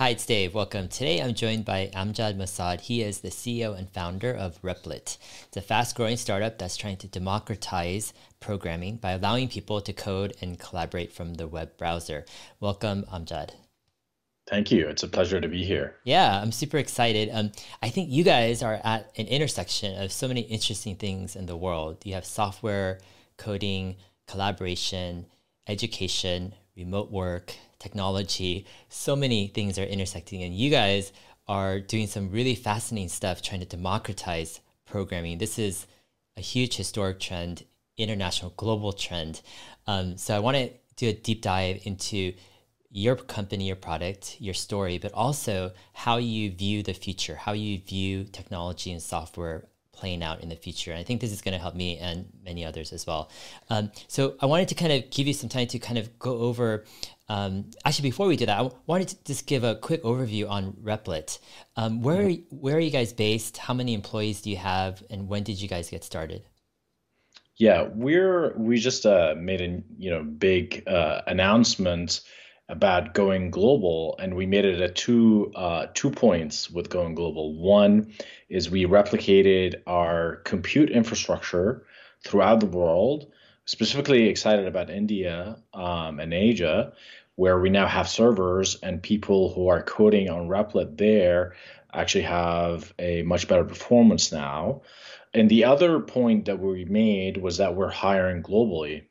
[0.00, 0.54] Hi, it's Dave.
[0.54, 0.88] Welcome.
[0.88, 2.80] Today I'm joined by Amjad Masad.
[2.80, 5.18] He is the CEO and founder of Replit.
[5.48, 10.32] It's a fast growing startup that's trying to democratize programming by allowing people to code
[10.40, 12.24] and collaborate from the web browser.
[12.60, 13.50] Welcome, Amjad.
[14.48, 14.88] Thank you.
[14.88, 15.96] It's a pleasure to be here.
[16.04, 17.28] Yeah, I'm super excited.
[17.30, 21.44] Um, I think you guys are at an intersection of so many interesting things in
[21.44, 21.98] the world.
[22.06, 23.00] You have software,
[23.36, 25.26] coding, collaboration,
[25.68, 31.12] education, remote work, technology, so many things are intersecting, and you guys
[31.48, 35.38] are doing some really fascinating stuff trying to democratize programming.
[35.38, 35.86] This is
[36.36, 37.64] a huge historic trend,
[37.96, 39.42] international, global trend.
[39.88, 42.34] Um, so I want to do a deep dive into
[42.90, 47.80] your company, your product, your story, but also how you view the future, how you
[47.80, 49.66] view technology and software
[50.00, 50.90] playing out in the future.
[50.92, 53.30] And I think this is going to help me and many others as well.
[53.68, 56.38] Um, so I wanted to kind of give you some time to kind of go
[56.38, 56.84] over.
[57.28, 60.72] Um, actually, before we do that, I wanted to just give a quick overview on
[60.82, 61.38] Replit.
[61.76, 63.58] Um, where are, where are you guys based?
[63.58, 66.42] How many employees do you have, and when did you guys get started?
[67.56, 72.22] Yeah, we're we just uh, made a you know big uh, announcement
[72.70, 77.54] about going global, and we made it at two uh, two points with going global.
[77.54, 78.12] One
[78.48, 81.84] is we replicated our compute infrastructure
[82.24, 83.32] throughout the world.
[83.64, 86.92] Specifically excited about India um, and Asia,
[87.34, 91.54] where we now have servers and people who are coding on Replit there
[91.92, 94.82] actually have a much better performance now.
[95.34, 99.04] And the other point that we made was that we're hiring globally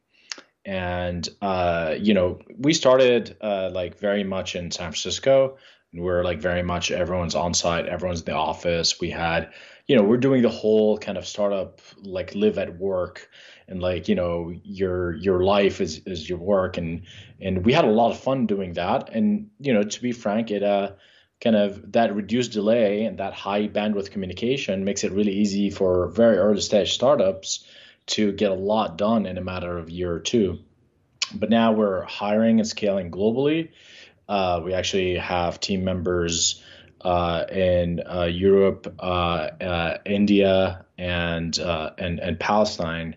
[0.66, 5.58] and uh, you know we started uh, like very much in san francisco.
[5.92, 9.00] And we're like very much everyone's on site everyone's in the office.
[9.00, 9.52] We had
[9.88, 13.30] you know we're doing the whole kind of startup like live at work.
[13.68, 16.78] And like you know your your life is is your work.
[16.78, 17.04] And
[17.42, 19.10] and we had a lot of fun doing that.
[19.14, 20.92] And you know to be frank it uh
[21.42, 26.10] kind of that reduced delay and that high bandwidth communication makes it really easy for
[26.10, 27.66] very early stage startups
[28.10, 30.60] to get a lot done in a matter of year or two.
[31.34, 33.70] But now we're hiring and scaling globally.
[34.28, 36.64] Uh, we actually have team members
[37.02, 39.04] uh, in uh, Europe, uh,
[39.62, 43.16] uh, India, and uh, and and Palestine,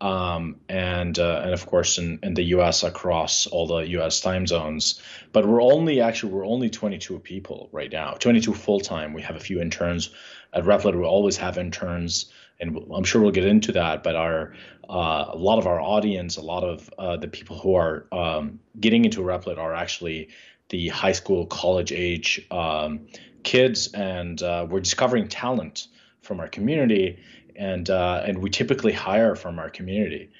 [0.00, 2.82] um, and and of course in, in the U.S.
[2.82, 4.20] across all the U.S.
[4.20, 5.00] time zones.
[5.32, 9.12] But we're only actually we're only 22 people right now, 22 full time.
[9.12, 10.10] We have a few interns
[10.52, 10.96] at Replit.
[10.96, 14.02] We always have interns and I'm sure we'll get into that.
[14.02, 14.54] But our
[14.88, 18.60] uh, a lot of our audience, a lot of uh, the people who are um,
[18.78, 20.28] getting into Replit are actually
[20.68, 23.06] the high school, college age um,
[23.42, 25.88] kids, and uh, we're discovering talent
[26.22, 27.18] from our community,
[27.56, 30.30] and uh, and we typically hire from our community,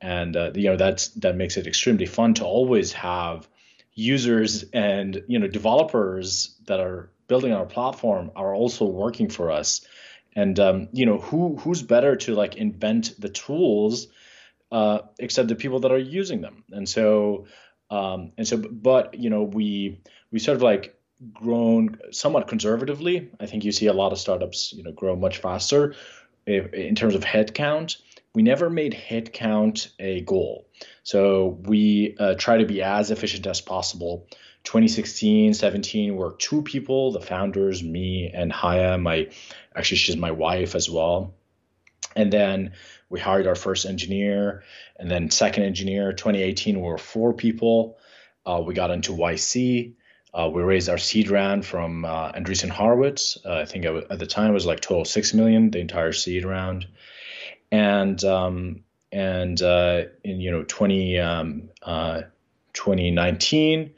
[0.00, 3.48] and uh, you know that's that makes it extremely fun to always have
[3.94, 9.86] users and you know developers that are building our platform are also working for us
[10.34, 14.08] and um, you know who who's better to like invent the tools
[14.70, 16.64] uh, except the people that are using them?
[16.70, 17.46] And so
[17.90, 20.00] um, and so but you know we
[20.30, 20.98] we sort of like
[21.32, 23.30] grown somewhat conservatively.
[23.38, 25.94] I think you see a lot of startups you know grow much faster
[26.46, 27.96] in terms of headcount.
[28.34, 30.66] We never made headcount a goal.
[31.02, 34.26] So we uh, try to be as efficient as possible
[34.64, 39.28] 2016 17 were two people the founders me and haya my
[39.74, 41.34] actually she's my wife as well.
[42.14, 42.72] And then
[43.08, 44.62] we hired our first engineer
[44.96, 47.98] and then second engineer 2018 we were four people.
[48.44, 49.94] Uh, we got into yc
[50.34, 53.36] uh, we raised our seed round from uh, Andreessen Horowitz.
[53.44, 56.46] Uh, I think at the time it was like total six million, the entire seed
[56.46, 56.86] round,
[57.70, 62.22] and um, and uh, in you know 20 um, uh,
[62.72, 63.92] 2019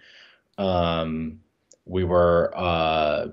[0.59, 1.41] um,
[1.85, 3.29] we were uh,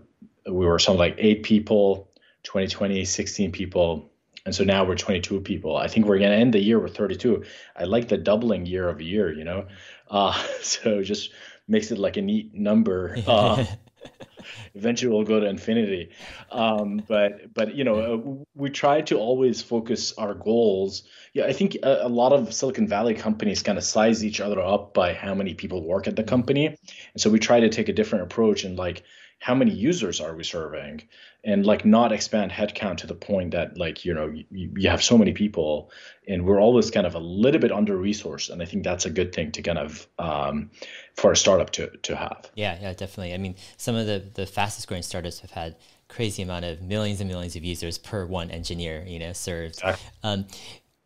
[0.45, 2.11] we were something like eight people
[2.43, 4.11] 2020 16 people.
[4.43, 5.77] And so now we're 22 people.
[5.77, 7.43] I think we're going to end the year with 32
[7.75, 9.67] i like the doubling year over year you know?
[10.09, 11.31] Uh, so just
[11.67, 13.63] makes it like a neat number uh,
[14.75, 16.11] eventually we'll go to infinity.
[16.51, 21.03] Um, but but you know uh, we try to always focus our goals.
[21.33, 24.59] Yeah i think a, a, lot of silicon valley companies kind of size each other
[24.59, 26.67] up by how many people work at the company.
[26.67, 26.77] And
[27.17, 29.03] so we try to take a different approach and like
[29.41, 31.01] how many users are we serving?
[31.43, 35.03] And like not expand headcount to the point that like you know you, you have
[35.03, 35.89] so many people
[36.27, 39.09] and we're always kind of a little bit under resourced and i think that's a
[39.09, 40.69] good thing to kind of um,
[41.15, 42.51] for a startup to, to have.
[42.53, 43.33] Yeah yeah definitely.
[43.33, 45.75] I mean some of the the fastest growing startups have had
[46.07, 49.81] crazy amount of millions and millions of users per one engineer you know served.
[50.23, 50.45] Um,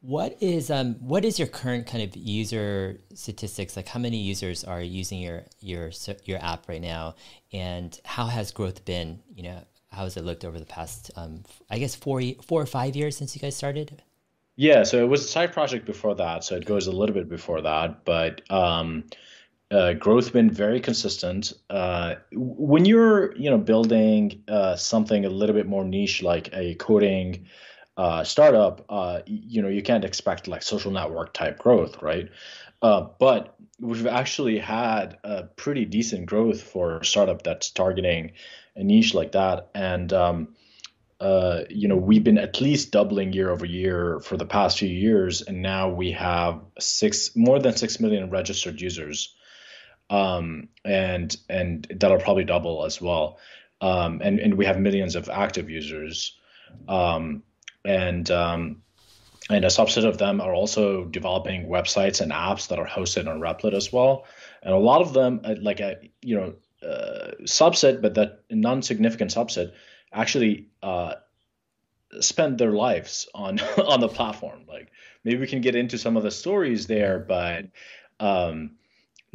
[0.05, 3.75] What is um what is your current kind of user statistics?
[3.75, 5.89] Like how many users are using your your
[6.25, 7.15] your app right now,
[7.51, 9.19] and how has growth been?
[9.33, 9.59] You know,
[9.91, 11.41] how has it looked over the past um
[11.71, 14.03] I guess four four or five years since you guys started?
[14.55, 17.27] Yeah, so it was a side project before that, so it goes a little bit
[17.27, 19.05] before that, but um,
[19.69, 21.51] uh, growth been very consistent.
[21.69, 26.75] Uh, when you're you know building uh, something a little bit more niche like a
[26.75, 27.47] coding
[27.97, 32.29] uh, startup, uh, you know, you can't expect like social network type growth, right?
[32.81, 38.31] Uh, but we've actually had a pretty decent growth for a startup that's targeting
[38.75, 40.55] a niche like that, and um,
[41.21, 44.89] uh, you know, we've been at least doubling year over year for the past few
[44.89, 49.33] years, and now we have six more than six million registered users,
[50.09, 53.39] um, and and that'll probably double as well,
[53.79, 56.37] um, and and we have millions of active users.
[56.89, 57.43] Um,
[57.85, 58.81] and um,
[59.49, 63.39] and a subset of them are also developing websites and apps that are hosted on
[63.39, 64.25] Replit as well.
[64.63, 69.31] And a lot of them, uh, like a you know uh, subset, but that non-significant
[69.31, 69.73] subset,
[70.11, 71.15] actually uh,
[72.19, 74.63] spend their lives on on the platform.
[74.67, 74.91] Like
[75.23, 77.65] maybe we can get into some of the stories there, but
[78.19, 78.77] um,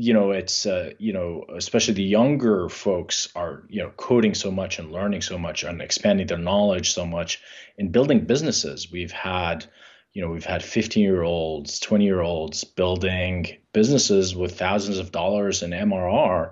[0.01, 4.51] you know, it's uh, you know, especially the younger folks are you know coding so
[4.51, 7.43] much and learning so much and expanding their knowledge so much
[7.77, 8.91] in building businesses.
[8.91, 9.67] We've had
[10.15, 15.13] you know we've had 15 year olds 20 year olds building businesses with thousands of
[15.13, 16.51] dollars in mrr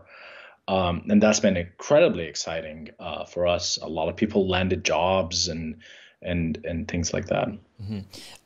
[0.69, 5.49] um, and that's been incredibly exciting uh, for us a lot of people landed jobs
[5.49, 5.79] and
[6.23, 7.49] and and things like that
[7.83, 7.99] mm-hmm.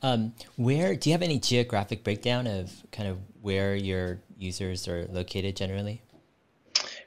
[0.03, 5.07] um, where do you have any geographic breakdown of kind of where your users are
[5.11, 6.03] located generally?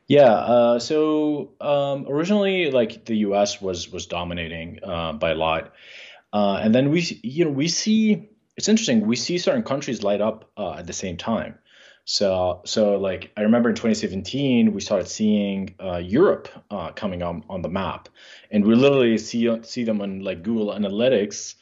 [0.08, 3.60] Yeah, uh, so um, originally, like the U.S.
[3.60, 5.74] was was dominating uh, by a lot,
[6.32, 9.08] uh, and then we, you know, we see it's interesting.
[9.08, 11.56] We see certain countries light up uh, at the same time.
[12.06, 17.44] So, so like I remember in 2017, we started seeing uh, Europe uh, coming on
[17.50, 18.10] on the map,
[18.52, 21.56] and we literally see see them on like Google Analytics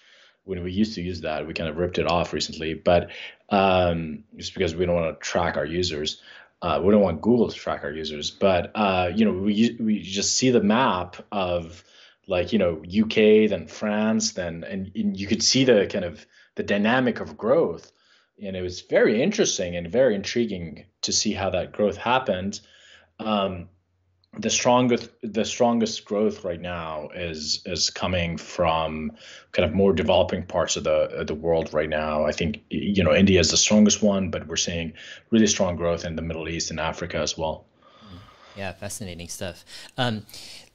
[0.44, 1.48] when we used to use that.
[1.48, 3.10] We kind of ripped it off recently, but
[3.50, 6.22] um, just because we don't want to track our users.
[6.62, 10.02] Uh, we don't want Google to track our users, but uh, you know, we we
[10.02, 11.84] just see the map of
[12.28, 16.26] like you know UK, then France, then and, and you could see the kind of
[16.56, 17.92] the dynamic of growth,
[18.42, 22.62] and it was very interesting and very intriguing to see how that growth happened.
[23.20, 23.70] Um,
[24.38, 29.12] the strongest the strongest growth right now is is coming from
[29.52, 32.26] kind of more developing parts of the the world right now.
[32.26, 34.94] I think you know India is the strongest one, but we're seeing
[35.30, 37.66] really strong growth in the Middle East and Africa as well.
[38.56, 39.66] Yeah, fascinating stuff.
[39.98, 40.26] Um,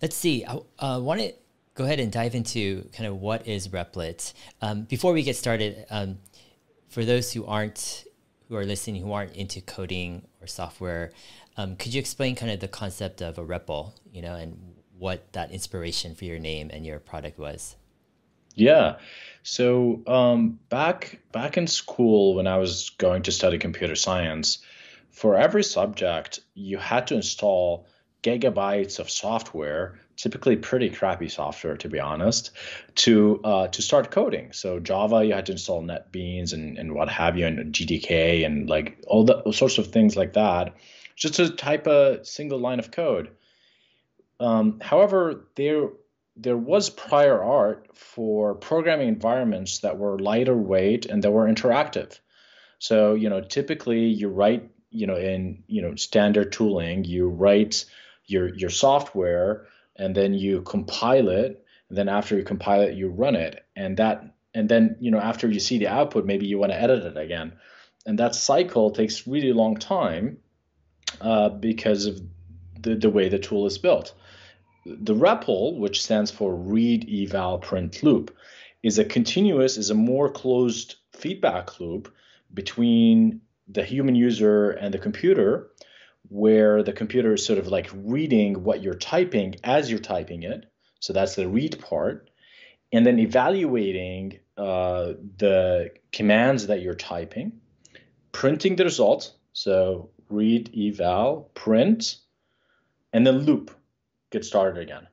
[0.03, 0.45] let's see.
[0.45, 1.33] I uh, want to
[1.75, 4.33] go ahead and dive into kind of what is Replit.
[4.61, 6.19] Um, before we get started, um,
[6.89, 8.05] for those who aren't
[8.49, 11.13] who are listening who aren't into coding or software,
[11.59, 15.33] um, could you explain kind of the concept of a REPL, you know, and what
[15.33, 17.75] that inspiration for your name and your product was?
[18.55, 18.97] Yeah.
[19.43, 24.59] So um, back back in school, when I was going to study computer science,
[25.11, 27.87] for every subject, you had to install
[28.23, 32.53] gigabytes of software, typically pretty crappy software, to be honest,
[32.97, 34.53] to uh, to start coding.
[34.53, 38.71] So Java, you had to install NetBeans and, and what have you, and GTK and
[38.71, 40.73] like all the all sorts of things like that
[41.19, 43.31] just to type a single line of code.
[44.41, 45.89] Um, however, there
[46.37, 52.21] there was prior art for programming environments that were lighter weight and that were interactive.
[52.79, 57.85] So you know, typically you write you know in you know standard tooling, you write
[58.27, 61.65] your your software and then you compile it.
[61.89, 65.19] And then after you compile it, you run it, and that and then you know
[65.19, 67.55] after you see the output, maybe you want to edit it again,
[68.07, 70.39] and that cycle takes really long time
[71.21, 72.21] uh, because of
[72.81, 74.15] the, the way the tool is built.
[74.87, 78.35] The REPL, which stands for read eval print loop,
[78.83, 82.15] is a continuous, is a more closed feedback loop
[82.55, 85.71] between the human user and the computer,
[86.29, 90.71] where the computer is sort of like reading what you're typing as you're typing it.
[91.01, 92.31] So that's the read part.
[92.93, 97.61] And then evaluating uh, the commands that you're typing,
[98.33, 99.35] printing the result.
[99.53, 102.17] So read, eval, print,
[103.13, 103.71] and then loop,
[104.31, 105.07] get started again.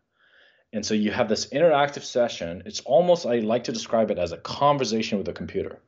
[0.74, 2.64] And so you have this interactive session.
[2.66, 5.80] It's almost, I like to describe it as a conversation with a computer.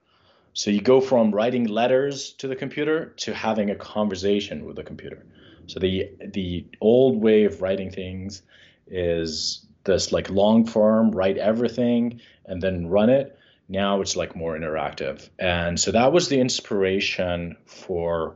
[0.54, 4.84] So you go from writing letters to the computer to having a conversation with the
[4.84, 5.24] computer.
[5.68, 8.42] So the the old way of writing things
[8.88, 13.38] is this like long form, write everything and then run it.
[13.70, 18.36] Now it's like more interactive, and so that was the inspiration for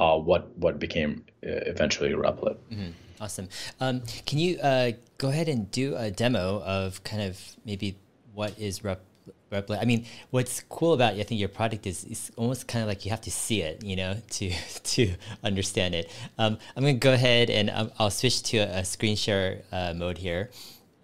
[0.00, 2.56] uh, what what became uh, eventually Replit.
[2.72, 2.90] Mm-hmm.
[3.20, 3.48] Awesome.
[3.80, 7.98] Um, can you uh, go ahead and do a demo of kind of maybe
[8.32, 9.04] what is Rep-
[9.52, 9.78] Replit?
[9.78, 13.04] I mean, what's cool about I think your product is, is almost kind of like
[13.04, 14.50] you have to see it, you know, to
[14.84, 15.14] to
[15.44, 16.10] understand it.
[16.38, 19.62] Um, I'm going to go ahead and um, I'll switch to a, a screen share
[19.70, 20.50] uh, mode here,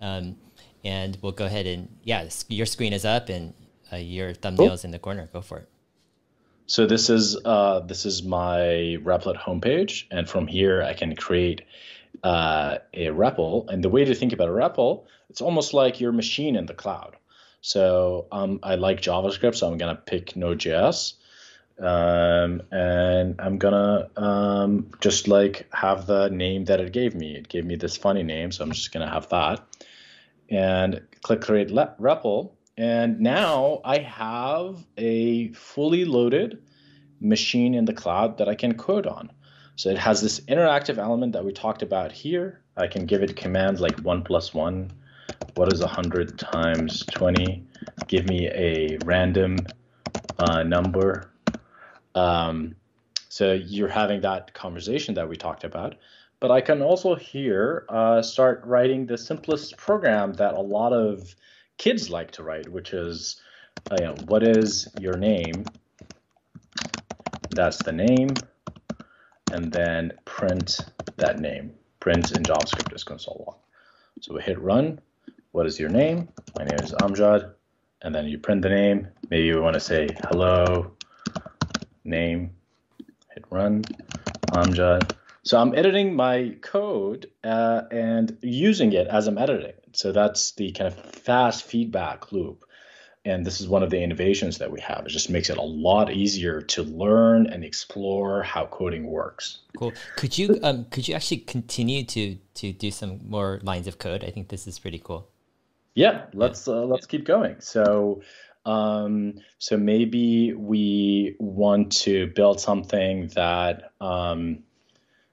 [0.00, 0.36] um,
[0.82, 3.52] and we'll go ahead and yeah, your screen is up and
[3.92, 4.84] uh, your thumbnails cool.
[4.84, 5.28] in the corner.
[5.34, 5.68] Go for it.
[6.66, 11.62] So this is uh, this is my Replit homepage, and from here I can create
[12.24, 13.68] uh, a REPL.
[13.70, 16.74] And the way to think about a REPL, it's almost like your machine in the
[16.74, 17.16] cloud.
[17.60, 21.14] So um, I like JavaScript, so I'm gonna pick Node.js,
[21.80, 27.36] um, and I'm gonna um, just like have the name that it gave me.
[27.36, 29.64] It gave me this funny name, so I'm just gonna have that,
[30.50, 32.50] and click create REPL.
[32.76, 36.62] And now I have a fully loaded
[37.20, 39.30] machine in the cloud that I can code on.
[39.76, 42.62] So it has this interactive element that we talked about here.
[42.76, 44.90] I can give it commands like 1 plus 1.
[45.54, 47.64] What is 100 times 20?
[48.06, 49.56] Give me a random
[50.38, 51.30] uh, number.
[52.14, 52.76] Um,
[53.28, 55.96] so you're having that conversation that we talked about.
[56.40, 61.34] But I can also here uh, start writing the simplest program that a lot of
[61.78, 63.40] kids like to write, which is,
[63.90, 65.64] uh, you know, what is your name?
[67.50, 68.34] That's the name
[69.50, 70.84] and then print
[71.16, 71.72] that name.
[72.00, 73.56] Print in JavaScript is console log.
[74.20, 75.00] So we hit run.
[75.52, 76.28] What is your name?
[76.56, 77.52] My name is Amjad.
[78.02, 79.08] And then you print the name.
[79.30, 80.92] Maybe we want to say hello,
[82.04, 82.50] name,
[83.32, 83.82] hit run,
[84.50, 85.12] Amjad.
[85.46, 89.74] So I'm editing my code uh, and using it as I'm editing.
[89.92, 92.64] So that's the kind of fast feedback loop.
[93.24, 95.06] And this is one of the innovations that we have.
[95.06, 99.60] It just makes it a lot easier to learn and explore how coding works.
[99.78, 99.92] Cool.
[100.16, 104.24] Could you um, could you actually continue to to do some more lines of code?
[104.24, 105.28] I think this is pretty cool.
[105.94, 107.60] Yeah let's uh, let's keep going.
[107.60, 108.22] So
[108.64, 114.64] um, so maybe we want to build something that um,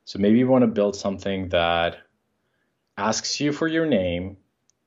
[0.06, 1.98] so maybe you want to build something that
[2.98, 4.38] asks you for your name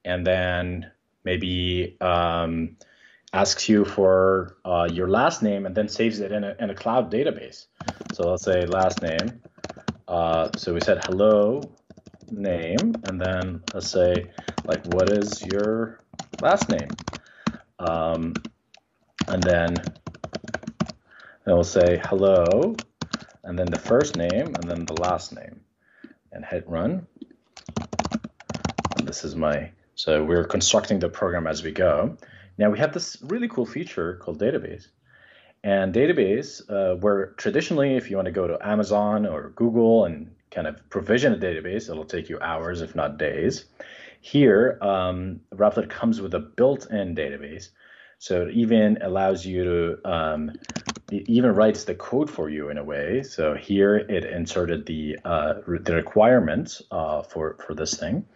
[0.05, 0.91] and then
[1.25, 2.77] maybe um,
[3.33, 6.75] asks you for uh, your last name and then saves it in a, in a
[6.75, 7.67] cloud database.
[8.13, 9.43] So let's say last name.
[10.09, 11.61] Uh, so we said hello
[12.31, 14.31] name, and then let's say
[14.65, 16.01] like what is your
[16.41, 16.89] last name?
[17.79, 18.35] Um,
[19.29, 19.93] and then
[21.45, 22.77] then we'll say hello,
[23.47, 25.61] and then the first name, and then the last name,
[26.33, 27.07] and hit run.
[28.97, 32.19] And this is my so we're constructing the program as we go.
[32.59, 34.89] Now we have this really cool feature called database.
[35.65, 40.31] And database, uh, where traditionally, if you want to go to Amazon or Google and
[40.51, 43.65] kind of provision a database, it'll take you hours, if not days.
[44.21, 45.41] Here, um,
[45.89, 47.71] comes with a built-in database,
[48.19, 50.53] so it even allows you to um,
[51.11, 53.23] it even writes the code for you in a way.
[53.23, 58.27] So here it inserted the uh, the requirements uh, for for this thing.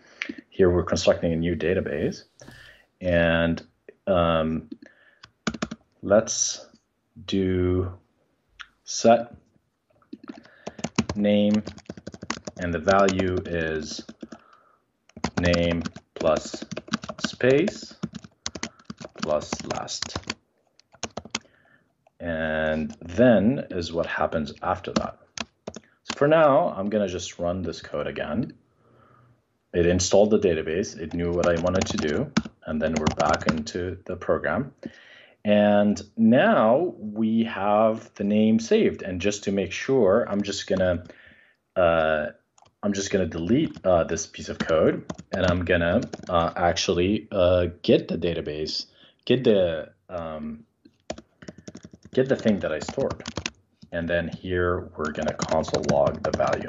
[0.49, 2.25] Here we're constructing a new database,
[3.01, 3.63] and
[4.07, 4.69] um,
[6.03, 6.67] let's
[7.27, 7.93] do
[8.85, 9.35] set
[11.17, 11.63] name
[12.61, 14.03] and the value is
[15.41, 15.83] name
[16.15, 16.65] plus
[17.27, 17.95] space
[19.23, 20.19] plus last.
[22.21, 25.19] And then is what happens after that.
[26.05, 28.53] So for now, I'm going to just run this code again.
[29.73, 30.99] It installed the database.
[30.99, 32.33] It knew what I wanted to do
[32.67, 34.73] and then we're back into the program.
[35.45, 39.03] And now we have the name saved.
[39.03, 41.05] And just to make sure, I'm just gonna
[41.75, 42.27] uh,
[42.83, 47.67] I'm just gonna delete uh, this piece of code, and I'm gonna uh, actually uh,
[47.83, 48.87] get the database,
[49.25, 50.67] get the um,
[52.13, 53.23] get the thing that I stored,
[53.93, 56.69] and then here we're gonna console log the value.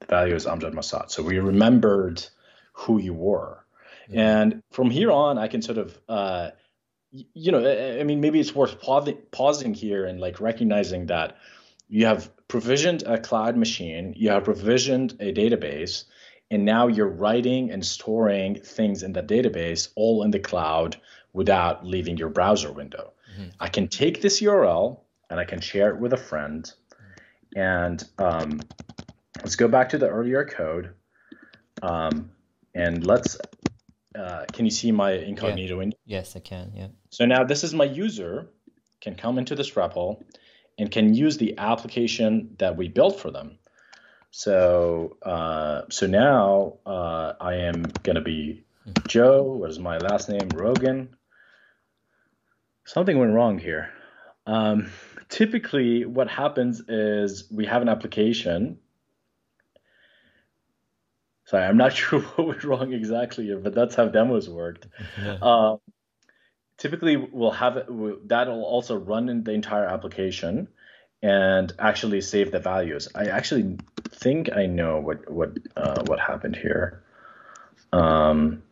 [0.00, 1.10] The value is Amjad Masad.
[1.10, 2.24] So we remembered
[2.72, 3.64] who you were.
[4.08, 4.18] Mm-hmm.
[4.18, 6.50] And from here on, I can sort of, uh,
[7.10, 11.36] you know, I mean, maybe it's worth pausing, pausing here and like recognizing that
[11.88, 16.04] you have provisioned a cloud machine, you have provisioned a database,
[16.50, 20.96] and now you're writing and storing things in that database all in the cloud
[21.34, 23.12] without leaving your browser window.
[23.32, 23.48] Mm-hmm.
[23.60, 26.70] I can take this URL and I can share it with a friend,
[27.54, 28.60] and um,
[29.42, 30.94] let's go back to the earlier code
[31.82, 32.30] um,
[32.74, 33.36] and let's
[34.18, 35.78] uh, can you see my incognito Yeah.
[35.78, 35.96] window?
[36.06, 36.72] Yes, I can.
[36.74, 36.88] Yeah.
[37.10, 38.48] So now this is my user
[39.00, 40.22] can come into this REPL
[40.78, 43.58] and can use the application that we built for them.
[44.30, 48.64] So uh, so now uh, I am gonna be
[49.08, 49.42] Joe.
[49.42, 50.48] What is my last name?
[50.54, 51.16] Rogan.
[52.84, 53.90] Something went wrong here.
[54.46, 54.90] Um,
[55.28, 58.78] typically, what happens is we have an application.
[61.46, 64.86] Sorry, I'm not sure what went wrong exactly here, but that's how demos worked.
[65.20, 65.38] Yeah.
[65.42, 65.76] Uh,
[66.76, 67.86] typically, we'll have
[68.26, 70.68] That'll also run in the entire application
[71.22, 73.08] and actually save the values.
[73.14, 73.78] I actually
[74.10, 77.02] think I know what what uh, what happened here.
[77.92, 78.62] Um,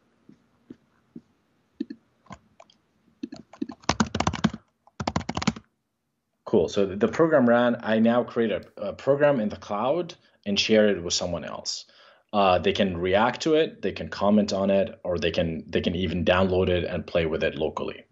[6.52, 6.68] cool.
[6.68, 7.78] So the program ran.
[7.82, 11.86] I now create a, a program in the cloud and share it with someone else.
[12.30, 15.80] Uh, they can react to it, they can comment on it, or they can they
[15.80, 18.04] can even download it and play with it locally.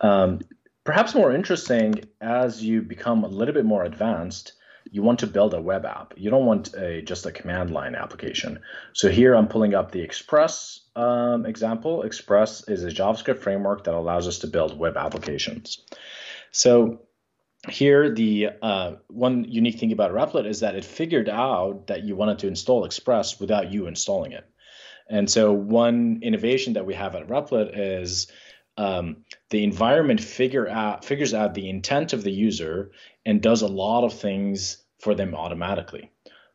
[0.00, 0.40] Um,
[0.84, 4.52] perhaps more interesting as you become a little bit more advanced,
[4.90, 6.12] you want to build a web app.
[6.18, 8.60] You don't want a just a command line application.
[8.92, 12.02] So here I'm pulling up the Express um, example.
[12.02, 15.78] Express is a JavaScript framework that allows us to build web applications.
[16.50, 17.07] So
[17.68, 22.14] here the uh, one unique thing about Replit is that it figured out that you
[22.14, 24.48] wanted to install Express without you installing it.
[25.10, 28.30] And so one innovation that we have at Replit is
[28.76, 32.92] um, the environment figure out figures out the intent of the user
[33.26, 36.12] and does a lot of things for them automatically.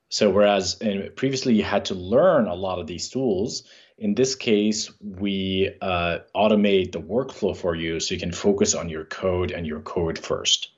[0.08, 0.76] So whereas
[1.16, 3.64] previously you had to learn a lot of these tools,
[3.98, 8.90] in this case we uh, automate the workflow for you so you can focus on
[8.90, 10.70] your code and your code first.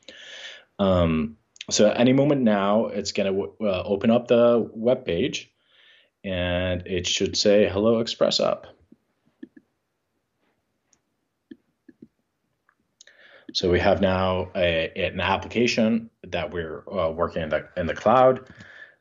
[0.79, 1.37] Um,
[1.69, 5.51] so any moment now, it's going to uh, open up the web page
[6.23, 8.67] and it should say Hello Express App.
[13.53, 17.93] So we have now a, an application that we're uh, working in the in the
[17.93, 18.49] cloud.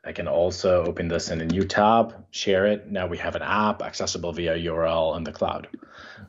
[0.04, 2.88] I can also open this in a new tab, share it.
[2.88, 5.66] Now we have an app accessible via URL in the cloud.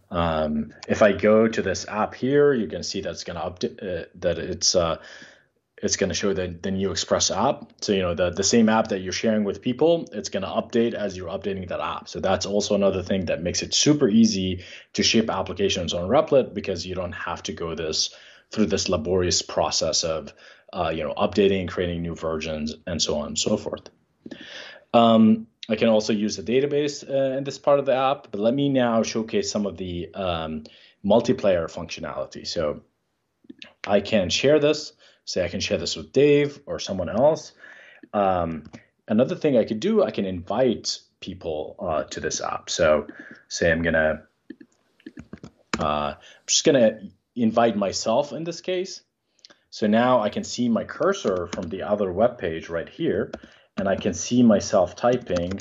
[0.10, 3.44] Um, if I go to this app here, you can see that it's going to
[3.44, 4.98] update uh, that it's uh,
[5.82, 7.70] it's going to show the, the new Express app.
[7.82, 10.50] So, you know, the, the same app that you're sharing with people, it's going to
[10.50, 12.08] update as you're updating that app.
[12.08, 16.54] So that's also another thing that makes it super easy to ship applications on Replit
[16.54, 18.16] because you don't have to go this
[18.52, 20.34] through this laborious process of,
[20.72, 23.90] uh, you know, updating, creating new versions, and so on and so forth.
[24.94, 28.40] Um, I can also use the database uh, in this part of the app, but
[28.40, 30.64] let me now showcase some of the um,
[31.04, 32.48] multiplayer functionality.
[32.48, 32.82] So
[33.86, 34.94] I can share this
[35.26, 37.54] say I can share this with Dave or someone else.
[38.14, 38.64] Um,
[39.08, 42.70] another thing I could do, I can invite people uh, to this app.
[42.70, 43.08] So
[43.48, 44.24] say I'm gonna,
[45.80, 47.00] uh, I'm just gonna
[47.36, 49.02] invite myself in this case.
[49.70, 53.32] So now I can see my cursor from the other web page right here,
[53.76, 55.60] and I can see myself typing.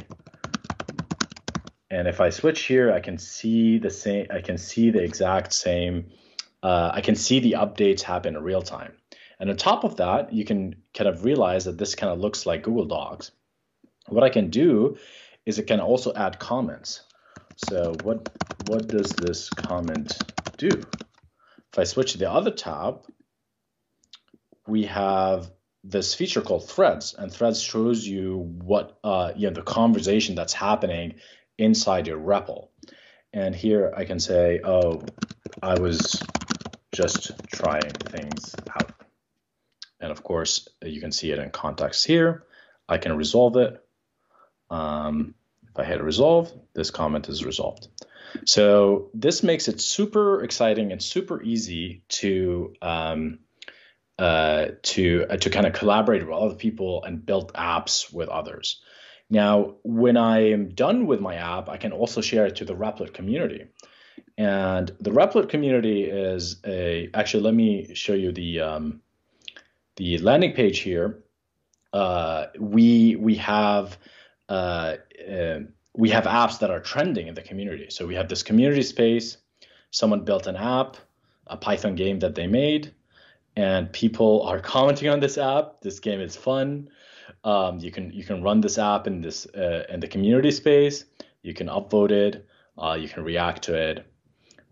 [1.90, 4.27] And if I switch here, I can see the same.
[4.31, 6.11] I can see the exact same.
[6.62, 8.92] Uh, I can see the updates happen in real time.
[9.40, 12.47] And on top of that, you can kind of realize that this kind of looks
[12.47, 13.33] like Google Docs.
[14.09, 14.97] What I can do
[15.47, 17.03] is it can also add comments.
[17.57, 18.29] So what
[18.66, 20.18] what does this comment
[20.57, 20.68] do?
[20.70, 23.07] If I switch to the other tab,
[24.66, 25.51] we have
[25.83, 30.53] this feature called Threads, and Threads shows you what uh, you know the conversation that's
[30.53, 31.14] happening
[31.59, 32.68] inside your REPL.
[33.33, 35.03] And here I can say, oh,
[35.62, 36.23] I was
[36.92, 38.93] just trying things out.
[40.05, 42.45] And of course, you can see it in context here.
[42.87, 43.83] I can resolve it.
[44.71, 45.35] Um,
[45.71, 47.88] if I hit resolve, this comment is resolved.
[48.45, 53.38] So this makes it super exciting and super easy to um,
[54.19, 58.83] uh, to uh, to kind of collaborate with other people and build apps with others.
[59.31, 62.75] Now, when I am done with my app, I can also share it to the
[62.75, 63.69] Replit community.
[64.37, 67.45] And the Replit community is a actually.
[67.45, 69.01] Let me show you the um,
[69.96, 71.22] the landing page here.
[71.92, 73.98] Uh, we we have
[74.48, 74.96] uh,
[75.30, 75.61] uh,
[75.96, 77.87] we have apps that are trending in the community.
[77.90, 79.37] So we have this community space.
[79.90, 80.96] Someone built an app,
[81.46, 82.92] a Python game that they made,
[83.57, 85.80] and people are commenting on this app.
[85.83, 86.88] This game is fun.
[87.44, 91.04] Um, you can you can run this app in this uh, in the community space.
[91.42, 92.46] You can upvote it.
[92.76, 94.07] Uh, you can react to it.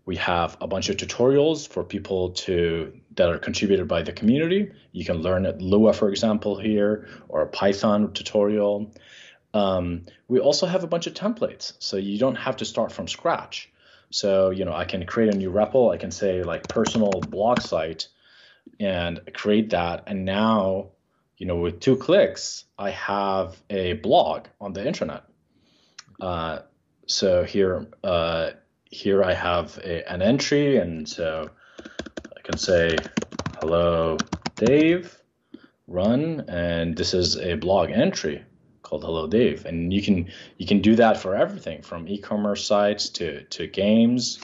[0.05, 4.71] We have a bunch of tutorials for people to that are contributed by the community.
[4.91, 8.91] You can learn at Lua, for example, here, or a Python tutorial.
[9.53, 13.07] Um, we also have a bunch of templates, so you don't have to start from
[13.07, 13.71] scratch.
[14.09, 15.93] So, you know, I can create a new REPL.
[15.93, 18.07] I can say like personal blog site
[18.79, 20.03] and create that.
[20.07, 20.89] And now,
[21.37, 25.23] you know, with two clicks, I have a blog on the internet.
[26.21, 26.59] Uh,
[27.07, 28.51] so here, uh,
[28.85, 31.49] here I have a, an entry, and so
[32.43, 33.03] can say,
[33.53, 34.25] "Hello,
[34.57, 35.19] Dave."
[35.87, 38.43] Run, and this is a blog entry
[38.83, 43.09] called Hello Dave, and you can you can do that for everything from e-commerce sites
[43.09, 44.39] to to games.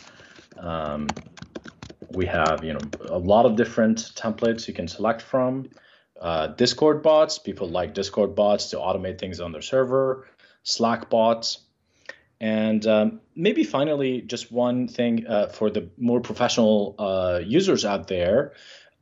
[0.57, 1.15] Um,
[2.09, 5.69] we have you know a lot of different templates you can select from.
[6.19, 10.27] Uh, Discord bots, people like Discord bots to automate things on their server.
[10.63, 11.59] Slack bots,
[12.39, 18.07] and um, maybe finally, just one thing uh, for the more professional uh, users out
[18.07, 18.53] there.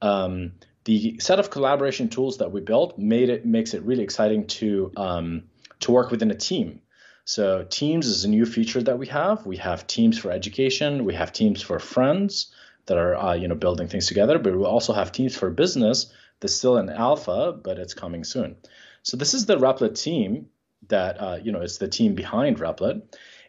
[0.01, 0.53] Um,
[0.85, 4.91] the set of collaboration tools that we built made it makes it really exciting to
[4.97, 5.43] um,
[5.81, 6.81] to work within a team.
[7.25, 9.45] So Teams is a new feature that we have.
[9.45, 11.03] We have Teams for education.
[11.03, 12.53] We have Teams for friends
[12.85, 14.39] that are uh, you know building things together.
[14.39, 18.55] But we also have Teams for business that's still in alpha, but it's coming soon.
[19.03, 20.47] So this is the Replit team
[20.87, 23.01] that uh, you know it's the team behind Replit.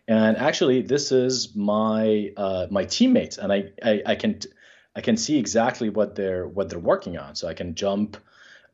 [0.08, 4.40] And actually, this is my uh, my teammates, and I, I, I can
[4.96, 7.34] I can see exactly what they're what they're working on.
[7.34, 8.16] So I can jump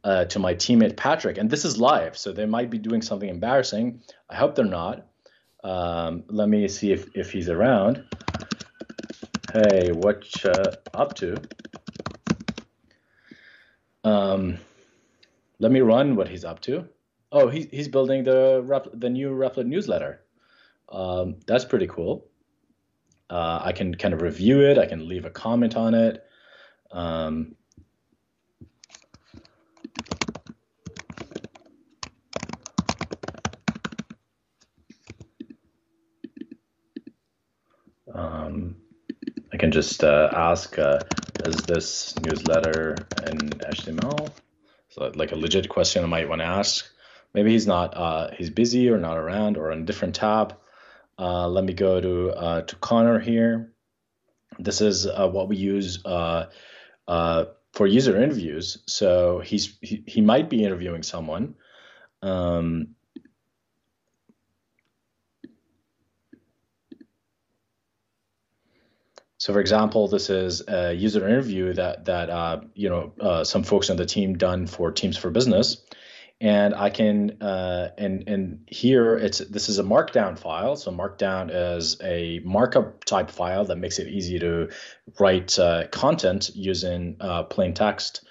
[0.04, 3.28] uh, to my teammate Patrick, and this is live, so they might be doing something
[3.28, 4.02] embarrassing.
[4.30, 5.06] I hope they're not.
[5.64, 8.04] Um, let me see if if he's around.
[9.52, 10.24] Hey, what
[10.94, 11.40] up to?
[14.04, 14.58] Um,
[15.58, 16.88] let me run what he's up to.
[17.34, 18.62] Oh, he's he's building the
[18.94, 20.22] the new Replit newsletter.
[20.88, 22.26] Um, that's pretty cool.
[23.28, 24.78] Uh, I can kind of review it.
[24.78, 26.24] I can leave a comment on it.
[26.92, 27.56] Um,
[38.14, 38.76] um,
[39.52, 41.00] I can just uh, ask, uh,
[41.40, 44.30] is this newsletter in HTML?
[44.90, 46.93] So like a legit question I might want to ask.
[47.34, 50.56] Maybe he's not, uh, he's busy or not around or on a different tab.
[51.18, 53.72] Uh, let me go to uh, to Connor here.
[54.58, 56.46] This is uh, what we use uh,
[57.06, 58.78] uh, for user interviews.
[58.86, 61.54] So he's he, he might be interviewing someone.
[62.22, 62.94] Um,
[69.38, 73.90] so, for example, this is a user interview that that uh, you know some folks
[73.90, 75.84] on the team done for Teams for Business
[76.44, 80.76] and I can uh, and and here it's this is a markdown file.
[80.76, 84.68] So markdown is a markup type file that makes it easy to
[85.18, 88.26] write uh, content using uh, plain text.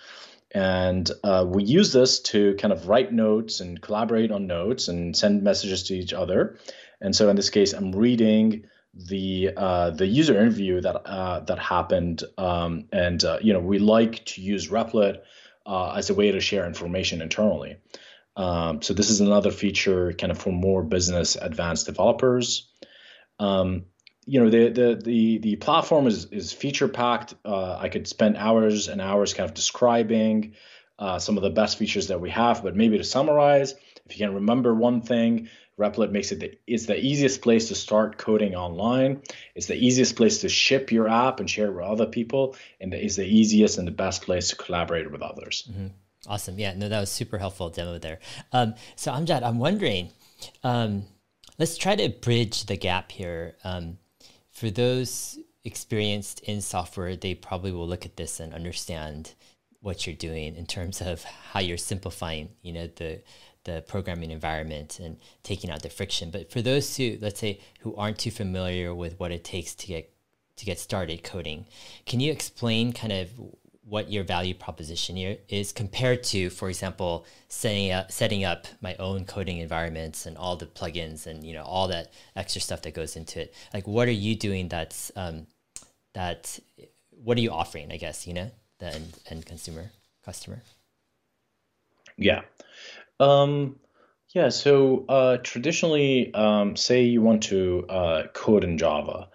[0.52, 5.18] And uh, we use this to kind of write notes and collaborate on notes and
[5.18, 6.60] send messages to each other.
[7.02, 11.58] And so in this case, I'm reading the uh, the user interview that uh, that
[11.58, 15.24] happened, um, and you know we like to use Replit
[15.66, 17.78] uh, as a way to share information internally.
[18.36, 22.68] Um, so this is another feature kind of for more business advanced developers.
[23.40, 23.86] Um,
[24.26, 27.36] you know the the the the platform is is feature packed.
[27.44, 30.54] Uh, I could spend hours and hours kind of describing
[30.98, 33.74] uh, some of the best features that we have, but maybe to summarize,
[34.06, 37.76] if you can remember one thing, Replit makes it the, it's the easiest place to
[37.76, 39.24] start coding online.
[39.56, 42.94] It's the easiest place to ship your app and share it with other people, and
[42.94, 45.68] it's the easiest and the best place to collaborate with others.
[45.70, 45.88] Mm-hmm.
[46.28, 46.58] Awesome.
[46.58, 48.20] Yeah, no, that was super helpful demo there.
[48.52, 50.10] Um, so Amjad, I'm wondering,
[50.64, 51.04] um,
[51.60, 53.56] let's try to bridge the gap here.
[53.64, 53.98] Um,
[54.52, 59.34] for those experienced in software, they probably will look at this and understand
[59.82, 63.22] what you're doing in terms of how you're simplifying, you know, the
[63.66, 66.30] the programming environment and taking out the friction.
[66.30, 69.88] But for those who, let's say, who aren't too familiar with what it takes to
[69.88, 70.10] get
[70.58, 71.66] to get started coding,
[72.06, 73.30] can you explain kind of
[73.86, 75.18] what your value proposition
[75.50, 80.56] is compared to, for example, setting up setting up my own coding environments and all
[80.56, 83.54] the plugins and you know all that extra stuff that goes into it.
[83.74, 85.48] Like, what are you doing that's um,
[86.14, 86.60] that?
[87.12, 87.92] What are you offering?
[87.92, 89.92] I guess you know the end, end consumer
[90.24, 90.62] customer.
[92.18, 92.42] Yeah.
[93.20, 93.78] Um,
[94.34, 99.30] yeah, so uh, traditionally, um, say you want to uh, code in Java,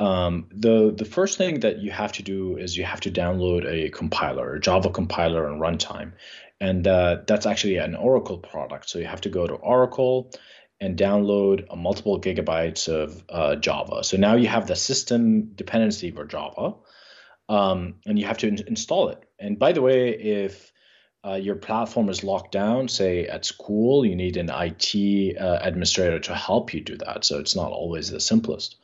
[0.00, 3.66] um, the the first thing that you have to do is you have to download
[3.66, 6.12] a compiler, a Java compiler and runtime,
[6.58, 8.88] and uh, that's actually an Oracle product.
[8.88, 10.32] So you have to go to Oracle
[10.80, 14.02] and download a multiple gigabytes of uh, Java.
[14.02, 16.76] So now you have the system dependency for Java,
[17.50, 19.22] um, and you have to in- install it.
[19.38, 20.72] And by the way, if
[21.26, 26.20] uh, your platform is locked down, say at school, you need an IT uh, administrator
[26.20, 27.26] to help you do that.
[27.26, 28.76] So it's not always the simplest.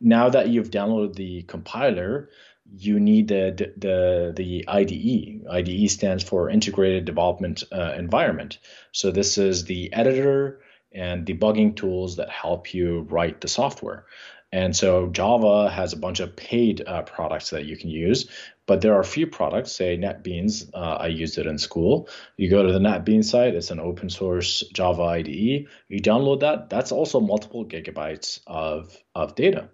[0.00, 2.30] Now that you've downloaded the compiler,
[2.76, 5.46] you need the the the IDE.
[5.50, 8.58] IDE stands for Integrated Development uh, Environment.
[8.92, 10.60] So this is the editor
[10.92, 14.06] and debugging tools that help you write the software.
[14.50, 18.30] And so Java has a bunch of paid uh, products that you can use,
[18.64, 20.70] but there are a few products, say NetBeans.
[20.72, 22.08] Uh, I used it in school.
[22.38, 25.66] You go to the NetBeans site, it's an open source Java IDE.
[25.88, 26.70] You download that.
[26.70, 29.68] That's also multiple gigabytes of, of data.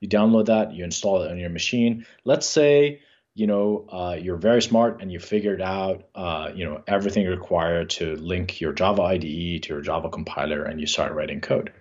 [0.00, 2.06] You download that, you install it on your machine.
[2.24, 3.02] Let's say
[3.34, 7.90] you know uh, you're very smart and you figured out uh, you know everything required
[7.90, 11.72] to link your Java IDE to your Java compiler, and you start writing code.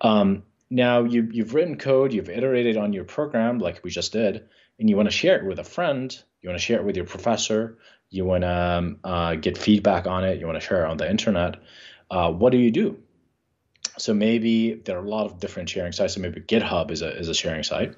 [0.00, 4.44] Um, now you, you've written code, you've iterated on your program like we just did,
[4.78, 6.96] and you want to share it with a friend, you want to share it with
[6.96, 7.78] your professor,
[8.10, 10.96] you want to um, uh, get feedback on it, you want to share it on
[10.96, 11.56] the internet.
[12.10, 12.98] Uh, what do you do?
[14.00, 16.14] So maybe there are a lot of different sharing sites.
[16.14, 17.94] So maybe GitHub is a is a sharing site.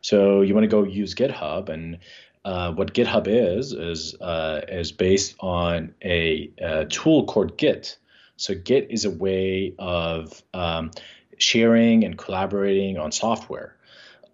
[0.00, 1.98] So you want to go use GitHub, and
[2.44, 7.98] uh, what GitHub is is uh, is based on a, a, tool called Git.
[8.36, 10.90] So Git is a way of um,
[11.36, 13.76] sharing and collaborating on software.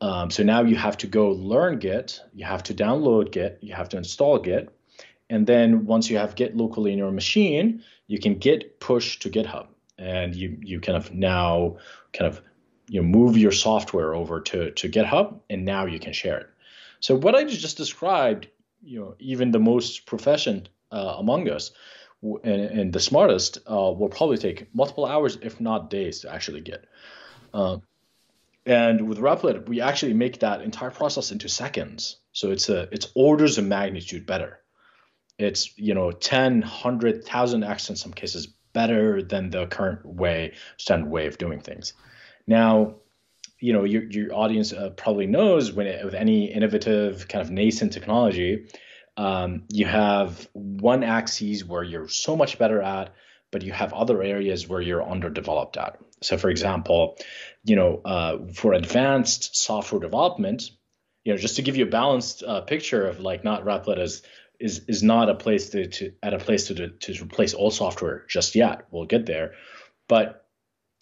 [0.01, 3.75] Um, so now you have to go learn Git, you have to download Git, you
[3.75, 4.71] have to install Git,
[5.31, 9.31] and then once you have Git locally in your machine, you can Git push to
[9.31, 9.67] GitHub,
[9.99, 11.77] and you you kind of now
[12.13, 12.43] kind of
[12.89, 16.49] you know move your software over to to GitHub, and now you can share it.
[17.01, 18.49] So what I just described,
[18.83, 21.73] you know, even the most proficient uh, among us
[22.23, 26.61] and, and the smartest uh, will probably take multiple hours, if not days, to actually
[26.61, 26.87] get.
[27.53, 27.79] Uh,
[28.65, 32.17] and with Replit, we actually make that entire process into seconds.
[32.33, 34.61] So it's a it's orders of magnitude better.
[35.39, 40.53] It's you know 10, 100, 1000 x in some cases better than the current way
[40.77, 41.95] standard way of doing things.
[42.47, 42.97] Now,
[43.59, 47.51] you know your your audience uh, probably knows when it, with any innovative kind of
[47.51, 48.69] nascent technology,
[49.17, 53.15] um, you have one axis where you're so much better at,
[53.51, 55.99] but you have other areas where you're underdeveloped at.
[56.23, 57.17] So, for example,
[57.65, 60.71] you know, uh, for advanced software development,
[61.25, 64.23] you know, just to give you a balanced uh, picture of like not Replit as
[64.61, 68.25] is is not a place to, to at a place to to replace all software
[68.29, 68.87] just yet.
[68.91, 69.55] We'll get there,
[70.09, 70.47] but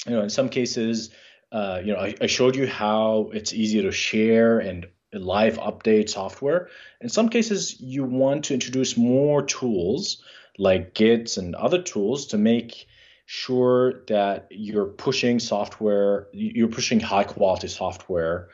[0.07, 1.11] you know, in some cases,
[1.53, 6.09] uh, you know, I, I, showed you how it's easy to share and live update
[6.11, 6.69] software.
[7.01, 10.23] In some cases, you want to introduce more tools
[10.59, 12.87] like Git and other tools to make
[13.27, 18.49] sure that you're pushing software, you're pushing high quality software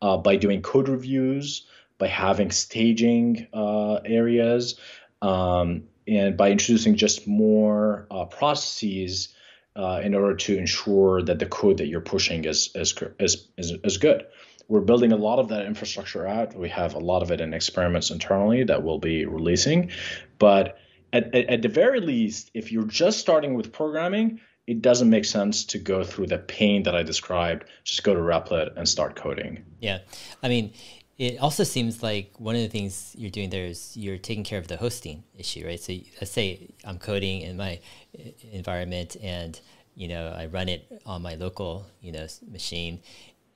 [0.00, 1.66] uh, by doing code reviews,
[2.04, 4.78] by having staging uh, areas,
[5.22, 9.34] um, and by introducing just more uh, processes
[9.74, 13.72] uh, in order to ensure that the code that you're pushing is is is is,
[13.82, 14.26] is good
[14.66, 16.54] we're building a lot of that infrastructure out.
[16.54, 19.90] We have a lot of it in experiments internally that we'll be releasing.
[20.38, 20.78] But
[21.12, 25.26] at, at, at, the very least, if you're just starting with programming, it doesn't make
[25.26, 27.66] sense to go through the pain that I described.
[27.84, 29.64] Just go to Replit and start coding.
[29.80, 29.98] Yeah.
[30.42, 30.72] I mean,
[31.16, 34.58] it also seems like one of the things you're doing there is you're taking care
[34.58, 35.80] of the hosting issue, right?
[35.80, 37.80] So let's say I'm coding in my
[38.18, 39.60] eh, environment and
[39.94, 43.00] you know I run it on my local you know machine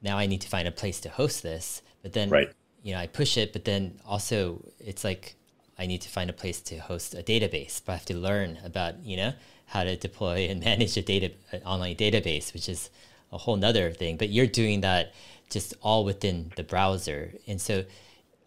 [0.02, 1.82] now I need to find a place to host this.
[2.02, 2.50] But then, right.
[2.82, 5.34] you know, I push it, but then also it's like
[5.78, 7.80] I need to find a place to host a database.
[7.84, 9.32] But I have to learn about, you know,
[9.66, 12.90] how to deploy and manage a data an online database, which is
[13.32, 14.16] a whole nother thing.
[14.16, 15.12] But you're doing that
[15.50, 17.34] just all within the browser.
[17.46, 17.84] And so,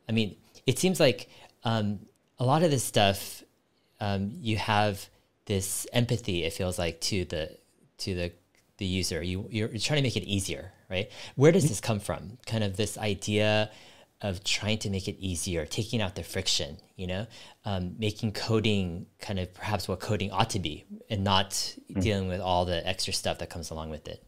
[0.07, 0.35] I mean,
[0.65, 1.29] it seems like
[1.63, 1.99] um,
[2.39, 3.43] a lot of this stuff,
[3.99, 5.07] um, you have
[5.45, 6.43] this empathy.
[6.43, 7.57] It feels like to the
[7.99, 8.31] to the
[8.77, 9.21] the user.
[9.21, 11.09] You you're trying to make it easier, right?
[11.35, 11.69] Where does mm-hmm.
[11.69, 12.37] this come from?
[12.45, 13.71] Kind of this idea
[14.21, 17.25] of trying to make it easier, taking out the friction, you know,
[17.65, 21.99] um, making coding kind of perhaps what coding ought to be, and not mm-hmm.
[21.99, 24.23] dealing with all the extra stuff that comes along with it.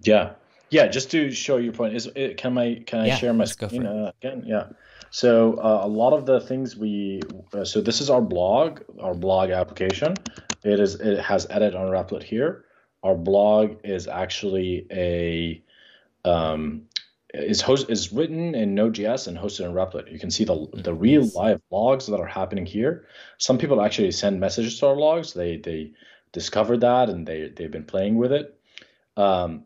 [0.00, 0.32] Yeah,
[0.70, 0.86] yeah.
[0.86, 3.86] Just to show your point, is it, can I can I yeah, share my screen
[3.86, 4.44] uh, again?
[4.46, 4.68] Yeah.
[5.10, 7.20] So uh, a lot of the things we
[7.52, 10.14] uh, so this is our blog, our blog application.
[10.64, 12.66] It is it has edit on Replit here
[13.06, 15.62] our blog is actually a
[16.28, 16.82] um,
[17.32, 20.10] is host is written in Node.js and hosted in Replit.
[20.10, 23.06] You can see the the real live logs that are happening here.
[23.38, 25.34] Some people actually send messages to our logs.
[25.34, 25.92] They they
[26.32, 28.58] discovered that and they they've been playing with it.
[29.16, 29.64] Um,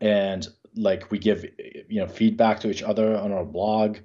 [0.00, 1.44] and like we give
[1.88, 3.98] you know feedback to each other on our blog.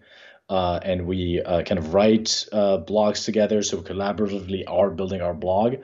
[0.49, 3.63] uh, and we uh, kind of write uh, blogs together.
[3.63, 5.77] So we collaboratively are building our blog.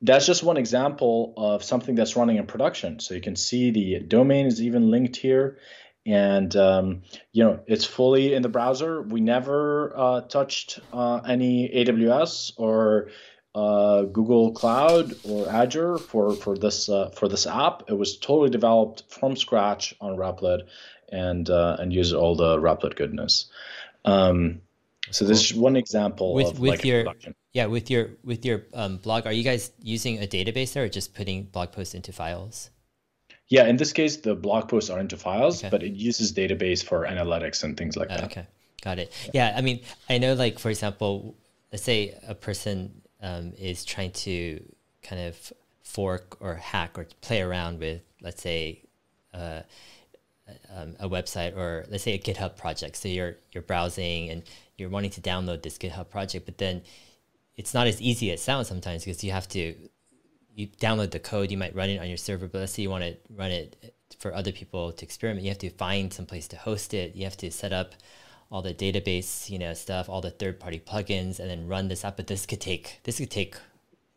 [0.00, 3.00] That's just one example of something that's running in production.
[3.00, 5.58] So you can see the domain is even linked here,
[6.06, 9.02] and um, you know it's fully in the browser.
[9.02, 13.10] We never uh, touched uh, any AWS or
[13.58, 17.76] uh, Google Cloud or Azure for for this uh, for this app.
[17.92, 20.60] It was totally developed from scratch on Replit,
[21.10, 23.46] and uh, and uses all the Replit goodness.
[24.04, 24.60] Um,
[25.10, 27.34] so this is one example with of with like your production.
[27.52, 29.26] yeah with your with your um, blog.
[29.26, 32.70] Are you guys using a database there, or just putting blog posts into files?
[33.48, 35.70] Yeah, in this case, the blog posts are into files, Okay.
[35.70, 38.24] but it uses database for analytics and things like Uh, that.
[38.30, 38.46] okay,
[38.82, 39.08] got it.
[39.32, 39.80] Yeah, I mean,
[40.12, 41.34] I know, like for example,
[41.72, 44.62] let's say a person um, is trying to
[45.02, 45.52] kind of
[45.82, 48.82] fork or hack or play around with, let's say,
[49.34, 49.60] uh,
[50.74, 52.96] um, a website or let's say a GitHub project.
[52.96, 54.42] So you're you're browsing and
[54.76, 56.82] you're wanting to download this GitHub project, but then
[57.56, 59.74] it's not as easy as it sounds sometimes because you have to
[60.54, 62.90] you download the code, you might run it on your server, but let's say you
[62.90, 66.48] want to run it for other people to experiment, you have to find some place
[66.48, 67.14] to host it.
[67.14, 67.94] You have to set up
[68.50, 72.16] all the database, you know, stuff, all the third-party plugins, and then run this up.
[72.16, 73.56] But this could take this could take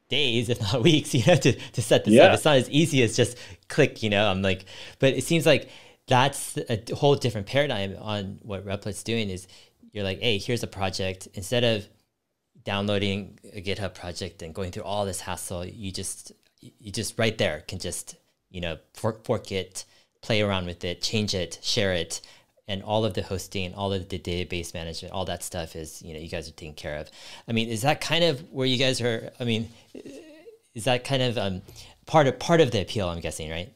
[0.10, 2.26] days, if not weeks, you know, to, to set this Yeah.
[2.26, 2.34] up.
[2.36, 3.38] It's not as easy as just
[3.70, 4.30] click, you know.
[4.30, 4.66] I'm like,
[5.00, 5.70] but it seems like
[6.08, 9.48] that's a whole different paradigm on what Replit's doing is
[9.94, 11.28] you're like, hey, here's a project.
[11.34, 11.88] Instead of
[12.64, 17.38] downloading a GitHub project and going through all this hassle, you just you just right
[17.38, 18.16] there can just
[18.50, 19.86] you know fork, fork it,
[20.22, 22.22] play around with it, change it, share it,
[22.72, 26.14] and all of the hosting, all of the database management, all that stuff is you
[26.14, 27.10] know you guys are taking care of.
[27.48, 29.32] I mean, is that kind of where you guys are?
[29.40, 29.70] I mean,
[30.74, 31.62] is that kind of um,
[32.06, 33.10] part of part of the appeal?
[33.10, 33.74] I'm guessing, right?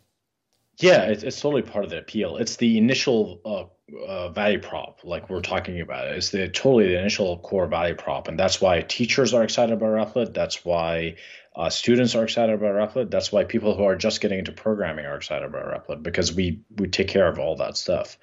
[0.80, 2.38] Yeah, it's, it's totally part of the appeal.
[2.38, 6.08] It's the initial uh, uh, value prop, like we're talking about.
[6.08, 9.90] It's the totally the initial core value prop, and that's why teachers are excited about
[9.90, 10.34] Replit.
[10.34, 11.16] That's why
[11.56, 13.10] uh, students are excited about Replit.
[13.10, 16.62] That's why people who are just getting into programming are excited about Replit because we
[16.78, 18.18] we take care of all that stuff.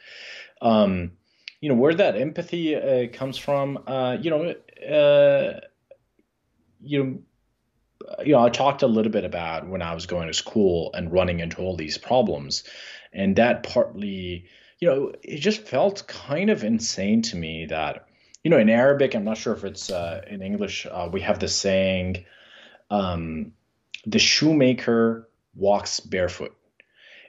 [0.63, 1.13] Um,
[1.61, 3.85] you know where that empathy uh, comes from.
[3.87, 4.55] Uh, you know,
[4.89, 5.61] uh,
[6.81, 7.19] you know
[8.25, 11.13] you know, I talked a little bit about when I was going to school and
[11.13, 12.65] running into all these problems.
[13.13, 14.47] And that partly,
[14.81, 18.09] you know, it just felt kind of insane to me that,
[18.43, 21.39] you know, in Arabic, I'm not sure if it's uh, in English, uh, we have
[21.39, 22.25] the saying,
[22.91, 23.53] um,
[24.07, 26.57] the shoemaker walks barefoot.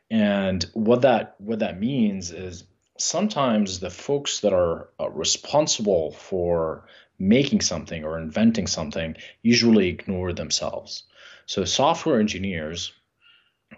[0.10, 2.66] And what that what that means is
[2.98, 6.86] sometimes the folks that are uh, responsible for
[7.20, 11.04] making something or inventing something usually ignore themselves.
[11.46, 12.94] So software engineers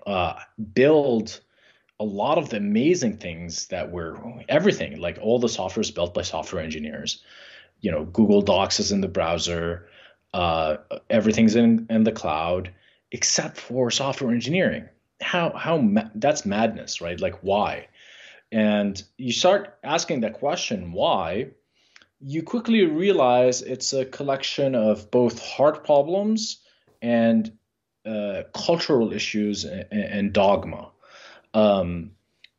[0.05, 0.35] uh,
[0.73, 1.39] build
[1.99, 4.17] a lot of the amazing things that we're
[4.49, 7.23] everything like all the software is built by software engineers.
[7.81, 9.87] You know, Google Docs is in the browser,
[10.33, 10.77] uh,
[11.09, 12.73] everything's in in the cloud
[13.11, 14.89] except for software engineering.
[15.21, 17.19] How how ma- that's madness, right?
[17.19, 17.87] Like why?
[18.55, 21.51] And you start asking that question, why?
[22.27, 26.61] you quickly realize it's a collection of both hard problems
[27.01, 27.55] and
[28.05, 30.89] uh, cultural issues and, and dogma.
[31.53, 32.11] Um,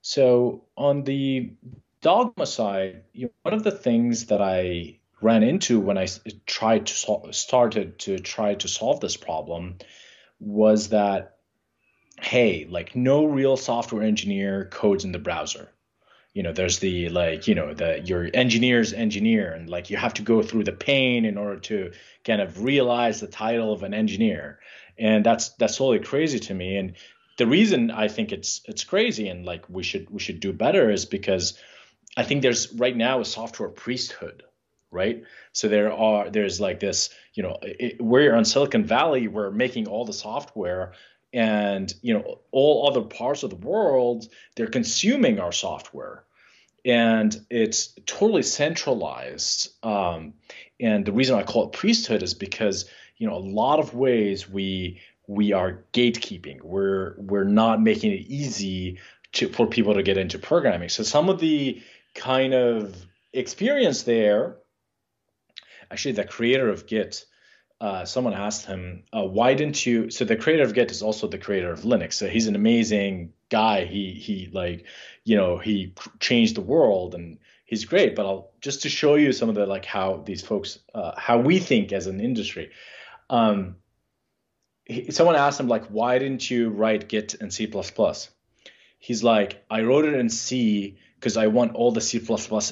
[0.03, 1.53] so on the
[2.01, 6.07] dogma side, you know, one of the things that I ran into when I
[6.47, 9.79] tried to sol- started to try to solve this problem
[10.39, 11.33] was that
[12.19, 15.71] hey, like no real software engineer codes in the browser
[16.37, 20.13] you know there's the like you know the your engineer's engineer and like you have
[20.13, 21.93] to go through the pain in order to
[22.25, 24.59] kind of realize the title of an engineer.
[24.99, 26.77] And that's that's totally crazy to me.
[26.77, 26.93] And
[27.39, 30.91] the reason i think it's it's crazy and like we should we should do better
[30.91, 31.59] is because
[32.17, 34.43] i think there's right now a software priesthood
[34.93, 35.25] right?
[35.53, 39.89] So there are there's like this you know it, we're on silicon valley we're making
[39.89, 40.93] all the software
[41.33, 46.26] and you know all other parts of the world they're consuming our software
[46.87, 50.33] and it's totally centralized um,
[50.81, 54.49] and the reason i call it priesthood is because you know a lot of ways
[54.49, 58.99] we we are gatekeeping we're we're not making it easy
[59.33, 61.83] to, for people to get into programming so some of the
[62.15, 62.95] kind of
[63.33, 64.57] experience there
[65.91, 67.27] actually the creator of git
[67.79, 71.29] uh, someone asked him, uh, "Why didn't you?" So the creator of Git is also
[71.29, 72.15] the creator of Linux.
[72.15, 73.85] So he's an amazing guy.
[73.85, 74.87] He he like,
[75.25, 78.15] you know, he changed the world and he's great.
[78.17, 81.39] But I'll just to show you some of the like how these folks, uh, how
[81.39, 82.71] we think as an industry.
[83.29, 83.77] Um,
[84.85, 87.71] he, someone asked him like, "Why didn't you write Git and C++?"
[88.99, 92.21] He's like, "I wrote it in C because I want all the C++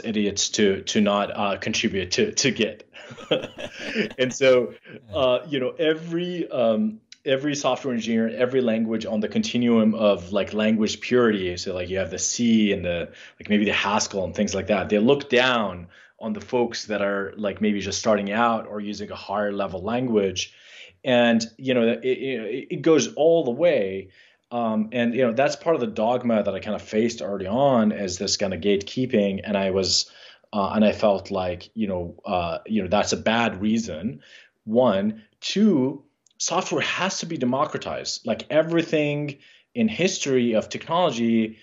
[0.04, 2.88] idiots to to not uh, contribute to to Git.
[4.18, 4.74] and so,
[5.14, 10.52] uh, you know, every um, every software engineer, every language on the continuum of like
[10.52, 11.56] language purity.
[11.56, 14.66] So like you have the C and the like maybe the Haskell and things like
[14.68, 14.88] that.
[14.88, 19.10] They look down on the folks that are like maybe just starting out or using
[19.10, 20.54] a higher level language,
[21.02, 24.10] and you know it, it, it goes all the way.
[24.50, 27.46] Um, and you know that's part of the dogma that I kind of faced early
[27.46, 30.10] on as this kind of gatekeeping, and I was,
[30.52, 34.20] uh, and I felt like you know, uh, you know that's a bad reason.
[34.64, 36.04] One, two,
[36.44, 38.26] software has to be democratized.
[38.26, 39.38] Like everything
[39.74, 41.58] in history of technology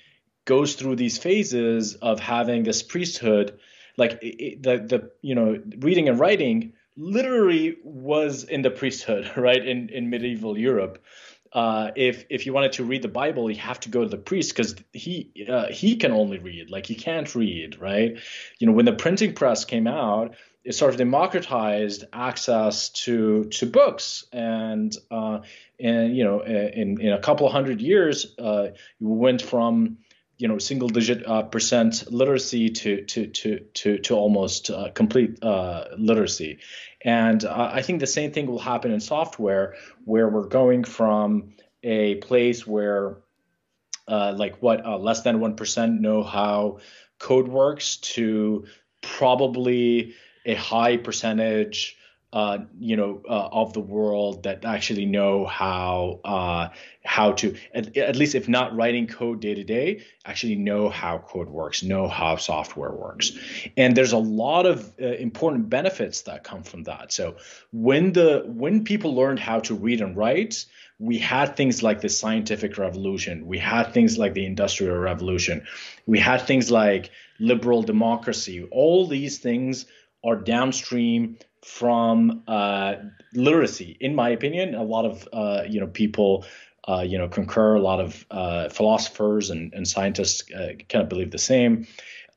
[0.45, 3.59] goes through these phases of having this priesthood.
[3.97, 9.63] Like it, the the you know reading and writing literally was in the priesthood, right?
[9.65, 11.03] In in medieval Europe.
[11.53, 14.17] Uh, if if you wanted to read the Bible, you have to go to the
[14.17, 18.17] priest because he uh, he can only read, like he can't read, right?
[18.57, 23.65] You know, when the printing press came out, it sort of democratized access to to
[23.65, 24.25] books.
[24.31, 25.39] And uh,
[25.79, 28.67] and you know in in a couple hundred years uh,
[28.99, 29.97] you went from
[30.37, 35.43] you know single digit uh, percent literacy to to to to to almost uh, complete
[35.43, 36.59] uh, literacy.
[37.03, 41.53] And uh, I think the same thing will happen in software where we're going from
[41.83, 43.17] a place where
[44.07, 46.79] like what less than one percent know how
[47.17, 48.65] code works to
[49.01, 50.13] probably
[50.45, 51.97] a high percentage
[52.33, 56.69] uh, you know, uh, of the world that actually know how uh,
[57.03, 61.17] how to at, at, least if not writing code day to day, actually know how
[61.17, 63.33] code works, know how software works,
[63.75, 67.11] and there's a lot of uh, important benefits that come from that.
[67.11, 67.35] So
[67.73, 70.65] when the when people learned how to read and write,
[70.99, 75.65] we had things like the scientific revolution, we had things like the industrial revolution,
[76.05, 77.11] we had things like
[77.41, 78.65] liberal democracy.
[78.71, 79.85] All these things
[80.23, 82.95] are downstream from uh,
[83.33, 83.97] literacy.
[83.99, 86.45] In my opinion, a lot of uh, you know people
[86.87, 87.75] uh, you know concur.
[87.75, 91.87] A lot of uh, philosophers and, and scientists uh, kind of believe the same.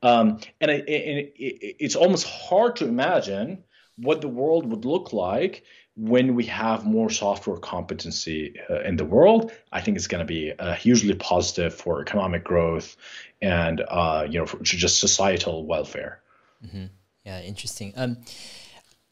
[0.03, 3.65] Um, and it, it, it, it's almost hard to imagine
[3.97, 5.65] what the world would look like
[5.97, 10.27] when we have more software competency uh, in the world, I think it's going to
[10.27, 12.97] be uh, hugely positive for economic growth
[13.41, 16.21] and uh, you know for just societal welfare.
[16.67, 16.87] Mm-hmm.
[17.25, 17.93] Yeah, interesting.
[17.97, 18.19] Um,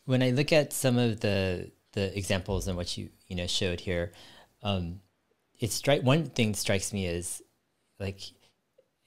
[0.05, 3.81] when I look at some of the the examples and what you you know showed
[3.81, 4.13] here,
[4.63, 5.01] um,
[5.59, 7.43] it's strike one thing strikes me is
[7.99, 8.21] like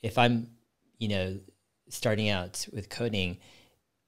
[0.01, 0.49] if I'm
[0.97, 1.39] you know
[1.89, 3.37] starting out with coding,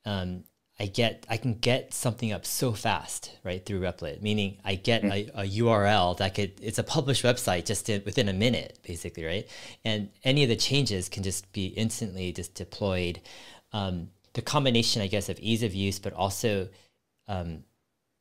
[0.05, 0.43] um,
[0.79, 4.21] I get I can get something up so fast right through Replit.
[4.21, 5.11] Meaning I get mm.
[5.11, 9.25] a, a, URL that could it's a published website just in, within a minute basically
[9.25, 9.47] right,
[9.83, 13.21] and any of the changes can just be instantly just deployed.
[13.73, 16.69] Um, the combination, I guess, of ease of use, but also,
[17.27, 17.63] um,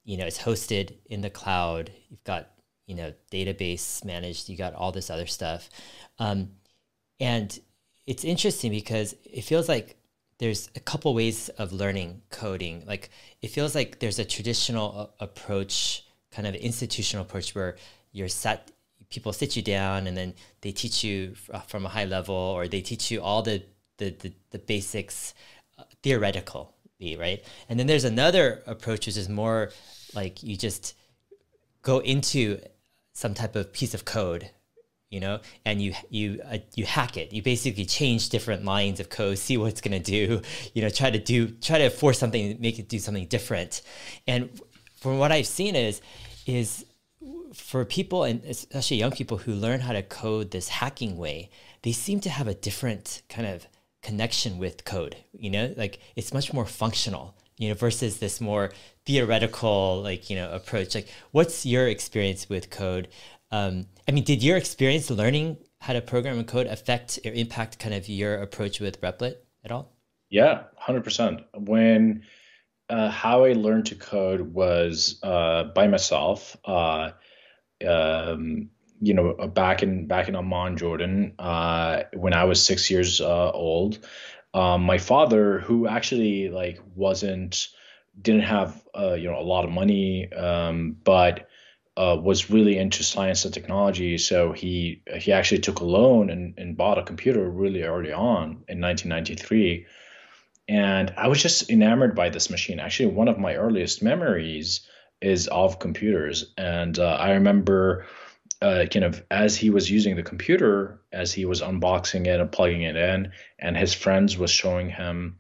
[0.02, 1.90] you know, it's hosted in the cloud.
[2.08, 2.48] You've got,
[2.86, 4.48] you know, database managed.
[4.48, 5.68] You got all this other stuff,
[6.18, 6.52] um,
[7.20, 7.60] and
[8.06, 9.96] it's interesting because it feels like
[10.38, 12.84] there's a couple ways of learning coding.
[12.86, 13.10] Like
[13.42, 17.76] it feels like there's a traditional uh, approach, kind of institutional approach, where
[18.10, 18.72] you're set.
[19.10, 21.34] People sit you down and then they teach you
[21.68, 23.62] from a high level, or they teach you all the
[23.98, 25.34] the, the, the basics
[26.06, 26.76] theoretical
[27.18, 27.44] right?
[27.68, 29.70] And then there's another approach which is more
[30.14, 30.94] like you just
[31.82, 32.58] go into
[33.12, 34.50] some type of piece of code,
[35.10, 37.32] you know, and you you uh, you hack it.
[37.32, 40.40] You basically change different lines of code, see what it's gonna do,
[40.74, 43.82] you know, try to do try to force something, make it do something different.
[44.26, 44.60] And
[45.00, 46.00] from what I've seen is
[46.46, 46.86] is
[47.52, 51.50] for people and especially young people who learn how to code this hacking way,
[51.82, 53.66] they seem to have a different kind of
[54.06, 55.74] connection with code you know?
[55.76, 58.72] Like it's much more functional you know versus this more
[59.04, 60.94] theoretical like you know approach.
[60.94, 63.08] Like what's your experience with code?
[63.50, 67.78] Um, i mean did your experience learning how to program and code affect or impact
[67.78, 69.92] kind of your approach with replit at all?
[70.30, 72.22] Yeah 100% when
[72.88, 77.10] uh, how i learned to code was uh, by myself uh,
[77.86, 78.70] um,
[79.00, 83.20] you know, uh, back in back in Amman, Jordan, uh, when I was six years
[83.20, 83.98] uh, old,
[84.54, 87.68] um, my father, who actually like wasn't
[88.20, 91.48] didn't have uh, you know a lot of money, um, but
[91.96, 94.18] uh, was really into science and technology.
[94.18, 98.64] So he he actually took a loan and, and bought a computer really early on
[98.68, 99.86] in 1993.
[100.68, 102.80] And I was just enamored by this machine.
[102.80, 104.80] Actually, one of my earliest memories
[105.20, 106.52] is of computers.
[106.58, 108.06] And uh, I remember
[108.62, 112.50] uh, kind of as he was using the computer, as he was unboxing it and
[112.50, 115.36] plugging it in, and his friends was showing him,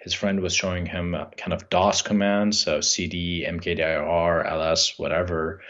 [0.00, 5.62] his friend was showing him kind of DOS commands, so CD, mkdir, ls, whatever,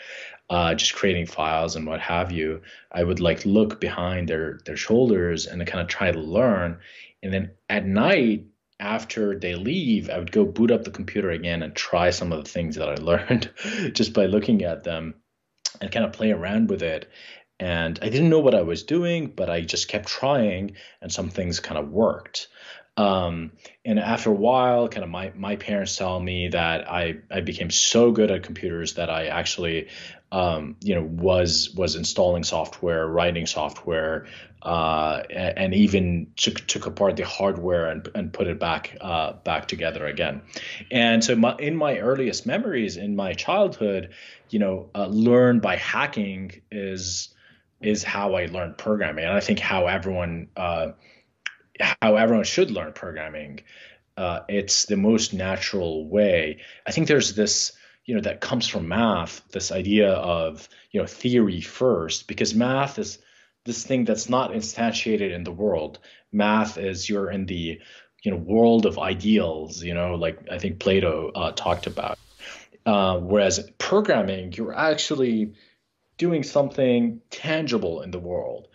[0.48, 2.62] uh, just creating files and what have you.
[2.90, 6.78] I would like look behind their their shoulders and kind of try to learn,
[7.22, 8.46] and then at night
[8.78, 12.44] after they leave, I would go boot up the computer again and try some of
[12.44, 13.50] the things that I learned
[13.92, 15.14] just by looking at them
[15.80, 17.08] and kind of play around with it.
[17.58, 21.30] And I didn't know what I was doing, but I just kept trying, and some
[21.30, 22.48] things kind of worked.
[22.98, 23.52] Um,
[23.84, 27.70] and after a while, kind of my, my parents tell me that I, I became
[27.70, 29.88] so good at computers that I actually,
[30.36, 34.26] um, you know, was was installing software, writing software,
[34.60, 39.66] uh, and, even took, took apart the hardware and, and put it back uh, back
[39.66, 40.42] together again.
[40.90, 44.10] And so my, in my earliest memories in my childhood,
[44.50, 47.34] you know, uh, learn by hacking is
[47.80, 50.88] is how I learned programming, and I think how everyone uh,
[51.80, 53.60] how everyone should learn programming.
[54.18, 56.58] Uh, it's the most natural way.
[56.86, 57.72] I think there's this
[58.06, 62.98] you know that comes from math this idea of you know theory first because math
[62.98, 63.18] is
[63.64, 65.98] this thing that's not instantiated in the world
[66.32, 67.80] math is you're in the
[68.22, 72.18] you know world of ideals you know like i think plato uh, talked about
[72.86, 75.54] uh, whereas programming, you're actually
[76.18, 78.68] doing something tangible in the world.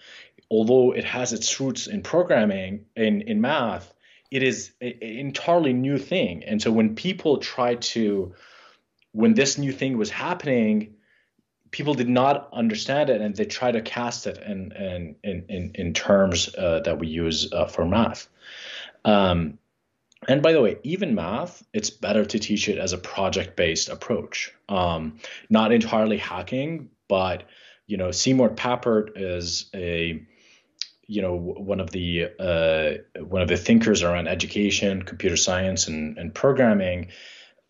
[0.52, 3.92] Although it has its roots in programming, in, in math,
[4.30, 6.44] it is an entirely new thing.
[6.44, 8.36] And so when people try to,
[9.12, 10.96] when this new thing was happening,
[11.72, 15.94] people did not understand it and they try to cast it in, in, in, in,
[15.94, 18.28] terms uh, that we use uh, for math.
[19.06, 19.58] Um,
[20.28, 24.54] and by the way, even math, it's better to teach it as a project-based approach.
[24.70, 27.44] Um, not entirely hacking, but
[27.88, 30.26] you know, Seymour Papert is a
[31.08, 36.18] you know one of the uh, one of the thinkers around education, computer science, and,
[36.18, 37.10] and programming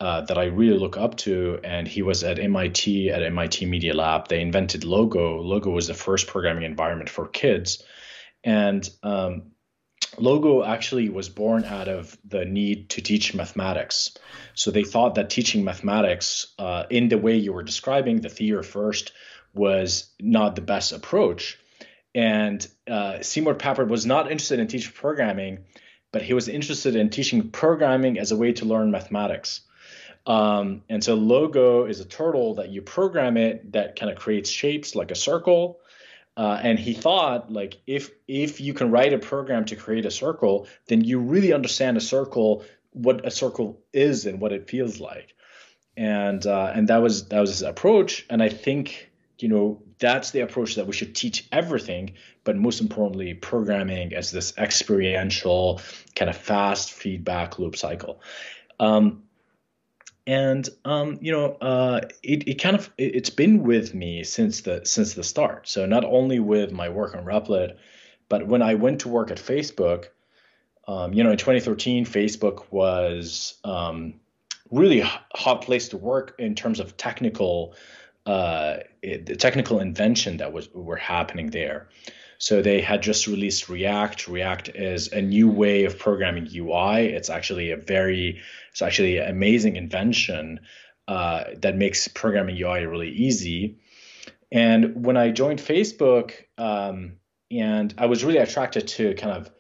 [0.02, 1.60] uh, that I really look up to.
[1.64, 4.28] And he was at MIT at MIT Media Lab.
[4.28, 5.40] They invented Logo.
[5.42, 7.84] Logo was the first programming environment for kids,
[8.44, 9.52] and um,
[10.18, 14.18] Logo actually was born out of the need to teach mathematics.
[14.56, 18.64] So they thought that teaching mathematics uh, in the way you were describing, the theory
[18.64, 19.12] first,
[19.54, 21.60] was not the best approach.
[22.16, 25.60] And uh, Seymour Papert was not interested in teaching programming,
[26.12, 29.62] but he was interested in teaching programming as a way to learn mathematics.
[30.26, 34.50] Um, and so Logo is a turtle that you program it that kind of creates
[34.50, 35.80] shapes like a circle
[36.38, 40.12] uh, and he thought like if if you can write a program to create a
[40.12, 45.00] circle, then you really understand a circle, what a circle is and what it feels
[45.00, 45.36] like.
[45.98, 48.26] And uh, and that was that was his approach.
[48.30, 52.14] And I think you know that's the approach that we should teach everything,
[52.46, 55.82] but most importantly, programming as this experiential
[56.16, 58.22] kind of fast feedback loop cycle.
[58.80, 59.24] Um,
[60.32, 64.62] and um, you know uh, it, it kind of it, has been with me since
[64.62, 65.68] the since the start.
[65.68, 67.78] So not only with my work on replit
[68.32, 70.06] but when i went to work at facebook
[70.88, 74.16] um, you know in 2013 facebook was um,
[74.72, 75.04] really
[75.36, 77.76] hot place to work in terms of technical
[78.26, 81.90] uh, the technical invention that was were happening there
[82.42, 84.28] so they had just released React.
[84.28, 87.06] React is a new way of programming UI.
[87.06, 90.60] It's actually a very, it's actually an amazing invention
[91.08, 93.78] uh, that makes programming UI really easy.
[94.52, 97.18] And when I joined Facebook, um,
[97.52, 99.52] and I was really attracted to kind of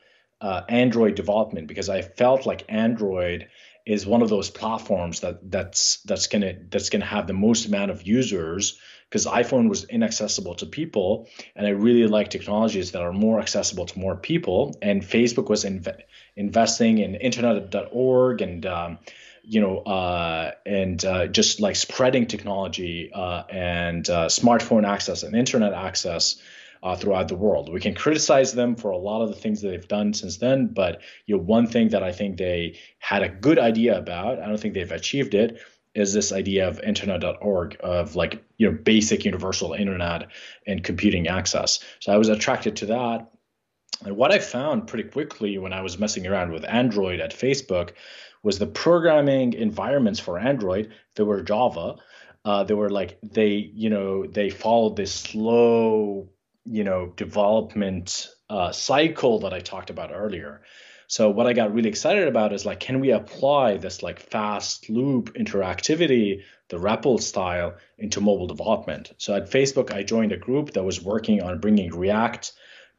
[0.41, 3.47] uh, Android development because I felt like Android
[3.85, 7.91] is one of those platforms that that's that's gonna that's gonna have the most amount
[7.91, 8.79] of users
[9.09, 13.85] because iPhone was inaccessible to people, and I really like technologies that are more accessible
[13.85, 14.77] to more people.
[14.81, 16.01] And Facebook was inv-
[16.37, 18.99] investing in Internet.org and um,
[19.43, 25.35] you know uh, and uh, just like spreading technology uh, and uh, smartphone access and
[25.35, 26.41] internet access.
[26.83, 29.69] Uh, throughout the world, we can criticize them for a lot of the things that
[29.69, 30.65] they've done since then.
[30.65, 34.47] But you know, one thing that I think they had a good idea about, I
[34.47, 35.61] don't think they've achieved it,
[35.93, 40.29] is this idea of internet.org of like you know basic universal internet
[40.65, 43.29] and computing access so i was attracted to that
[44.05, 47.91] and what i found pretty quickly when i was messing around with android at facebook
[48.43, 51.95] was the programming environments for android they were java
[52.43, 56.29] uh, they were like they you know they followed this slow
[56.65, 60.61] you know development uh, cycle that i talked about earlier
[61.11, 64.89] So what I got really excited about is like, can we apply this like fast
[64.89, 69.11] loop interactivity, the REPL style, into mobile development?
[69.17, 72.53] So at Facebook, I joined a group that was working on bringing React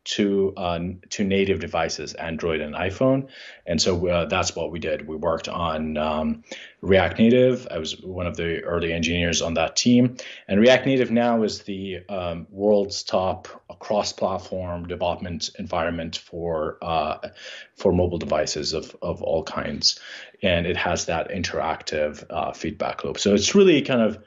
[0.05, 0.81] to uh,
[1.11, 3.29] to native devices, Android and iPhone,
[3.67, 5.07] and so uh, that's what we did.
[5.07, 6.45] We worked on um,
[6.81, 7.69] React Native.
[7.71, 10.17] I was one of the early engineers on that team,
[10.49, 13.49] and React Native now is the um, world's top
[13.79, 17.29] cross-platform development environment for uh,
[17.77, 20.01] for mobile devices of of all kinds,
[20.43, 23.19] and it has that interactive uh, feedback loop.
[23.19, 24.19] So it's really kind of,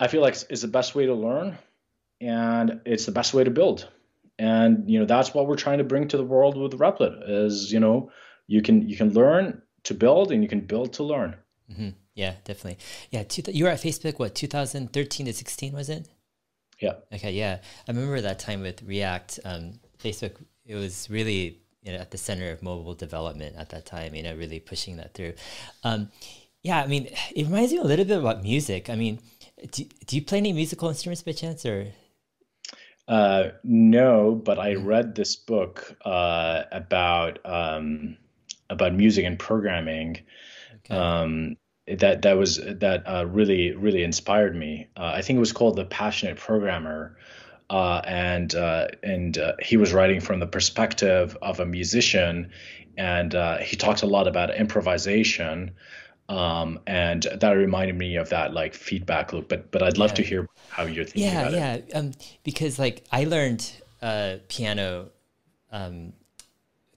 [0.00, 1.58] I feel like it's the best way to learn,
[2.20, 3.88] and it's the best way to build
[4.38, 7.72] and you know that's what we're trying to bring to the world with replit is
[7.72, 8.10] you know
[8.46, 11.36] you can you can learn to build and you can build to learn.
[11.70, 11.90] Mm-hmm.
[12.14, 12.78] yeah definitely.
[13.10, 16.08] Yeah two, you were at facebook what 2013 to 16 was it?
[16.80, 16.94] Yeah.
[17.12, 17.58] Okay yeah.
[17.88, 22.18] I remember that time with react um, facebook it was really you know, at the
[22.18, 25.34] center of mobile development at that time you know really pushing that through.
[25.84, 26.10] Um,
[26.62, 28.90] yeah i mean it reminds me a little bit about music.
[28.90, 29.20] I mean
[29.70, 31.86] do, do you play any musical instruments by chance or
[33.06, 34.84] uh, no, but I mm.
[34.84, 38.16] read this book uh, about um,
[38.70, 40.20] about music and programming.
[40.86, 40.96] Okay.
[40.96, 44.88] Um, that that was that uh, really really inspired me.
[44.96, 47.18] Uh, I think it was called The Passionate Programmer,
[47.68, 52.52] uh, and uh, and he was writing from the perspective of a musician,
[52.96, 55.72] and he talked a lot about improvisation
[56.28, 59.48] um, and that reminded me of that like feedback loop.
[59.48, 60.16] But but I'd love yeah.
[60.16, 61.24] to hear how you're thinking.
[61.24, 61.80] Yeah, yeah.
[61.94, 62.12] Um,
[62.42, 63.70] because like I learned
[64.00, 65.10] uh, piano
[65.70, 66.12] um,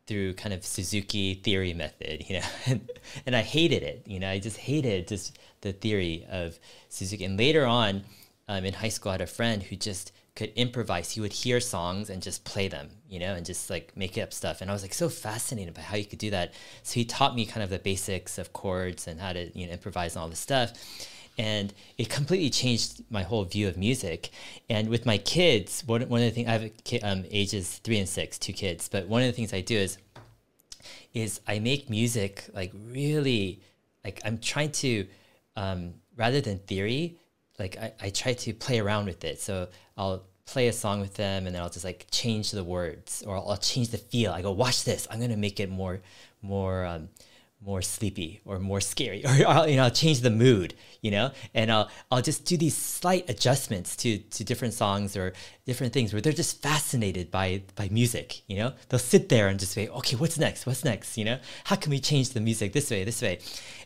[0.05, 2.89] through kind of Suzuki theory method, you know, and,
[3.25, 4.03] and I hated it.
[4.05, 6.57] You know, I just hated just the theory of
[6.89, 7.25] Suzuki.
[7.25, 8.03] And later on,
[8.47, 11.09] um, in high school, I had a friend who just could improvise.
[11.09, 14.31] He would hear songs and just play them, you know, and just like make up
[14.31, 14.61] stuff.
[14.61, 16.53] And I was like so fascinated by how you could do that.
[16.83, 19.73] So he taught me kind of the basics of chords and how to, you know,
[19.73, 20.73] improvise and all this stuff.
[21.39, 24.29] And it completely changed my whole view of music.
[24.69, 27.97] And with my kids, one, one of the things I have kid, um, ages three
[27.97, 29.97] and six, two kids, but one of the things I do is,
[31.15, 33.61] is I make music like really,
[34.05, 35.07] like I'm trying to,
[35.55, 37.17] um, rather than theory,
[37.57, 39.41] like I, I try to play around with it.
[39.41, 43.23] So I'll play a song with them and then I'll just like change the words
[43.27, 44.31] or I'll, change the feel.
[44.31, 45.07] I go, watch this.
[45.11, 45.99] I'm gonna make it more,
[46.41, 47.09] more, um,
[47.65, 51.31] more sleepy or more scary, or I'll, you know, I'll change the mood, you know,
[51.53, 55.33] and I'll I'll just do these slight adjustments to to different songs or
[55.65, 58.73] different things where they're just fascinated by by music, you know.
[58.89, 60.65] They'll sit there and just say, okay, what's next?
[60.65, 61.17] What's next?
[61.17, 63.39] You know, how can we change the music this way, this way?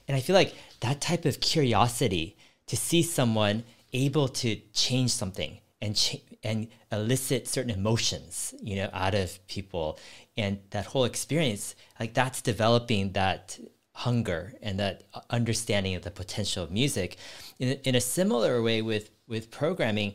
[0.07, 2.35] And I feel like that type of curiosity
[2.67, 8.89] to see someone able to change something and ch- and elicit certain emotions, you know,
[8.93, 9.99] out of people,
[10.37, 13.59] and that whole experience, like that's developing that
[13.93, 17.17] hunger and that understanding of the potential of music.
[17.59, 20.13] In, in a similar way with with programming,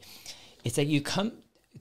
[0.64, 1.32] it's that you come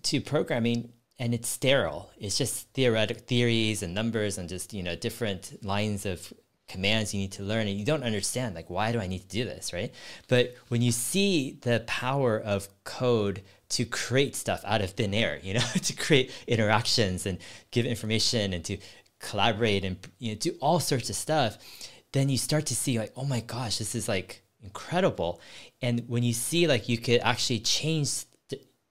[0.04, 2.12] to programming and it's sterile.
[2.20, 6.34] It's just theoretic theories and numbers and just you know different lines of
[6.68, 9.28] commands you need to learn and you don't understand like why do i need to
[9.28, 9.94] do this right
[10.28, 15.40] but when you see the power of code to create stuff out of thin air
[15.44, 17.38] you know to create interactions and
[17.72, 18.78] give information and to
[19.20, 21.58] collaborate and you know do all sorts of stuff
[22.12, 25.40] then you start to see like oh my gosh this is like incredible.
[25.82, 28.26] And when you see like you could actually change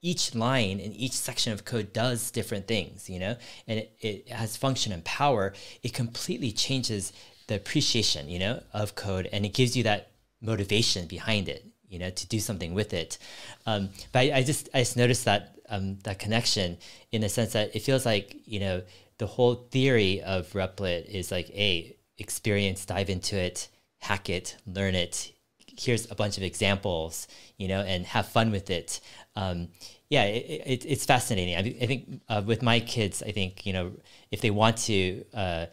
[0.00, 4.28] each line and each section of code does different things, you know, and it, it
[4.28, 7.12] has function and power, it completely changes
[7.46, 10.10] the appreciation, you know, of code, and it gives you that
[10.42, 13.18] motivation behind it, you know, to do something with it.
[13.66, 16.78] Um, but I, I, just I just noticed that um, that connection
[17.12, 18.82] in the sense that it feels like you know
[19.18, 23.68] the whole theory of Replit is like a experience, dive into it,
[23.98, 25.32] hack it, learn it.
[25.76, 27.26] Here's a bunch of examples,
[27.56, 29.00] you know, and have fun with it.
[29.34, 29.68] Um,
[30.08, 31.56] yeah, it, it, it's fascinating.
[31.56, 33.92] I, I think uh, with my kids, I think you know
[34.30, 35.24] if they want to.
[35.32, 35.66] Uh,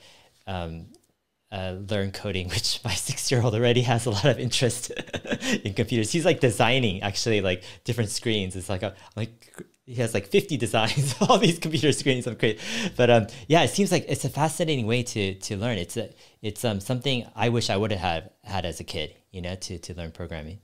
[0.47, 0.87] um,
[1.51, 4.91] uh, learn coding, which my six year old already has a lot of interest
[5.63, 6.11] in computers.
[6.11, 8.55] He's like designing actually like different screens.
[8.55, 9.53] It's like a like
[9.85, 12.27] he has like 50 designs all these computer screens.
[12.27, 12.59] I'm great
[12.95, 15.77] but um yeah it seems like it's a fascinating way to to learn.
[15.77, 16.09] It's a
[16.41, 19.77] it's um something i wish i would have had, as a kid you know to
[19.79, 20.59] to learn programming.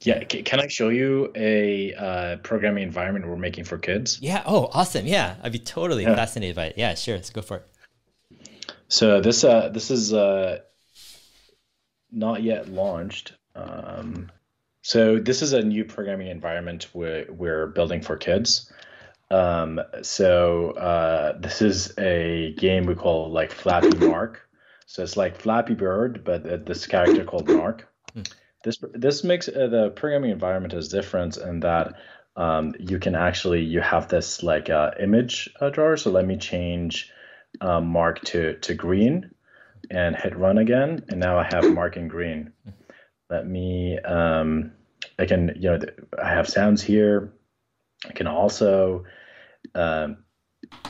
[0.00, 4.18] Yeah can i show you a uh, programming environment we're making for kids?
[4.20, 4.42] Yeah.
[4.46, 5.06] Oh awesome.
[5.06, 5.36] Yeah.
[5.42, 6.16] I'd be totally yeah.
[6.16, 6.74] fascinated by it.
[6.78, 7.14] Yeah sure.
[7.14, 7.66] Let's go for it
[8.90, 10.58] so this uh this is uh
[12.12, 13.32] not yet launched.
[13.54, 14.30] Um,
[14.82, 18.72] so this is a new programming environment we're, we're building for kids.
[19.30, 24.40] Um, so uh, this is a game we call like Flappy Mark.
[24.86, 27.86] So it's like Flappy Bird, but uh, this character called Mark.
[28.12, 28.22] Hmm.
[28.64, 31.94] This this makes uh, the programming environment is different in that
[32.36, 35.96] um, you can actually you have this like uh, image uh, drawer.
[35.96, 37.12] So let me change
[37.60, 39.30] uh, Mark to to green
[39.90, 42.52] and hit run again, and now I have Mark in green.
[43.28, 44.72] Let me um,
[45.18, 45.78] I can you know
[46.22, 47.32] I have sounds here.
[48.08, 49.04] I can also
[49.74, 50.18] um,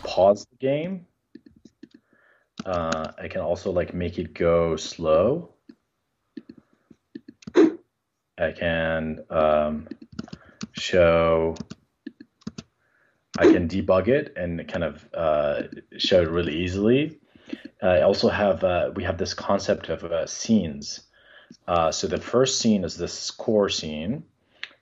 [0.03, 1.07] pause the game.
[2.65, 5.55] Uh, I can also like make it go slow.
[8.39, 9.89] I can um,
[10.73, 11.57] show,
[13.39, 15.63] I can debug it and kind of uh,
[15.99, 17.19] show it really easily.
[17.83, 21.01] I also have, uh, we have this concept of uh, scenes.
[21.67, 24.25] Uh, so the first scene is this core scene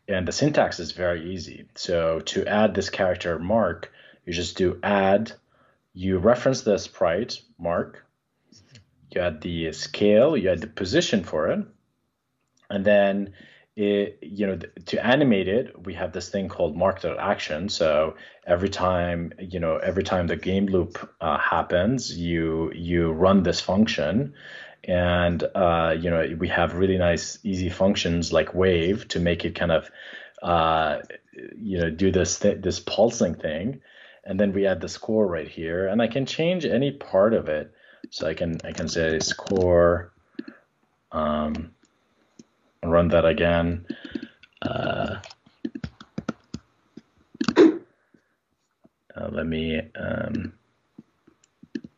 [0.08, 1.66] and the syntax is very easy.
[1.74, 3.92] So to add this character mark,
[4.24, 5.32] you just do add,
[5.92, 8.04] you reference the sprite mark,
[9.10, 11.64] you add the scale, you add the position for it,
[12.70, 13.34] and then
[13.78, 19.32] it, you know to animate it we have this thing called mark.action so every time
[19.38, 24.34] you know every time the game loop uh, happens you you run this function.
[24.84, 29.54] And uh, you know we have really nice easy functions like wave to make it
[29.54, 29.90] kind of
[30.42, 31.00] uh,
[31.56, 33.80] you know do this th- this pulsing thing.
[34.24, 35.86] And then we add the score right here.
[35.86, 37.72] And i can change any part of it.
[38.10, 40.12] So i can i can say score
[41.12, 41.74] um,
[42.84, 43.84] run that again
[44.62, 45.16] uh,
[49.18, 50.52] uh, let me um,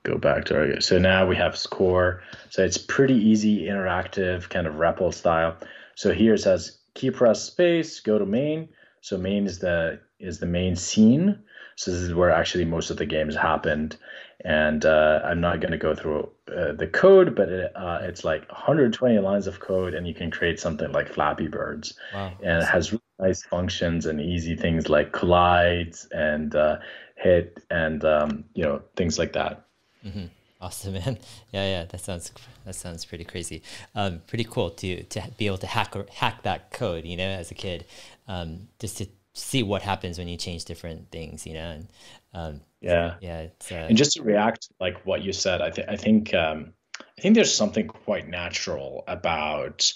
[0.03, 2.23] go back to our, so now we have score.
[2.51, 5.57] So it's pretty easy, interactive, kind of REPL style.
[5.95, 8.69] So here it says key press space, go to main.
[9.01, 11.43] So main is the is the main scene.
[11.77, 13.97] So this is where actually most of the games happened.
[14.45, 18.25] And uh, I'm not going to go through uh, the code, but it, uh, it's
[18.25, 21.95] like 120 lines of code, and you can create something like Flappy Birds.
[22.15, 22.33] Wow.
[22.43, 26.79] And it has really nice functions and easy things like collides and uh,
[27.17, 29.67] hit and um, you know things like that.
[30.05, 30.27] Mm-hmm.
[30.61, 31.19] Awesome, man.
[31.53, 32.33] Yeah, yeah, that sounds
[32.65, 33.63] that sounds pretty crazy.
[33.95, 37.51] Um, pretty cool to to be able to hack hack that code, you know, as
[37.51, 37.87] a kid,
[38.29, 41.71] um, just to see what happens when you change different things, you know.
[41.71, 41.89] And
[42.35, 43.47] um, yeah, yeah.
[43.71, 47.21] Uh, and just to react like what you said, I think I think um, I
[47.21, 49.93] think there's something quite natural about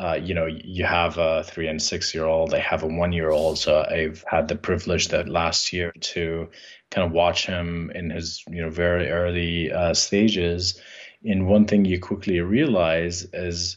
[0.00, 3.12] uh, you know, you have a three and six year old, I have a one
[3.12, 3.58] year old.
[3.58, 6.48] So I've had the privilege that last year to
[6.90, 10.80] kind of watch him in his, you know, very early uh, stages.
[11.24, 13.76] And one thing you quickly realize is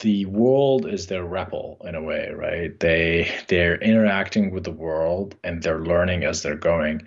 [0.00, 2.78] the world is their REPL in a way, right?
[2.78, 7.02] They they're interacting with the world and they're learning as they're going.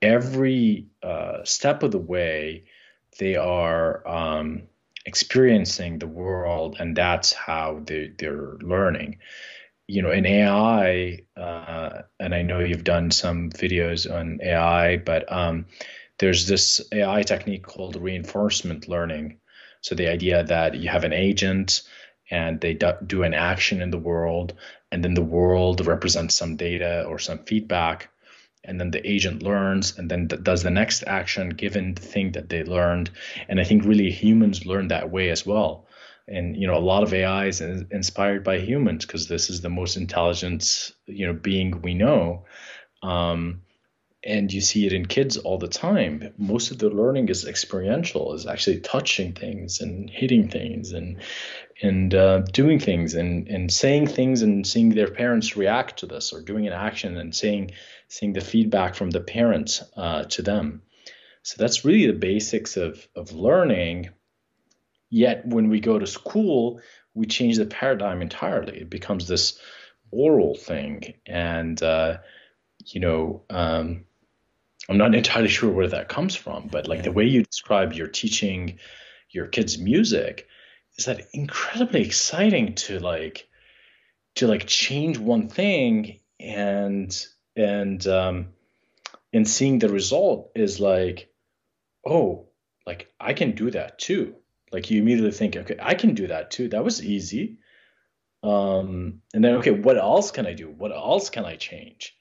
[0.00, 2.64] Every uh, step of the way,
[3.18, 4.62] they are um,
[5.08, 9.18] experiencing the world and that's how they, they're learning
[9.86, 15.30] you know in ai uh, and i know you've done some videos on ai but
[15.32, 15.64] um,
[16.18, 19.38] there's this ai technique called reinforcement learning
[19.80, 21.82] so the idea that you have an agent
[22.30, 24.54] and they do an action in the world
[24.90, 28.10] and then the world represents some data or some feedback
[28.64, 32.48] and then the agent learns and then does the next action given the thing that
[32.48, 33.10] they learned.
[33.48, 35.86] And i think really humans learn that way as well.
[36.26, 39.70] And you know a lot of ai is inspired by humans because this is the
[39.70, 42.44] most intelligent you know being we know.
[43.02, 43.62] Um,
[44.24, 48.34] and you see it in kids all the time most of the learning is experiential
[48.34, 51.18] is actually touching things and hitting things and
[51.80, 56.32] and uh, doing things and and saying things and seeing their parents react to this
[56.32, 57.70] or doing an action and saying
[58.08, 60.82] seeing the feedback from the parents uh, to them.
[61.42, 64.10] So that's really the basics of, of learning.
[65.10, 66.80] Yet when we go to school,
[67.14, 68.80] we change the paradigm entirely.
[68.80, 69.58] It becomes this
[70.10, 71.14] oral thing.
[71.26, 72.18] And, uh,
[72.86, 74.04] you know, um,
[74.88, 78.06] I'm not entirely sure where that comes from, but like the way you describe your
[78.06, 78.78] teaching
[79.30, 80.48] your kids music
[80.96, 83.48] is that incredibly exciting to like
[84.36, 87.26] to like change one thing and
[87.56, 88.48] and um,
[89.32, 91.30] and seeing the result is like,
[92.06, 92.46] oh,
[92.86, 94.36] like I can do that too.
[94.72, 96.68] Like you immediately think, okay, I can do that too.
[96.68, 97.58] That was easy.
[98.42, 100.70] Um, and then, okay, what else can I do?
[100.70, 102.17] What else can I change?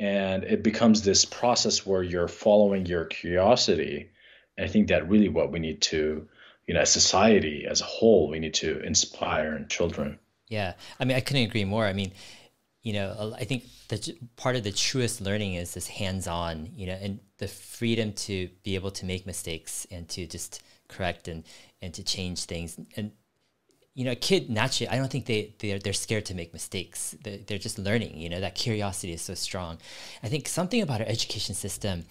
[0.00, 4.08] And it becomes this process where you're following your curiosity.
[4.56, 6.26] And I think that really what we need to,
[6.66, 10.18] you know, as society as a whole, we need to inspire in children.
[10.48, 11.84] Yeah, I mean, I couldn't agree more.
[11.84, 12.12] I mean,
[12.82, 16.98] you know, I think that part of the truest learning is this hands-on, you know,
[17.00, 21.44] and the freedom to be able to make mistakes and to just correct and
[21.82, 22.78] and to change things.
[22.96, 23.12] And
[23.94, 27.14] you know, a kid naturally, I don't think they they're, they're scared to make mistakes.
[27.22, 28.16] They're, they're just learning.
[28.18, 29.78] You know, that curiosity is so strong.
[30.22, 32.04] I think something about our education system,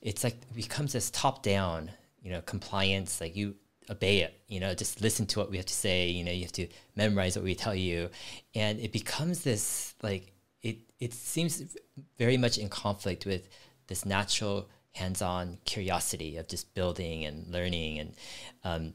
[0.00, 1.90] it's like it becomes this top-down,
[2.22, 3.20] you know, compliance.
[3.20, 3.56] Like you
[3.88, 6.42] obey it you know just listen to what we have to say you know you
[6.42, 6.66] have to
[6.96, 8.10] memorize what we tell you
[8.54, 10.32] and it becomes this like
[10.62, 11.76] it it seems
[12.18, 13.48] very much in conflict with
[13.86, 18.14] this natural hands-on curiosity of just building and learning and
[18.64, 18.94] um,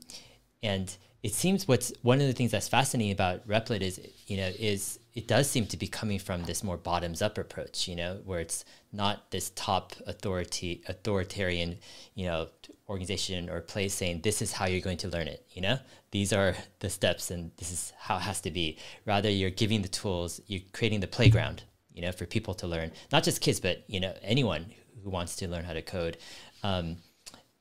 [0.63, 4.51] and it seems what's one of the things that's fascinating about Replit is you know
[4.57, 8.19] is it does seem to be coming from this more bottoms up approach you know
[8.25, 11.77] where it's not this top authority authoritarian
[12.15, 12.47] you know
[12.89, 15.77] organization or place saying this is how you're going to learn it you know?
[16.11, 18.77] These are the steps and this is how it has to be.
[19.05, 21.63] Rather you're giving the tools you're creating the playground
[21.93, 22.91] you know for people to learn.
[23.11, 26.17] Not just kids but you know anyone who wants to learn how to code.
[26.63, 26.97] Um,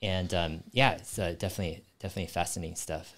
[0.02, 3.14] and um, yeah it's uh, definitely definitely fascinating stuff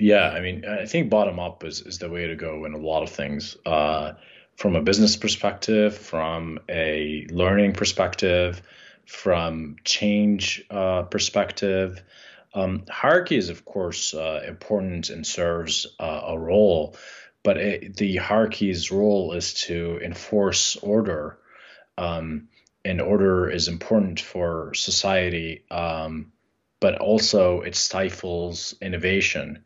[0.00, 2.78] yeah, I mean, I think bottom up is, is the way to go in a
[2.78, 3.56] lot of things.
[3.66, 4.12] Uh,
[4.56, 8.62] from a business perspective, from a learning perspective,
[9.06, 12.02] from change uh, perspective.
[12.54, 16.96] Um, hierarchy is, of course, uh, important and serves uh, a role,
[17.42, 21.38] but it, the hierarchy's role is to enforce order.
[21.96, 22.48] Um,
[22.84, 26.32] and order is important for society, um,
[26.80, 29.64] but also it stifles innovation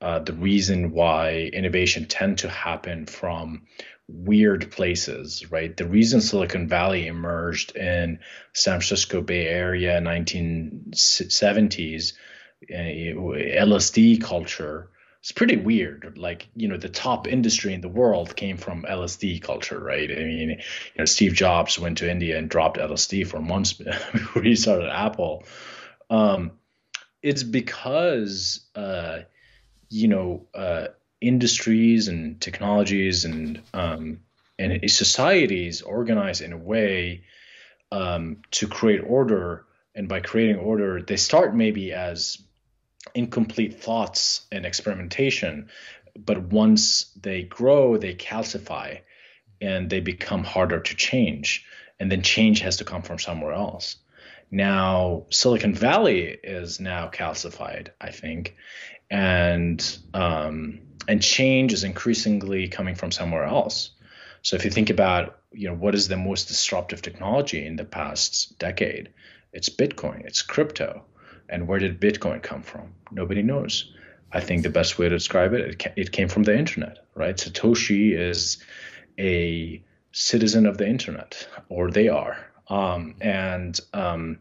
[0.00, 3.66] uh, the reason why innovation tend to happen from
[4.08, 5.76] weird places, right?
[5.76, 8.20] The reason Silicon Valley emerged in
[8.52, 12.12] San Francisco Bay Area 1970s,
[12.70, 14.90] uh, LSD culture,
[15.20, 16.18] it's pretty weird.
[16.18, 20.08] Like, you know, the top industry in the world came from LSD culture, right?
[20.08, 20.58] I mean, you
[20.98, 25.42] know, Steve Jobs went to India and dropped LSD for months before he started Apple.
[26.08, 26.52] Um,
[27.22, 29.22] it's because uh,
[29.88, 30.88] you know uh,
[31.20, 34.20] industries and technologies and um,
[34.58, 37.24] and societies organize in a way
[37.92, 39.64] um, to create order.
[39.94, 42.38] And by creating order they start maybe as
[43.14, 45.70] incomplete thoughts and experimentation.
[46.14, 49.00] But once they grow they calcify
[49.60, 51.64] and they become harder to change.
[51.98, 53.96] And then change has to come from somewhere else
[54.50, 58.56] now silicon valley is now calcified i think
[59.10, 63.90] and um, and change is increasingly coming from somewhere else.
[64.42, 67.84] So if you think about you know what is the most disruptive technology in the
[67.84, 69.10] past decade,
[69.52, 71.04] it's Bitcoin, it's crypto,
[71.48, 72.94] and where did Bitcoin come from?
[73.10, 73.92] Nobody knows.
[74.32, 77.36] I think the best way to describe it, it, it came from the internet, right?
[77.36, 78.58] Satoshi is
[79.18, 79.82] a
[80.12, 82.36] citizen of the internet, or they are.
[82.68, 84.38] Um, and um,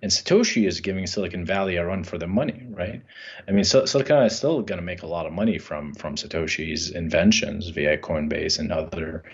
[0.00, 3.02] and Satoshi is giving Silicon Valley a run for their money, right?
[3.48, 5.92] I mean, so, Silicon Valley is still going to make a lot of money from
[5.94, 9.24] from Satoshi's inventions via Coinbase and other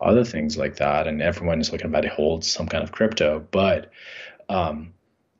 [0.00, 1.08] other things like that.
[1.08, 3.90] And everyone in Silicon Valley holds some kind of crypto, but
[4.48, 4.94] um,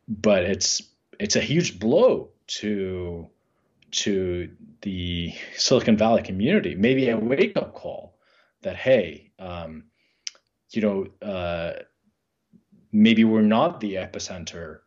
[0.09, 0.83] but it's
[1.21, 3.29] it's a huge blow to
[3.91, 4.51] to
[4.83, 6.75] the Silicon Valley community.
[6.75, 8.17] Maybe a wake up call
[8.63, 9.85] that hey, um,
[10.71, 11.07] you know.
[11.23, 11.85] Uh,
[12.93, 14.81] maybe we're not the epicenter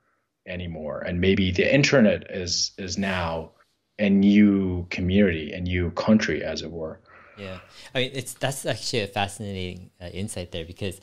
[0.47, 3.51] anymore and maybe the internet is is now
[3.99, 6.99] a new community a new country as it were.
[7.37, 7.59] Yeah.
[7.93, 10.99] I mean it's that's actually a fascinating uh, insight there because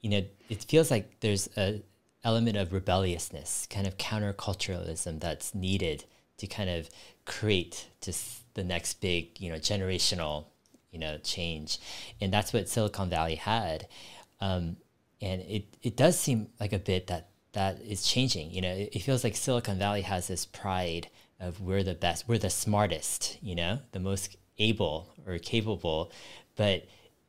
[0.00, 1.82] you know it feels like there's a
[2.24, 6.04] element of rebelliousness kind of counterculturalism that's needed
[6.38, 6.90] to kind of
[7.24, 10.46] create just the next big you know generational
[10.96, 11.78] you know change.
[12.20, 13.86] And that's what silicon valley had.
[14.40, 14.78] Um,
[15.20, 18.50] and it it does seem like a bit that that is changing.
[18.50, 21.08] You know, it, it, feels like Silicon Valley has this pride
[21.40, 26.12] of we're the best, we're the smartest, you know, the most able or capable,
[26.54, 26.86] but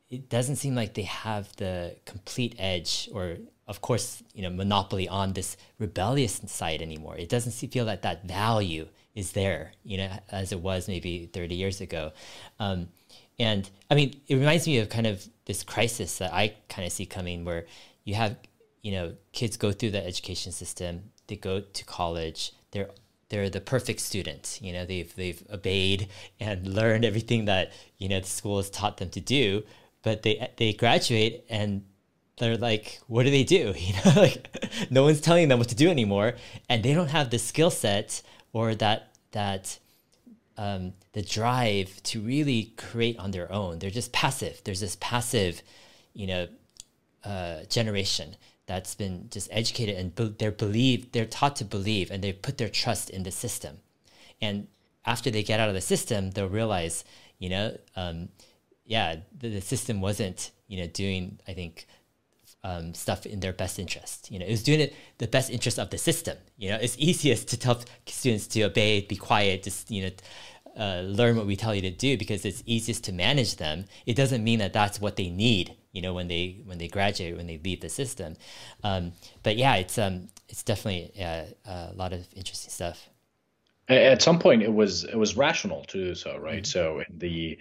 [0.09, 5.07] it doesn't seem like they have the complete edge or of course you know monopoly
[5.07, 10.09] on this rebellious side anymore it doesn't feel that that value is there you know
[10.31, 12.11] as it was maybe 30 years ago
[12.59, 12.87] um,
[13.39, 16.91] and I mean, it reminds me of kind of this crisis that I kind of
[16.91, 17.65] see coming where
[18.03, 18.35] you have,
[18.81, 22.89] you know, kids go through the education system, they go to college, they're
[23.29, 24.59] they're the perfect student.
[24.61, 26.09] You know, they've they've obeyed
[26.39, 29.63] and learned everything that, you know, the school has taught them to do,
[30.01, 31.83] but they they graduate and
[32.37, 33.73] they're like, what do they do?
[33.77, 36.33] You know, like no one's telling them what to do anymore,
[36.69, 38.21] and they don't have the skill set
[38.53, 39.77] or that that
[40.57, 43.79] um, the drive to really create on their own.
[43.79, 44.61] They're just passive.
[44.63, 45.61] There's this passive,
[46.13, 46.47] you know,
[47.23, 48.35] uh, generation
[48.65, 52.57] that's been just educated and be- they're believe they're taught to believe and they put
[52.57, 53.77] their trust in the system.
[54.41, 54.67] And
[55.05, 57.03] after they get out of the system, they'll realize,
[57.39, 58.29] you know, um,
[58.85, 61.87] yeah, the, the system wasn't, you know, doing I think
[62.63, 64.29] um, stuff in their best interest.
[64.31, 66.37] You know, it was doing it the best interest of the system.
[66.57, 70.11] You know, it's easiest to tell students to obey, be quiet, just you know,
[70.77, 73.85] uh, learn what we tell you to do because it's easiest to manage them.
[74.05, 75.75] It doesn't mean that that's what they need.
[75.91, 78.35] You know, when they when they graduate, when they leave the system.
[78.83, 79.13] Um,
[79.43, 83.09] but yeah, it's um, it's definitely uh, a lot of interesting stuff
[83.89, 86.99] at some point it was it was rational to do so right mm-hmm.
[86.99, 87.57] so the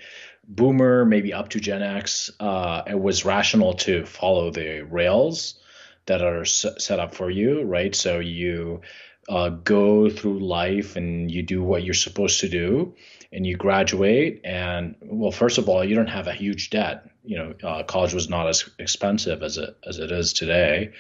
[0.49, 5.61] boomer maybe up to gen x uh, it was rational to follow the rails
[6.07, 8.81] that are s- set up for you right so you
[9.29, 12.95] uh, go through life and you do what you're supposed to do
[13.33, 17.37] and you graduate and well first of all you don't have a huge debt you
[17.37, 20.93] know uh, college was not as expensive as it as it is today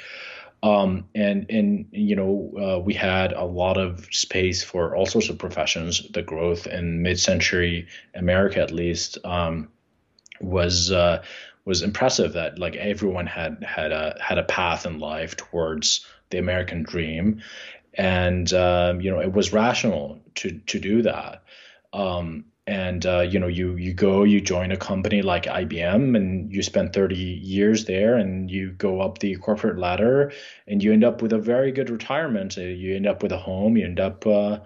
[0.62, 5.28] um, and and you know uh, we had a lot of space for all sorts
[5.28, 6.02] of professions.
[6.10, 9.68] The growth in mid-century America, at least, um,
[10.40, 11.22] was uh,
[11.64, 12.32] was impressive.
[12.32, 17.42] That like everyone had had a had a path in life towards the American dream,
[17.96, 21.42] and um, you know it was rational to to do that.
[21.92, 26.52] Um, and uh, you know you you go you join a company like IBM and
[26.52, 30.32] you spend 30 years there and you go up the corporate ladder
[30.66, 32.58] and you end up with a very good retirement.
[32.58, 34.58] Uh, you end up with a home you end up uh,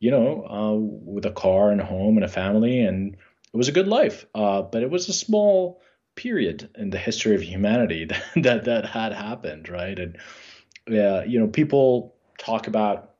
[0.00, 3.68] you know uh, with a car and a home and a family and it was
[3.68, 4.26] a good life.
[4.34, 5.80] Uh, but it was a small
[6.14, 9.98] period in the history of humanity that that, that had happened right?
[9.98, 10.18] And
[10.88, 13.12] yeah you know people talk about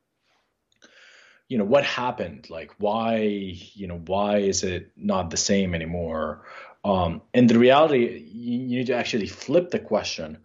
[1.48, 6.44] you know what happened like why you know why is it not the same anymore?
[6.84, 10.38] Um, and the reality you, you need to actually flip the question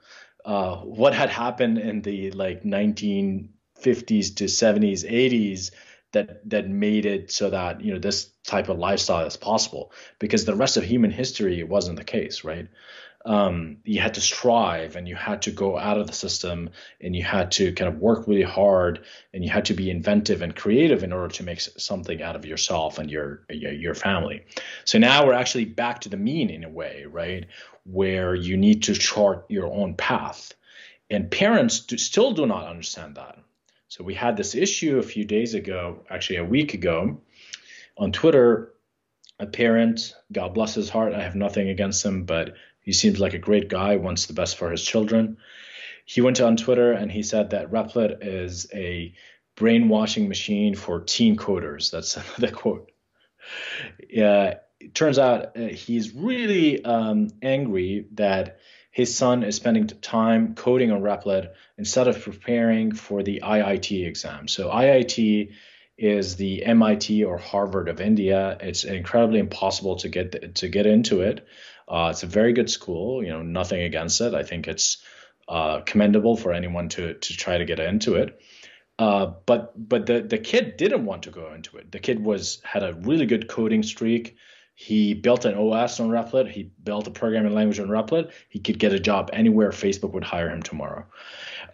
[0.45, 5.72] uh, what had happened in the like 1950s to 70s 80s
[6.13, 9.91] that that made it so that you know this type of lifestyle is possible?
[10.19, 12.67] Because the rest of human history wasn't the case right
[13.26, 16.69] um, you had to strive and you had to go out of the system
[16.99, 20.41] and you had to kind of work really hard and you had to be inventive
[20.41, 24.45] and creative in order to make something out of yourself and your your family.
[24.86, 27.45] So now we're actually back to the mean in a way, right?
[27.84, 30.53] Where you need to chart your own path.
[31.09, 33.38] And parents do, still do not understand that.
[33.88, 37.22] So we had this issue a few days ago, actually a week ago,
[37.97, 38.74] on Twitter.
[39.39, 43.34] A parent, God bless his heart, I have nothing against him, but he seems like
[43.34, 45.38] a great guy, wants the best for his children.
[46.05, 49.13] He went on Twitter and he said that Replit is a
[49.55, 51.91] brainwashing machine for teen coders.
[51.91, 52.91] That's the quote.
[54.09, 58.59] Yeah, it turns out uh, he's really um, angry that
[58.91, 64.47] his son is spending time coding on Replit instead of preparing for the IIT exam.
[64.47, 65.51] So IIT
[65.97, 68.57] is the MIT or Harvard of India.
[68.59, 71.45] It's incredibly impossible to get to get into it.
[71.88, 73.23] Uh, it's a very good school.
[73.23, 74.34] You know, nothing against it.
[74.34, 75.03] I think it's
[75.47, 78.41] uh, commendable for anyone to to try to get into it.
[78.99, 81.91] Uh, but but the the kid didn't want to go into it.
[81.91, 84.38] The kid was had a really good coding streak.
[84.75, 86.49] He built an OS on Replit.
[86.49, 88.32] He built a programming language on Replit.
[88.49, 89.69] He could get a job anywhere.
[89.71, 91.05] Facebook would hire him tomorrow.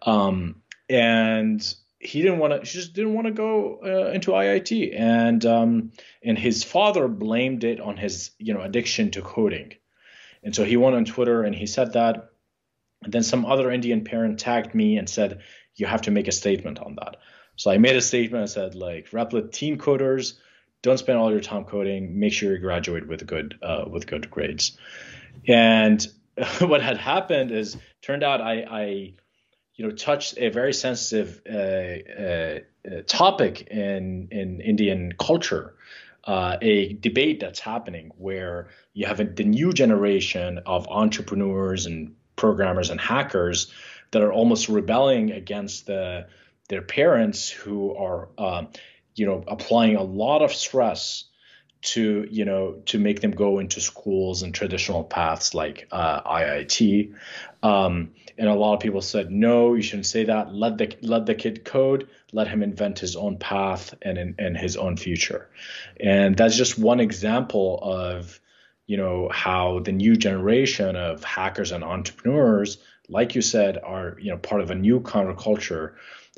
[0.01, 1.61] Um, and
[1.99, 2.59] he didn't want to.
[2.69, 4.97] Just didn't want to go uh, into IIT.
[4.97, 5.91] And um,
[6.23, 9.73] and his father blamed it on his you know addiction to coding.
[10.47, 12.29] And so he went on Twitter and he said that.
[13.03, 15.41] And then some other Indian parent tagged me and said,
[15.75, 17.17] you have to make a statement on that.
[17.57, 18.43] So I made a statement.
[18.43, 20.35] I said, like, Replit teen coders,
[20.83, 22.17] don't spend all your time coding.
[22.17, 24.77] Make sure you graduate with good uh, with good grades.
[25.45, 26.07] And
[26.59, 28.83] what had happened is, turned out I, I
[29.75, 35.75] you know, touched a very sensitive uh, uh, uh topic in in Indian culture
[36.27, 42.13] uh, a debate that's happening where you have a, the new generation of entrepreneurs and
[42.35, 43.71] programmers and hackers
[44.11, 46.27] that are almost rebelling against the,
[46.69, 48.67] their parents who are, um,
[49.15, 51.23] you know, applying a lot of stress
[51.87, 57.13] to you know to make them go into schools and traditional paths like uh, IIT.
[57.63, 60.53] Um, and a lot of people said no, you shouldn't say that.
[60.53, 62.09] Let the let the kid code.
[62.33, 65.49] Let him invent his own path and and his own future.
[65.99, 68.39] And that's just one example of
[68.85, 74.31] you know how the new generation of hackers and entrepreneurs, like you said, are you
[74.31, 75.93] know part of a new counterculture.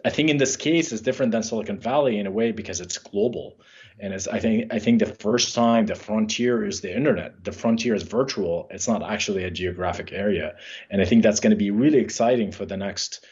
[0.05, 2.99] I think in this case it's different than Silicon Valley in a way because it's
[2.99, 3.57] global
[3.99, 7.43] And as I think I think the first time the frontier is the internet.
[7.43, 8.67] The frontier is virtual.
[8.71, 10.55] It's not actually a geographic area.
[10.89, 13.25] And I think that's going to be really exciting for the next,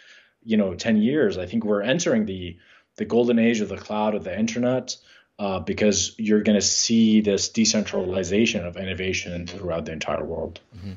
[0.43, 1.38] you know, 10 years.
[1.38, 2.57] I think we're entering the
[2.97, 4.97] the golden age of the cloud of the internet.
[5.39, 10.59] Uh, because you're going to see this decentralization of innovation throughout the entire world.
[10.76, 10.93] Mm-hmm.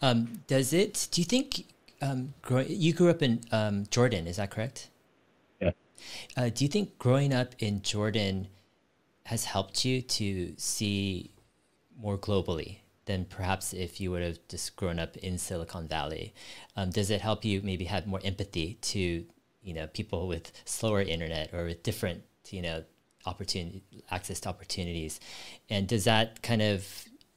[0.00, 1.08] Um, does it?
[1.10, 1.64] Do you think
[2.00, 4.28] um, grow, you grew up in um, Jordan?
[4.28, 4.90] Is that correct?
[5.60, 5.72] Yeah.
[6.36, 8.46] Uh, do you think growing up in Jordan
[9.30, 11.30] has helped you to see
[11.96, 16.34] more globally than perhaps if you would have just grown up in Silicon Valley?
[16.74, 19.24] Um, does it help you maybe have more empathy to
[19.62, 22.82] you know people with slower internet or with different you know
[23.24, 25.20] opportunity access to opportunities,
[25.68, 26.84] and does that kind of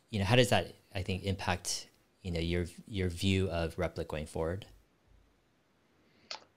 [0.10, 1.90] you know how does that I think impact
[2.24, 4.66] you know your your view of Replit going forward?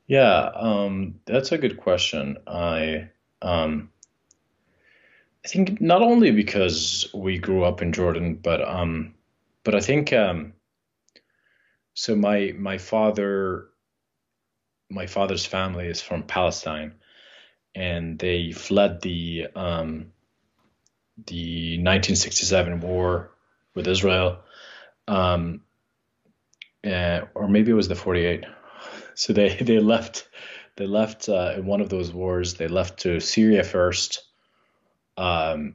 [0.07, 2.39] Yeah, um, that's a good question.
[2.47, 3.11] I
[3.43, 3.91] um,
[5.47, 9.14] I think not only because we grew up in Jordan, but um,
[9.62, 10.55] but I think um,
[11.94, 12.16] so.
[12.16, 13.68] My my father,
[14.90, 16.94] my father's family is from Palestine,
[17.76, 20.11] and they fled the um,
[21.28, 23.30] the 1967 war
[23.76, 24.40] with Israel,
[25.07, 25.61] um,
[26.84, 28.47] uh, or maybe it was the 48.
[29.14, 30.28] So they they left
[30.74, 32.55] they left uh, in one of those wars.
[32.55, 34.26] They left to Syria first
[35.17, 35.75] um,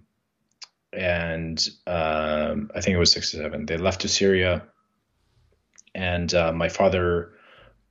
[0.94, 3.66] and um, I think it was 67.
[3.66, 4.64] They left to Syria,
[5.96, 7.34] and uh, my father,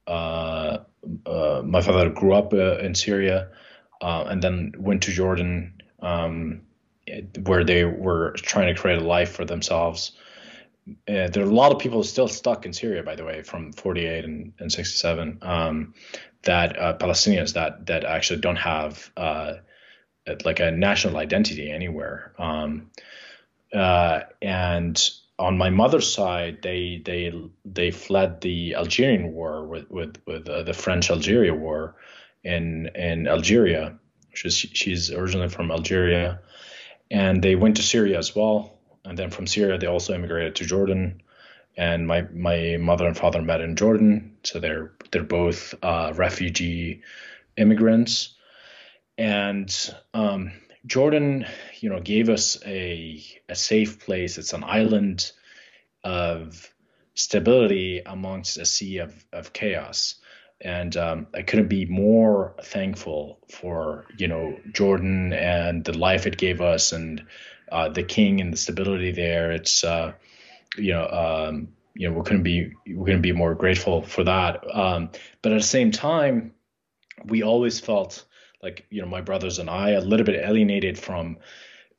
[0.06, 0.78] uh,
[1.26, 3.48] uh, my father grew up uh, in Syria,
[4.00, 6.62] uh, and then went to Jordan, um,
[7.42, 10.12] where they were trying to create a life for themselves.
[11.08, 13.72] Uh, there are a lot of people still stuck in Syria, by the way, from
[13.72, 15.38] 48 and, and 67.
[15.42, 15.94] Um,
[16.42, 19.10] that Palestinians that that actually don't have
[20.44, 22.32] like a national identity anywhere.
[22.38, 22.90] Um,
[23.72, 27.32] uh, and on my mother's side, they they
[27.64, 31.96] they fled the Algerian war with with with uh, the French Algeria war
[32.44, 33.98] in in Algeria.
[34.34, 36.40] She's she's originally from Algeria,
[37.10, 38.78] and they went to Syria as well.
[39.04, 41.22] And then from Syria, they also immigrated to Jordan.
[41.76, 47.02] And my my mother and father met in Jordan, so they're they're both uh, refugee
[47.56, 48.34] immigrants
[49.20, 50.52] and um,
[50.86, 51.44] Jordan,
[51.80, 54.38] you know, gave us a a safe place.
[54.38, 55.30] It's an island
[56.02, 56.72] of
[57.12, 60.14] stability amongst a sea of of chaos,
[60.58, 66.38] and um, I couldn't be more thankful for you know Jordan and the life it
[66.38, 67.26] gave us, and
[67.70, 69.52] uh, the king and the stability there.
[69.52, 70.14] It's uh,
[70.76, 71.06] you know.
[71.06, 74.64] Um, you know, we couldn't be we couldn't be more grateful for that.
[74.72, 75.10] Um,
[75.42, 76.54] but at the same time,
[77.24, 78.24] we always felt
[78.62, 81.38] like you know my brothers and I a little bit alienated from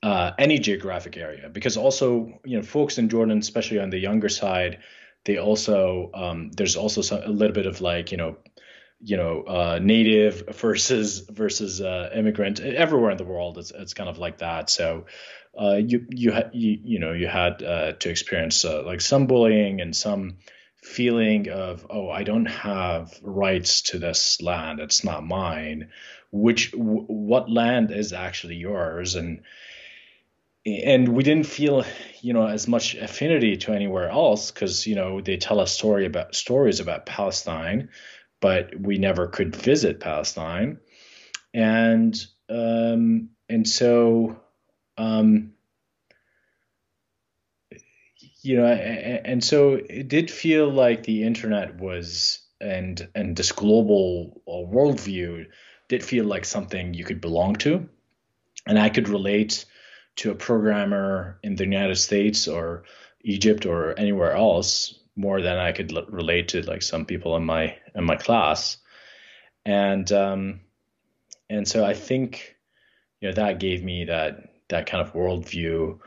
[0.04, 1.50] uh, any geographic area.
[1.50, 4.80] Because also you know folks in Jordan, especially on the younger side,
[5.26, 8.38] they also um, there's also some, a little bit of like you know
[9.00, 12.60] you know uh, native versus versus uh, immigrant.
[12.60, 14.70] Everywhere in the world it's, it's kind of like that.
[14.70, 15.06] So
[15.60, 19.28] uh, you you, ha- you you know you had uh, to experience uh, like some
[19.28, 20.38] bullying and some
[20.78, 24.80] feeling of oh I don't have rights to this land.
[24.80, 25.90] It's not mine
[26.32, 29.16] which w- what land is actually yours?
[29.16, 29.44] And
[30.66, 31.84] and we didn't feel
[32.22, 36.06] you know as much affinity to anywhere else because you know they tell us story
[36.06, 37.90] about stories about Palestine
[38.42, 40.80] but we never could visit Palestine.
[41.54, 42.20] And
[42.50, 44.42] um, and so
[44.98, 45.54] um,
[48.42, 53.52] you know and, and so it did feel like the internet was and and this
[53.52, 55.46] global uh, worldview
[55.92, 57.90] did feel like something you could belong to.
[58.66, 59.66] And I could relate
[60.16, 62.84] to a programmer in the United States or
[63.26, 67.44] Egypt or anywhere else more than I could l- relate to like some people in
[67.44, 68.78] my in my class.
[69.66, 70.62] And um,
[71.50, 72.56] and so I think
[73.20, 76.00] you know that gave me that that kind of worldview,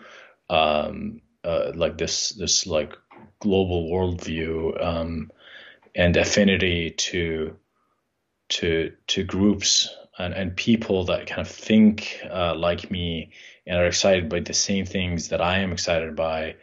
[0.48, 2.96] um, uh, like this this like
[3.38, 5.30] global worldview um,
[5.94, 7.58] and affinity to
[8.48, 9.88] to to groups
[10.18, 13.32] and, and people that kind of think uh, like me
[13.66, 16.56] and are excited by the same things that I am excited by,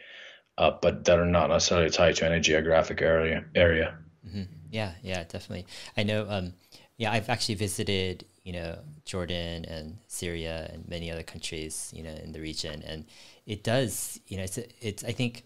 [0.57, 3.97] uh, but that are not necessarily tied to any geographic area area.
[4.27, 4.43] Mm-hmm.
[4.69, 5.65] Yeah, yeah, definitely.
[5.97, 6.25] I know.
[6.29, 6.53] Um,
[6.97, 12.13] yeah, I've actually visited you know Jordan and Syria and many other countries you know
[12.23, 13.05] in the region, and
[13.45, 15.43] it does you know it's it's I think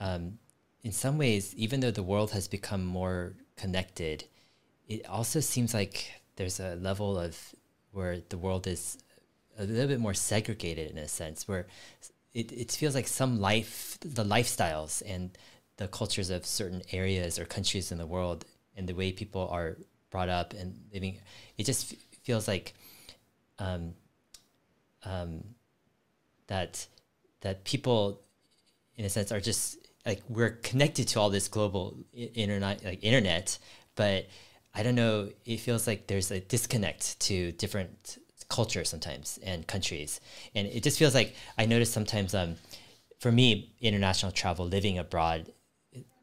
[0.00, 0.38] um,
[0.82, 4.24] in some ways even though the world has become more connected
[4.88, 7.54] it also seems like there's a level of
[7.92, 8.98] where the world is
[9.58, 11.66] a little bit more segregated in a sense, where
[12.34, 15.36] it, it feels like some life, the lifestyles and
[15.78, 18.44] the cultures of certain areas or countries in the world
[18.76, 19.76] and the way people are
[20.10, 21.18] brought up and living,
[21.56, 22.74] it just feels like
[23.58, 23.94] um,
[25.04, 25.42] um,
[26.46, 26.86] that
[27.40, 28.20] that people,
[28.96, 33.58] in a sense, are just like we're connected to all this global internet, like internet,
[33.94, 34.26] but
[34.76, 35.30] I don't know.
[35.46, 40.20] It feels like there's a disconnect to different cultures sometimes and countries,
[40.54, 42.34] and it just feels like I notice sometimes.
[42.34, 42.56] Um,
[43.18, 45.50] for me, international travel, living abroad,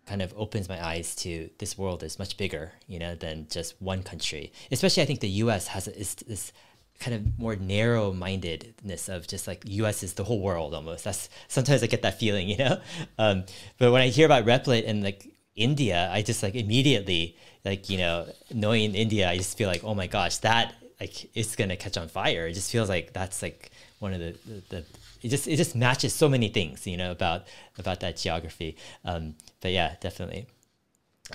[0.06, 3.82] kind of opens my eyes to this world is much bigger, you know, than just
[3.82, 4.52] one country.
[4.72, 5.68] Especially, I think the U.S.
[5.68, 6.52] has is this
[7.00, 11.04] kind of more narrow mindedness of just like US is the whole world almost.
[11.06, 12.82] That's sometimes I get that feeling, you know?
[13.18, 13.46] Um,
[13.78, 17.36] but when I hear about Replit and like India, I just like immediately
[17.66, 21.56] like, you know, knowing India, I just feel like, oh my gosh, that like it's
[21.56, 22.48] gonna catch on fire.
[22.48, 24.86] It just feels like that's like one of the, the, the
[25.22, 28.78] it just it just matches so many things, you know, about about that geography.
[29.06, 30.48] Um, but yeah, definitely.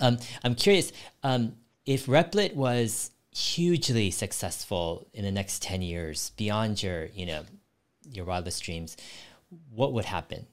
[0.00, 0.92] Um, I'm curious
[1.22, 1.54] um,
[1.86, 7.42] if Replit was hugely successful in the next 10 years beyond your you know
[8.10, 8.96] your wildest dreams
[9.70, 10.46] what would happen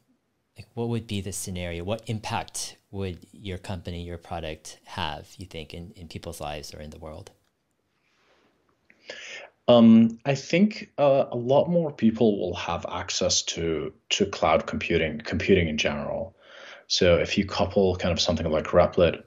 [0.58, 5.46] like what would be the scenario what impact would your company your product have you
[5.46, 7.32] think in, in people's lives or in the world
[9.68, 15.18] um, I think uh, a lot more people will have access to to cloud computing,
[15.18, 16.36] computing in general.
[16.86, 19.24] So if you couple kind of something like Replit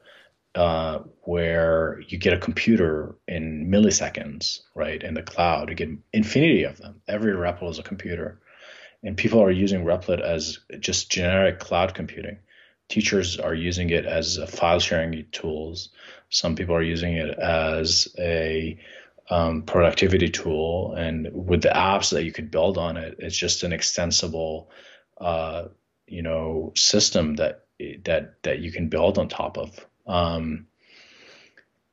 [0.55, 5.69] uh, where you get a computer in milliseconds, right, in the cloud.
[5.69, 7.03] You get infinity of them.
[7.07, 8.41] Every REPL is a computer.
[9.03, 12.39] And people are using Replit as just generic cloud computing.
[12.89, 15.91] Teachers are using it as file sharing tools.
[16.31, 18.79] Some people are using it as a
[19.31, 20.95] um, productivity tool.
[20.95, 24.71] And with the apps that you could build on it, it's just an extensible,
[25.21, 25.69] uh,
[26.07, 27.65] you know, system that
[28.05, 29.87] that that you can build on top of.
[30.07, 30.67] Um,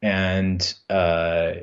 [0.02, 1.54] and uh,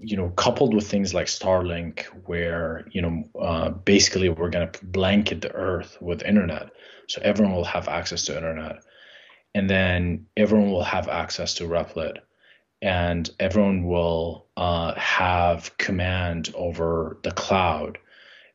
[0.00, 4.84] you know, coupled with things like Starlink, where you know, uh, basically we're going to
[4.84, 6.70] blanket the Earth with internet,
[7.08, 8.82] so everyone will have access to internet,
[9.54, 12.18] and then everyone will have access to Replit,
[12.82, 17.98] and everyone will uh, have command over the cloud.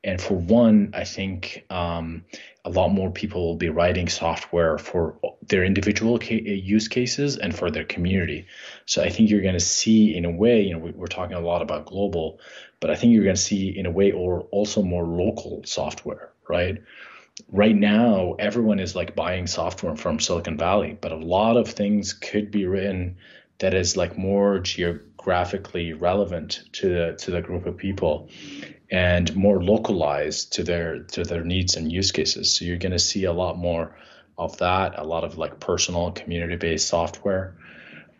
[0.03, 2.25] And for one, I think um,
[2.65, 5.15] a lot more people will be writing software for
[5.47, 8.47] their individual ca- use cases and for their community.
[8.87, 11.41] So I think you're going to see, in a way, you know, we're talking a
[11.41, 12.39] lot about global,
[12.79, 16.31] but I think you're going to see, in a way, or also more local software,
[16.49, 16.81] right?
[17.49, 22.13] Right now, everyone is like buying software from Silicon Valley, but a lot of things
[22.13, 23.17] could be written
[23.59, 28.29] that is like more geographically relevant to the to the group of people
[28.89, 32.55] and more localized to their to their needs and use cases.
[32.55, 33.95] So you're going to see a lot more
[34.37, 37.55] of that, a lot of like personal community based software.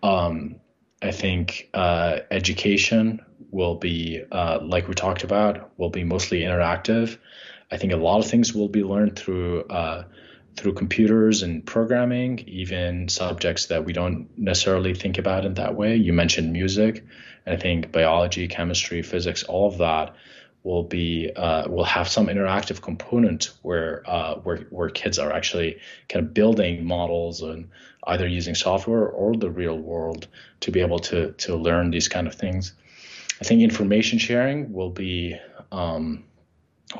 [0.03, 0.57] Um,
[1.01, 7.17] I think uh, education will be, uh, like we talked about, will be mostly interactive.
[7.71, 10.03] I think a lot of things will be learned through uh,
[10.57, 15.95] through computers and programming, even subjects that we don't necessarily think about in that way.
[15.95, 17.05] You mentioned music,
[17.45, 20.15] and I think biology, chemistry, physics, all of that
[20.63, 25.79] will be uh, will have some interactive component where uh, where where kids are actually
[26.09, 27.69] kind of building models and
[28.05, 30.27] either using software or the real world
[30.59, 32.73] to be able to to learn these kind of things.
[33.39, 35.35] I think information sharing will be
[35.71, 36.25] um,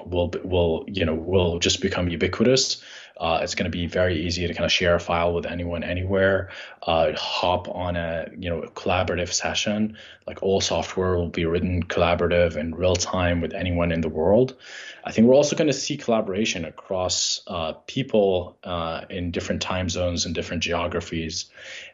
[0.06, 2.82] will will you know will just become ubiquitous
[3.22, 5.84] uh, it's going to be very easy to kind of share a file with anyone
[5.84, 6.50] anywhere.
[6.82, 9.96] Uh, hop on a you know collaborative session.
[10.26, 14.56] Like all software will be written collaborative in real time with anyone in the world.
[15.04, 19.88] I think we're also going to see collaboration across uh, people uh, in different time
[19.88, 21.52] zones and different geographies,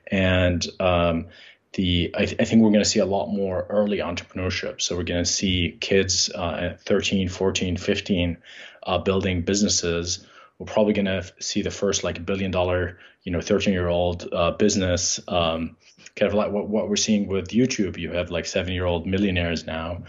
[0.09, 1.27] and um,
[1.77, 4.81] the I, th- I, think we're going to see a lot more early entrepreneurship.
[4.81, 8.37] So we're going to see kids uh, at 13, 14, 15
[8.83, 10.25] uh, building businesses
[10.57, 14.27] we're probably going to see the first like billion dollar, you know, 13 year old
[14.31, 15.19] uh, business.
[15.27, 15.77] Um,
[16.15, 17.97] kind of like what, what we're seeing with YouTube.
[17.97, 20.03] You have like seven year old millionaires now,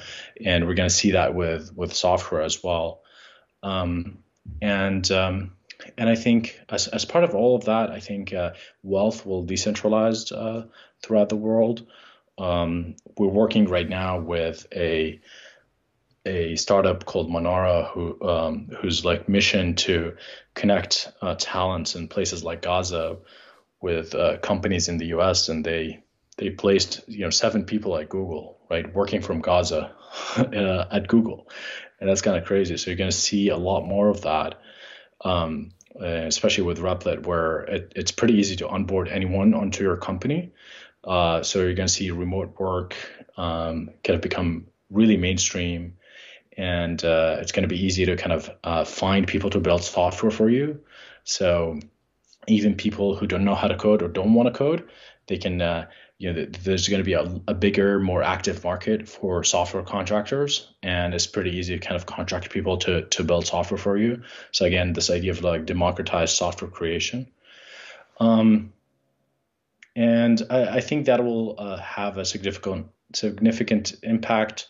[0.44, 3.02] and we're going to see that with with software as well.
[3.62, 4.18] Um,
[4.62, 5.52] and um,
[5.98, 9.44] and I think as, as part of all of that, I think uh, wealth will
[9.44, 10.66] decentralize uh,
[11.02, 11.86] throughout the world.
[12.38, 15.20] Um, we're working right now with a
[16.26, 20.16] a startup called Manara, who um, whose like mission to
[20.54, 23.16] connect uh, talents in places like Gaza
[23.80, 25.48] with uh, companies in the U.S.
[25.48, 26.02] and they
[26.36, 29.92] they placed you know seven people at Google, right, working from Gaza
[30.36, 31.48] uh, at Google,
[32.00, 32.76] and that's kind of crazy.
[32.76, 34.60] So you're going to see a lot more of that,
[35.24, 35.70] um,
[36.00, 40.52] uh, especially with Replit, where it, it's pretty easy to onboard anyone onto your company.
[41.04, 42.96] Uh, so you're going to see remote work
[43.36, 45.96] um, kind of become really mainstream,
[46.56, 49.84] and uh, it's going to be easy to kind of uh, find people to build
[49.84, 50.80] software for you.
[51.24, 51.78] So
[52.46, 54.88] even people who don't know how to code or don't want to code,
[55.26, 55.86] they can uh,
[56.18, 60.74] you know, there's going to be a, a, bigger, more active market for software contractors,
[60.82, 64.22] and it's pretty easy to kind of contract people to to build software for you.
[64.50, 67.28] So again, this idea of like democratized software creation,
[68.18, 68.72] um,
[69.98, 74.68] and I, I think that will uh, have a significant significant impact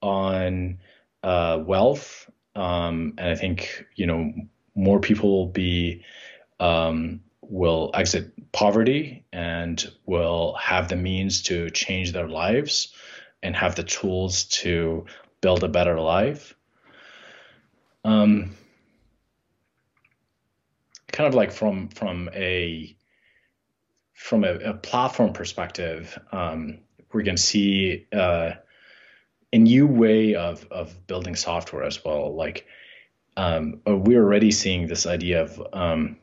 [0.00, 0.78] on
[1.22, 4.32] uh, wealth, um, and I think you know
[4.74, 6.04] more people will be
[6.58, 12.94] um, will exit poverty and will have the means to change their lives
[13.42, 15.04] and have the tools to
[15.42, 16.54] build a better life.
[18.04, 18.56] Um,
[21.12, 22.96] kind of like from from a
[24.12, 26.78] from a, a platform perspective, um,
[27.12, 28.52] we're going to see uh,
[29.52, 32.34] a new way of of building software as well.
[32.34, 32.66] Like
[33.36, 36.16] um, we're already seeing this idea of um,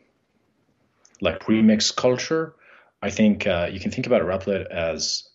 [1.21, 2.55] like remix culture.
[3.01, 5.29] I think uh, you can think about Replit as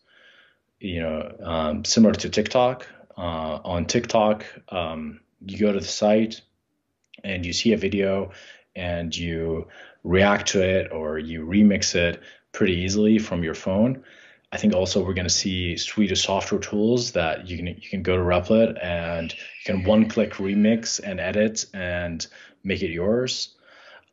[0.81, 2.87] you know um, similar to TikTok.
[3.17, 6.41] Uh, on TikTok, um, you go to the site
[7.23, 8.33] and you see a video
[8.75, 9.69] and you
[10.03, 12.21] react to it or you remix it
[12.55, 14.03] pretty easily from your phone.
[14.51, 17.67] I think also we're going to see a suite of software tools that you can
[17.67, 22.27] you can go to Replit and you can one click remix and edit and
[22.63, 23.55] make it yours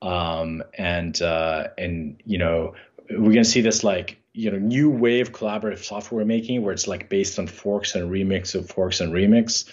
[0.02, 2.74] um, and uh, and you know
[3.10, 7.10] we're gonna see this like you know new wave collaborative software making where it's like
[7.10, 9.72] based on forks and remix of forks and remix,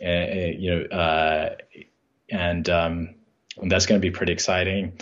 [0.00, 1.54] and you know uh,
[2.28, 3.14] and um,
[3.60, 4.92] and that's gonna be pretty exciting.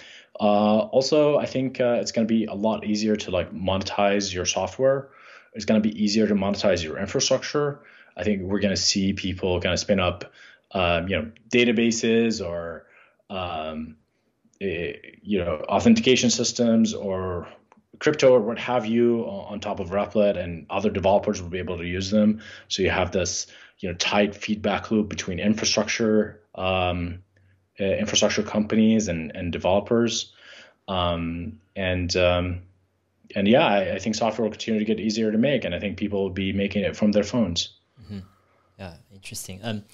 [0.41, 4.33] Uh, also, I think uh, it's going to be a lot easier to like monetize
[4.33, 5.09] your software.
[5.55, 7.81] It's going to be easier to monetize your infrastructure.
[8.17, 10.33] I think we're going to see people kind of spin up,
[10.73, 12.87] um, you know, databases or
[13.31, 13.97] um,
[14.61, 17.47] Eh, you know authentication systems or
[18.01, 21.79] crypto or what have you on top of Replit, and other developers will be able
[21.79, 22.41] to use them.
[22.67, 23.47] So you have this
[23.79, 27.23] you know tight feedback loop between infrastructure um,
[27.81, 30.33] uh, infrastructure companies and and developers,
[30.89, 32.63] um, and um,
[33.35, 35.79] and yeah, I, I, think software will continue to get easier to make, and I
[35.79, 37.75] think people will be making it from their phones.
[38.03, 38.21] Mm-hmm.
[38.79, 39.61] Yeah, interesting.
[39.63, 39.85] Um,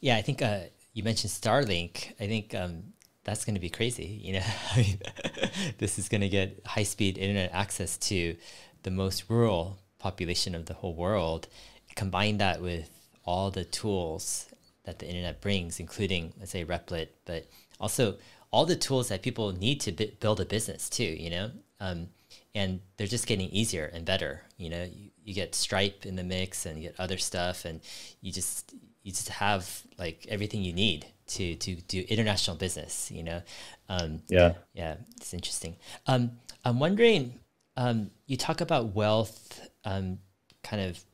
[0.00, 0.60] yeah, I think uh,
[0.94, 2.12] you mentioned Starlink.
[2.20, 2.92] I think um,
[3.24, 4.20] that's going to be crazy.
[4.22, 5.00] You know, I mean,
[5.78, 8.36] this is going to get high speed internet access to
[8.82, 11.48] the most rural population of the whole world.
[11.94, 12.90] Combine that with
[13.24, 14.48] all the tools
[14.84, 17.46] that the internet brings, including, let's say, Replit, but
[17.80, 18.16] also
[18.50, 21.50] all the tools that people need to b- build a business too, you know?
[21.80, 22.08] Um,
[22.54, 24.42] and they're just getting easier and better.
[24.56, 27.80] You know, you, you get Stripe in the mix and you get other stuff, and
[28.20, 33.10] you just, you just have like everything you need to to do international business.
[33.10, 33.42] You know,
[33.88, 35.76] um, yeah, yeah, it's interesting.
[36.06, 36.32] Um,
[36.64, 37.40] I'm wondering,
[37.76, 40.18] um, you talk about wealth, um,
[40.62, 41.04] kind of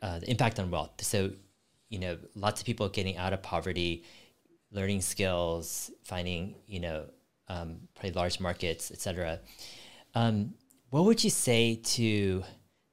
[0.00, 0.92] uh, the impact on wealth.
[1.02, 1.32] So,
[1.88, 4.04] you know, lots of people getting out of poverty,
[4.72, 7.06] learning skills, finding you know
[7.48, 9.40] um, probably large markets, etc.
[10.14, 10.54] Um,
[10.90, 12.44] what would you say to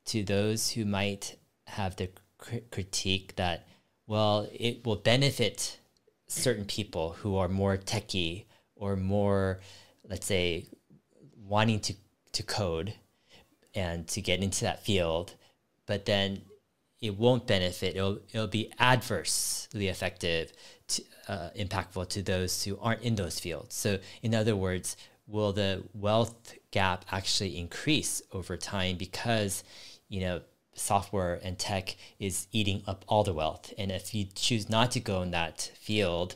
[0.06, 1.38] to those who might
[1.68, 3.68] have the cr- critique that
[4.08, 5.80] well, it will benefit
[6.28, 8.46] certain people who are more techy
[8.76, 9.62] or more,
[10.10, 10.66] let's say,
[11.48, 11.94] wanting to,
[12.34, 12.94] to code
[13.74, 15.36] and to get into that field,
[15.86, 16.42] but then
[17.02, 17.96] it won't benefit.
[17.96, 20.54] It'll, it'll be adversely effective,
[20.90, 23.76] to, uh, impactful to those who aren't in those fields.
[23.76, 24.96] So, in other words,
[25.28, 29.64] will the wealth gap actually increase over time because,
[30.10, 30.42] you know,
[30.74, 33.74] software and tech is eating up all the wealth.
[33.78, 36.36] And if you choose not to go in that field,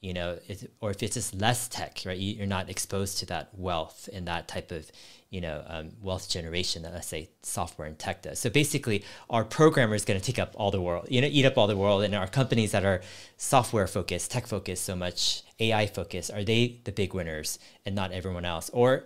[0.00, 0.38] you know,
[0.80, 4.46] or if it's just less tech, right, you're not exposed to that wealth and that
[4.48, 4.90] type of,
[5.30, 8.38] you know, um, wealth generation that let's say software and tech does.
[8.38, 11.44] So basically, our programmer is going to take up all the world, you know, eat
[11.44, 13.02] up all the world, and our companies that are
[13.36, 18.12] software focused, tech focused, so much AI focused, are they the big winners and not
[18.12, 18.70] everyone else?
[18.72, 19.04] Or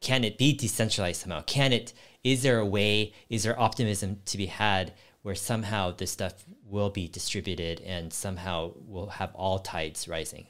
[0.00, 1.42] can it be decentralized somehow?
[1.42, 1.92] Can it
[2.24, 4.92] is there a way, is there optimism to be had
[5.22, 10.46] where somehow this stuff will be distributed and somehow we'll have all tides rising?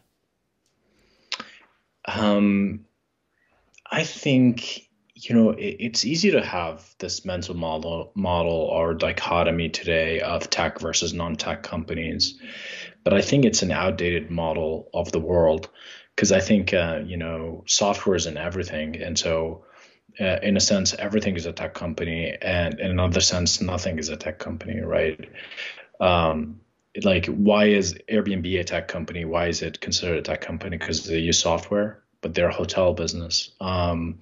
[2.07, 2.87] Um,
[3.91, 4.89] I think
[5.21, 10.49] you know, it, it's easy to have this mental model model or dichotomy today of
[10.49, 12.39] tech versus non-tech companies,
[13.05, 15.69] but I think it's an outdated model of the world
[16.15, 19.65] because I think uh, you know software is in everything, and so
[20.21, 24.09] uh, in a sense, everything is a tech company, and in another sense, nothing is
[24.09, 25.29] a tech company, right?
[26.01, 26.61] Um,
[27.03, 29.25] like, why is Airbnb a tech company?
[29.25, 30.77] Why is it considered a tech company?
[30.77, 33.51] Because they use software, but they're hotel business.
[33.61, 34.21] Um,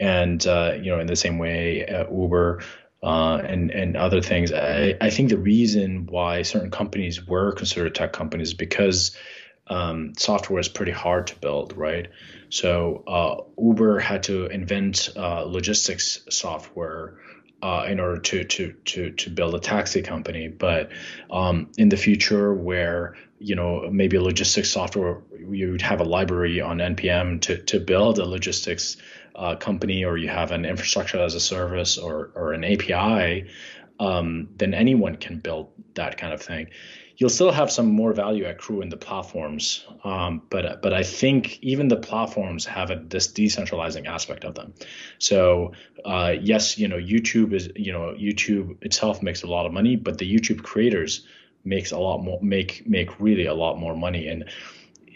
[0.00, 2.62] and uh, you know, in the same way, uh, Uber
[3.02, 4.52] uh, and and other things.
[4.52, 9.16] I, I think the reason why certain companies were considered tech companies is because
[9.68, 12.08] um, software is pretty hard to build, right?
[12.50, 17.14] So uh, Uber had to invent uh, logistics software
[17.62, 20.48] uh, in order to, to to to build a taxi company.
[20.48, 20.90] But
[21.30, 26.60] um, in the future, where you know maybe logistics software, you would have a library
[26.60, 28.96] on npm to to build a logistics
[29.34, 33.48] uh, company, or you have an infrastructure as a service or or an API,
[34.00, 36.68] um, then anyone can build that kind of thing
[37.16, 39.84] you'll still have some more value accrue in the platforms.
[40.04, 44.74] Um, but but I think even the platforms have a, this decentralizing aspect of them.
[45.18, 45.72] So
[46.04, 49.96] uh, yes, you know YouTube is you know YouTube itself makes a lot of money,
[49.96, 51.26] but the YouTube creators
[51.64, 54.28] makes a lot more make make really a lot more money.
[54.28, 54.44] And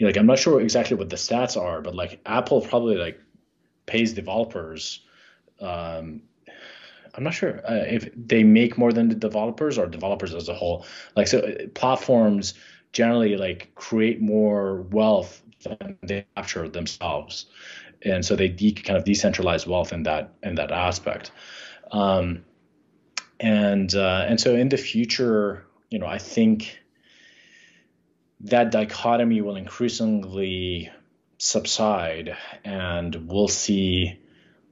[0.01, 3.21] like I'm not sure exactly what the stats are, but like Apple probably like
[3.87, 5.01] pays developers
[5.61, 6.23] um,
[7.17, 10.55] I'm not sure uh, if they make more than the developers or developers as a
[10.55, 10.87] whole.
[11.17, 12.55] Like so, uh, platforms
[12.93, 17.47] generally like create more wealth than they capture themselves,
[18.03, 21.31] and so they de- kind of decentralize wealth in that in that aspect.
[21.91, 22.45] Um,
[23.41, 26.81] and uh, and so in the future, you know, I think
[28.41, 30.91] that dichotomy will increasingly
[31.39, 34.21] subside, and we'll see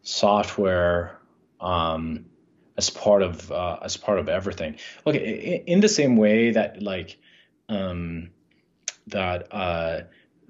[0.03, 1.19] software
[1.61, 2.27] um,
[2.77, 4.77] as part of uh, as part of everything.
[5.07, 7.19] Okay, in the same way that like
[7.69, 8.31] um,
[9.09, 10.01] that uh,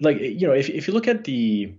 [0.00, 1.74] like you know if if you look at the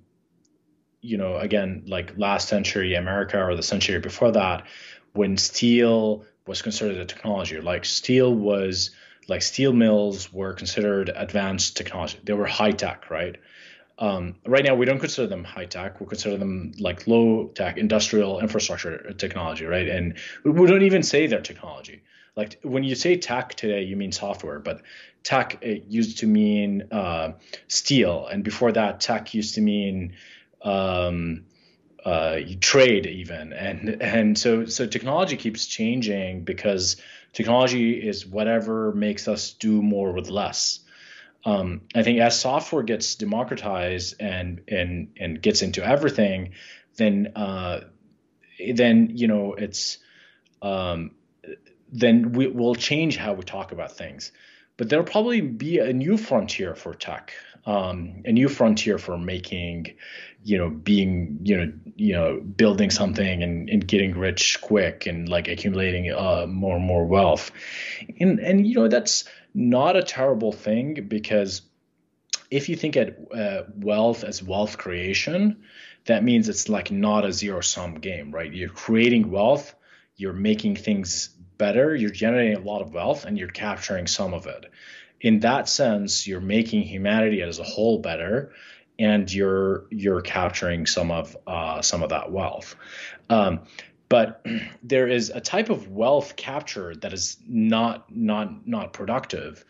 [1.02, 4.66] you know again like last century America or the century before that
[5.14, 8.92] when steel was considered a technology like steel was
[9.28, 13.38] like steel mills were considered advanced technology they were high tech right
[13.98, 16.02] um, right now, we don't consider them high tech.
[16.02, 19.88] We consider them like low tech industrial infrastructure technology, right?
[19.88, 22.04] And we don't even say they're technology.
[22.36, 24.82] Like when you say tech today, you mean software, but
[25.24, 27.34] tech used to mean uh,
[27.70, 30.16] steel, and before that, tech used to mean
[30.62, 31.46] um,
[32.04, 36.98] uh, trade even, and and so so technology keeps changing because
[37.32, 40.82] technology is whatever makes us do more with less
[41.46, 46.54] um, I think as software gets democratized and and and gets into everything,
[46.98, 47.82] then uh,
[48.74, 50.00] then you know it's
[50.64, 51.12] um,
[51.92, 54.32] then we will change how we talk about things.
[54.78, 57.34] But there'll probably be a new frontier for tech,
[57.66, 59.96] um, a new frontier for making,
[60.44, 65.28] you know, being, you know, you know, building something and, and getting rich quick and
[65.28, 67.52] like accumulating uh, more and more wealth,
[68.20, 69.24] and and you know that's
[69.54, 71.62] not a terrible thing because
[72.52, 75.64] if you think at uh, wealth as wealth creation,
[76.06, 78.54] that means it's like not a zero sum game, right?
[78.54, 79.74] You're creating wealth,
[80.16, 84.46] you're making things better, you're generating a lot of wealth, and you're capturing some of
[84.46, 84.66] it.
[85.26, 88.54] In that sense, you're making humanity as a whole better,
[89.00, 92.76] and you're you're capturing some of uh, some of that wealth.
[93.28, 93.62] Um,
[94.08, 94.46] but
[94.84, 99.66] there is a type of wealth capture that is not not not productive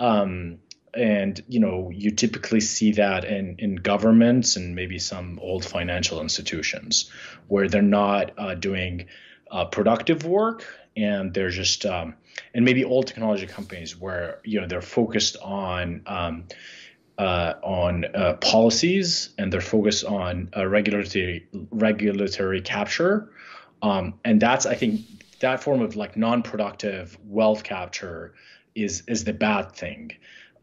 [0.00, 0.58] um,
[0.92, 6.20] and you know you typically see that in in governments and maybe some old financial
[6.20, 7.12] institutions
[7.46, 9.06] where they're not uh, doing
[9.52, 10.66] uh, productive work
[10.96, 12.14] and they're just um,
[12.54, 16.44] and maybe old technology companies where you know they're focused on um,
[17.18, 23.30] uh, on uh, policies and they're focused on uh, regulatory regulatory capture
[23.82, 25.00] um, and that's, I think,
[25.40, 28.34] that form of like non-productive wealth capture
[28.74, 30.12] is is the bad thing.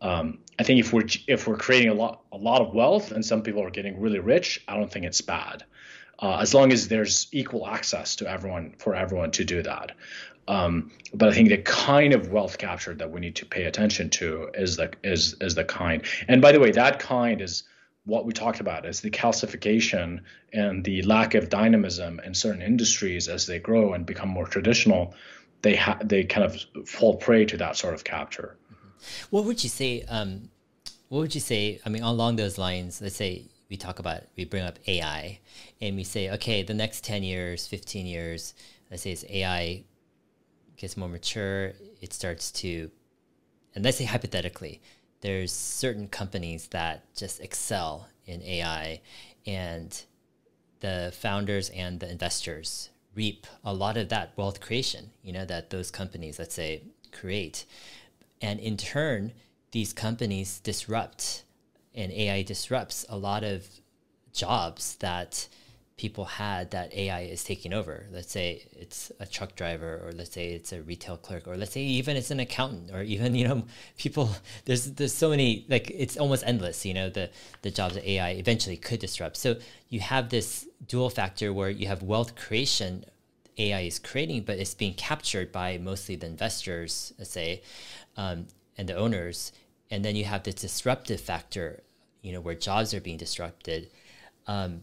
[0.02, 3.26] Um, I think if we're if we're creating a lot a lot of wealth and
[3.26, 5.64] some people are getting really rich, I don't think it's bad,
[6.20, 9.92] uh, as long as there's equal access to everyone for everyone to do that.
[10.48, 14.10] Um, but I think the kind of wealth capture that we need to pay attention
[14.12, 16.04] to is the is is the kind.
[16.28, 17.64] And by the way, that kind is
[18.06, 20.22] what we talked about is the calcification
[20.52, 25.14] and the lack of dynamism in certain industries as they grow and become more traditional
[25.62, 28.58] they ha- they kind of fall prey to that sort of capture
[29.30, 30.50] what would you say um,
[31.10, 34.46] what would you say i mean along those lines let's say we talk about we
[34.46, 35.40] bring up AI
[35.82, 38.54] and we say, okay, the next 10 years, 15 years,
[38.92, 39.84] let's say as AI
[40.78, 42.92] gets more mature, it starts to
[43.74, 44.80] and let's say hypothetically,
[45.22, 49.02] there's certain companies that just excel in AI
[49.48, 50.04] and
[50.82, 55.72] the founders and the investors reap a lot of that wealth creation, you know, that
[55.72, 57.66] those companies, let's say, create.
[58.40, 59.32] And in turn,
[59.72, 61.44] these companies disrupt
[61.96, 63.68] and AI disrupts a lot of
[64.34, 65.48] jobs that
[65.96, 68.06] people had that AI is taking over.
[68.12, 71.74] Let's say it's a truck driver, or let's say it's a retail clerk, or let's
[71.74, 73.64] say even it's an accountant, or even you know
[73.98, 74.30] people.
[74.66, 76.86] There's there's so many like it's almost endless.
[76.86, 77.30] You know the
[77.62, 79.38] the jobs that AI eventually could disrupt.
[79.38, 79.58] So
[79.90, 83.06] you have this dual factor where you have wealth creation.
[83.60, 87.62] AI is creating, but it's being captured by mostly the investors, let's say,
[88.18, 88.48] um,
[88.80, 89.52] and the owners.
[89.92, 91.84] And then you have the disruptive factor,
[92.22, 93.90] you know, where jobs are being disrupted.
[94.48, 94.82] Um,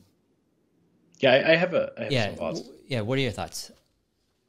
[1.18, 2.52] yeah, I, I have a I have yeah,
[2.86, 3.00] yeah.
[3.02, 3.70] What are your thoughts?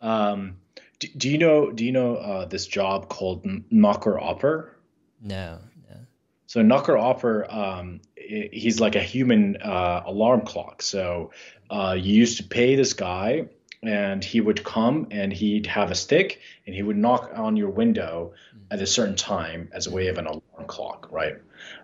[0.02, 0.58] Um,
[1.00, 4.78] do, do you know do you know uh, this job called knocker upper?
[5.22, 5.60] No,
[5.90, 5.98] no.
[6.48, 10.82] So knocker upper, um, he's like a human uh, alarm clock.
[10.82, 11.32] So
[11.70, 13.48] uh, you used to pay this guy,
[13.84, 17.70] and he would come and he'd have a stick and he would knock on your
[17.70, 18.34] window
[18.72, 21.36] at a certain time as a way of an alarm clock, right?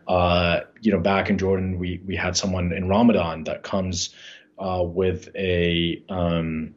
[0.07, 4.15] Uh, you know, back in Jordan, we we had someone in Ramadan that comes
[4.57, 6.73] uh, with a um,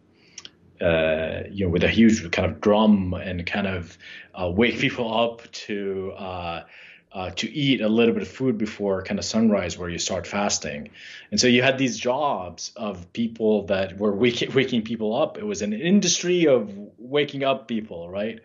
[0.81, 3.97] uh, you know with a huge kind of drum and kind of
[4.35, 6.65] uh, wake people up to uh,
[7.13, 10.27] uh, to eat a little bit of food before kind of sunrise where you start
[10.27, 10.91] fasting.
[11.31, 15.39] And so you had these jobs of people that were waking, waking people up.
[15.39, 18.41] It was an industry of waking up people right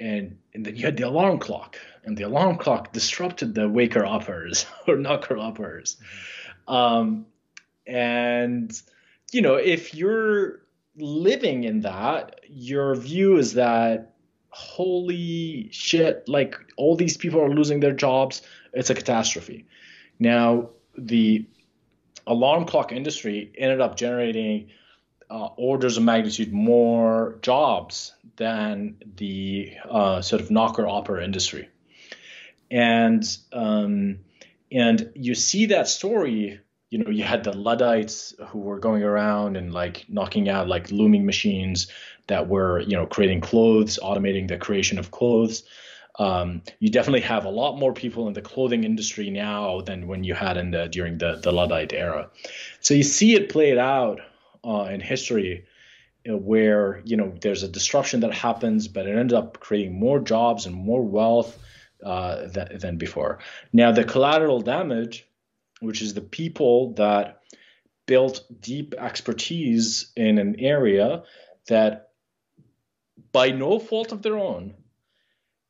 [0.00, 4.04] and and then you had the alarm clock and the alarm clock disrupted the waker
[4.04, 5.96] uppers or knocker uppers
[6.66, 6.74] mm-hmm.
[6.74, 7.26] um,
[7.90, 8.80] and,
[9.32, 10.62] you know, if you're
[10.96, 14.14] living in that, your view is that,
[14.50, 18.42] holy shit, like all these people are losing their jobs.
[18.72, 19.66] It's a catastrophe.
[20.18, 21.46] Now, the
[22.26, 24.70] alarm clock industry ended up generating
[25.30, 31.68] uh, orders of magnitude more jobs than the uh, sort of knocker upper industry.
[32.70, 34.18] And um,
[34.72, 39.56] and you see that story you know you had the luddites who were going around
[39.56, 41.86] and like knocking out like looming machines
[42.26, 45.62] that were you know creating clothes automating the creation of clothes
[46.18, 50.24] um, you definitely have a lot more people in the clothing industry now than when
[50.24, 52.28] you had in the during the, the luddite era
[52.80, 54.20] so you see it played out
[54.64, 55.66] uh, in history
[56.28, 60.20] uh, where you know there's a disruption that happens but it ended up creating more
[60.20, 61.58] jobs and more wealth
[62.04, 63.38] uh, th- than before
[63.72, 65.26] now the collateral damage
[65.80, 67.40] which is the people that
[68.06, 71.22] built deep expertise in an area
[71.68, 72.10] that,
[73.32, 74.74] by no fault of their own,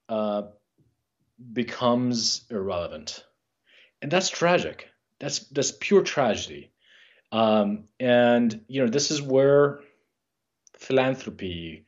[0.09, 0.45] uh,
[1.53, 3.25] becomes irrelevant,
[4.03, 4.89] and that's tragic.
[5.19, 6.70] That's that's pure tragedy.
[7.33, 9.81] Um, and you know this is where
[10.79, 11.87] philanthropy,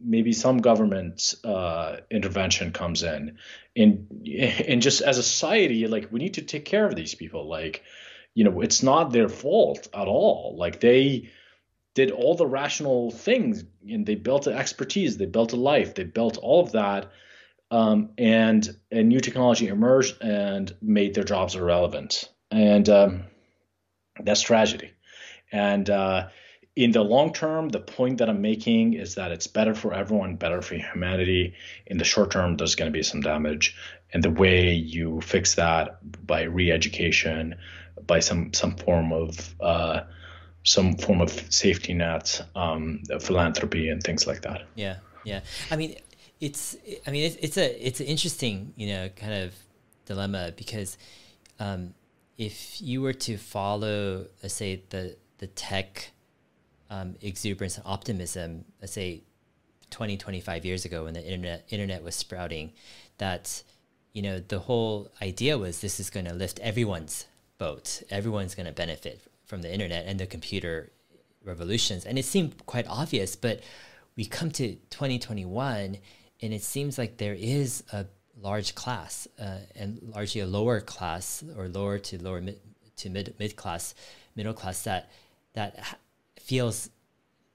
[0.00, 3.38] maybe some government uh, intervention comes in.
[3.76, 4.26] And
[4.66, 7.48] and just as a society like we need to take care of these people.
[7.48, 7.82] Like
[8.34, 10.56] you know it's not their fault at all.
[10.58, 11.30] Like they
[11.94, 16.02] did all the rational things and they built an expertise they built a life they
[16.02, 17.12] built all of that
[17.74, 22.30] um, and a new technology emerged and made their jobs irrelevant.
[22.50, 23.24] And um,
[24.20, 24.92] that's tragedy
[25.52, 26.28] and uh,
[26.76, 30.36] in the long term, the point that I'm making is that it's better for everyone,
[30.36, 31.54] better for humanity.
[31.86, 33.76] In the short term, there's going to be some damage,
[34.12, 37.54] and the way you fix that by re-education,
[38.06, 40.00] by some some form of uh,
[40.64, 44.66] some form of safety net, um, philanthropy, and things like that.
[44.74, 45.40] Yeah, yeah.
[45.70, 45.96] I mean,
[46.40, 46.76] it's
[47.06, 49.54] I mean it's, it's a it's an interesting you know kind of
[50.06, 50.98] dilemma because
[51.60, 51.94] um,
[52.36, 56.10] if you were to follow, let's say the the tech
[56.90, 59.22] um, exuberance and optimism, let's say
[59.90, 62.72] 20, 25 years ago when the internet internet was sprouting,
[63.18, 63.62] that
[64.12, 67.26] you know the whole idea was this is going to lift everyone's
[67.58, 68.02] boat.
[68.10, 70.90] Everyone's going to benefit from the internet and the computer
[71.44, 73.36] revolutions, and it seemed quite obvious.
[73.36, 73.60] But
[74.16, 75.98] we come to 2021,
[76.42, 78.06] and it seems like there is a
[78.40, 82.58] large class uh, and largely a lower class or lower to lower mid
[82.96, 83.94] to mid mid class
[84.36, 85.10] middle class that
[85.54, 85.98] that
[86.38, 86.90] feels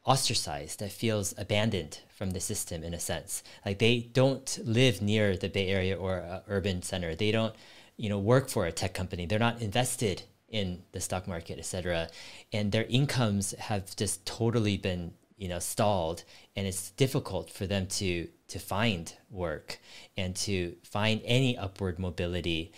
[0.05, 3.43] ostracized, that feels abandoned from the system in a sense.
[3.65, 7.15] Like they don't live near the Bay Area or urban center.
[7.15, 7.55] They don't,
[7.97, 9.25] you know, work for a tech company.
[9.25, 12.09] They're not invested in the stock market, etc.
[12.51, 16.23] And their incomes have just totally been you know stalled,
[16.55, 19.79] and it's difficult for them to to find work
[20.17, 22.71] and to find any upward mobility.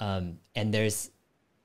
[0.00, 1.10] Um, and there's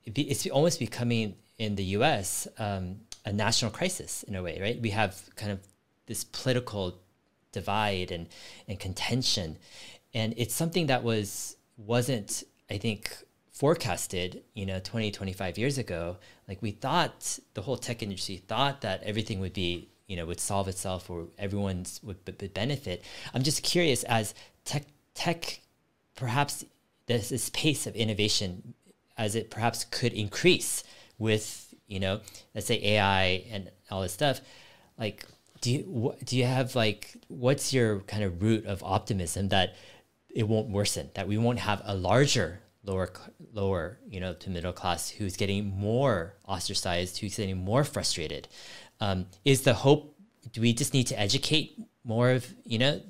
[0.06, 2.48] it's almost becoming in the U.S.
[2.58, 4.82] Um, a national crisis in a way, right?
[4.82, 5.60] We have kind of
[6.06, 7.00] this political
[7.52, 8.28] divide and
[8.68, 9.58] and contention,
[10.14, 13.12] and it's something that was wasn't I think
[13.54, 16.18] forecasted, you know, 20, 25 years ago.
[16.48, 20.40] Like we thought the whole tech industry thought that everything would be, you know, would
[20.40, 22.24] solve itself or everyone's would,
[22.54, 23.04] benefit.
[23.34, 24.86] I'm just curious as tech
[25.16, 25.60] tech
[26.16, 26.64] perhaps
[27.08, 28.76] this, this pace of innovation
[29.18, 30.84] as it perhaps could increase
[31.18, 32.22] with, you know,
[32.54, 34.40] let's say AI and all this stuff,
[35.00, 35.26] like
[35.62, 39.74] do you do you have like what's your kind of root of optimism that
[40.30, 43.12] it won't worsen that we won't have a larger lower
[43.54, 48.48] lower you know to middle class who's getting more ostracized who's getting more frustrated
[49.04, 50.16] um, is the hope
[50.52, 53.02] do we just need to educate more of you know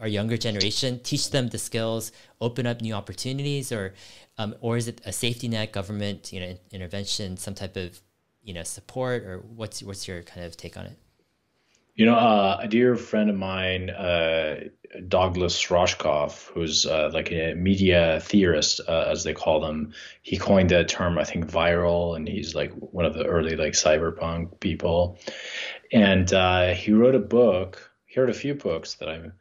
[0.00, 3.94] our younger generation teach them the skills open up new opportunities or
[4.38, 8.00] um, or is it a safety net government you know intervention some type of
[8.42, 10.98] you know support or what's what's your kind of take on it
[11.94, 14.64] you know, uh, a dear friend of mine, uh,
[15.06, 19.92] Douglas Rushkoff, who's uh, like a media theorist, uh, as they call them,
[20.22, 23.74] he coined the term, I think, viral, and he's like one of the early like
[23.74, 25.18] cyberpunk people.
[25.92, 27.90] And uh, he wrote a book.
[28.06, 29.32] He wrote a few books that I'm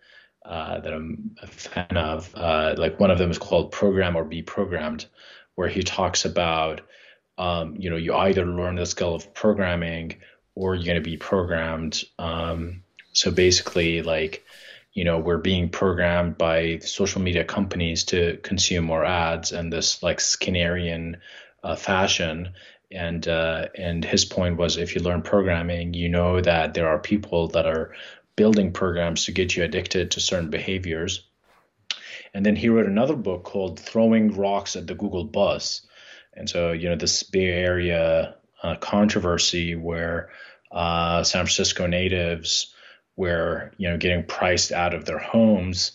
[0.45, 2.33] uh, that I'm a fan of.
[2.35, 5.07] like one of them is called "Program or Be Programmed,"
[5.55, 6.81] where he talks about,
[7.39, 10.17] um, you know, you either learn the skill of programming
[10.55, 12.03] or you're going to be programmed.
[12.19, 14.43] Um, so basically, like,
[14.93, 20.03] you know, we're being programmed by social media companies to consume more ads and this
[20.03, 21.15] like Skinnerian
[21.63, 22.53] uh, fashion.
[22.91, 26.99] And uh, and his point was, if you learn programming, you know that there are
[26.99, 27.95] people that are
[28.35, 31.27] building programs to get you addicted to certain behaviors.
[32.35, 35.85] And then he wrote another book called Throwing Rocks at the Google Bus.
[36.35, 40.29] And so, you know, this Bay Area uh, controversy where
[40.71, 42.73] uh, San Francisco natives
[43.15, 45.91] were you know getting priced out of their homes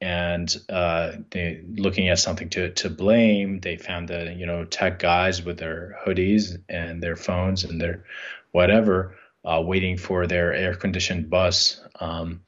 [0.00, 4.98] and uh, they looking at something to, to blame they found the you know tech
[4.98, 8.04] guys with their hoodies and their phones and their
[8.52, 12.42] whatever uh, waiting for their air conditioned bus um,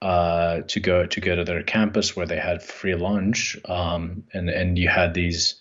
[0.00, 4.48] uh, to go to go to their campus where they had free lunch um, and
[4.48, 5.56] and you had these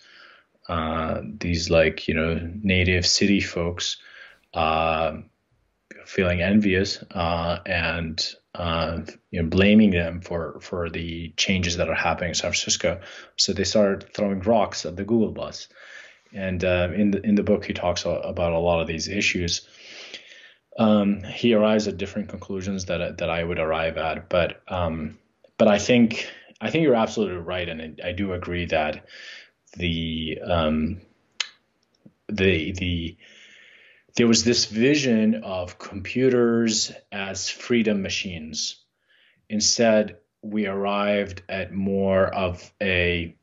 [0.72, 3.98] uh, these like you know native city folks
[4.54, 5.18] uh,
[6.06, 9.00] feeling envious uh, and uh,
[9.32, 13.02] you know blaming them for for the changes that are happening in San Francisco.
[13.36, 15.68] So they started throwing rocks at the Google bus.
[16.34, 19.68] And uh, in the in the book, he talks about a lot of these issues.
[20.80, 25.18] Um, he arrives at different conclusions that that I would arrive at, but um,
[25.58, 26.30] but I think
[26.62, 29.06] I think you're absolutely right, and I, I do agree that
[29.78, 31.02] the um,
[32.28, 33.18] the the
[34.16, 38.84] there was this vision of computers as freedom machines.
[39.50, 43.36] Instead, we arrived at more of a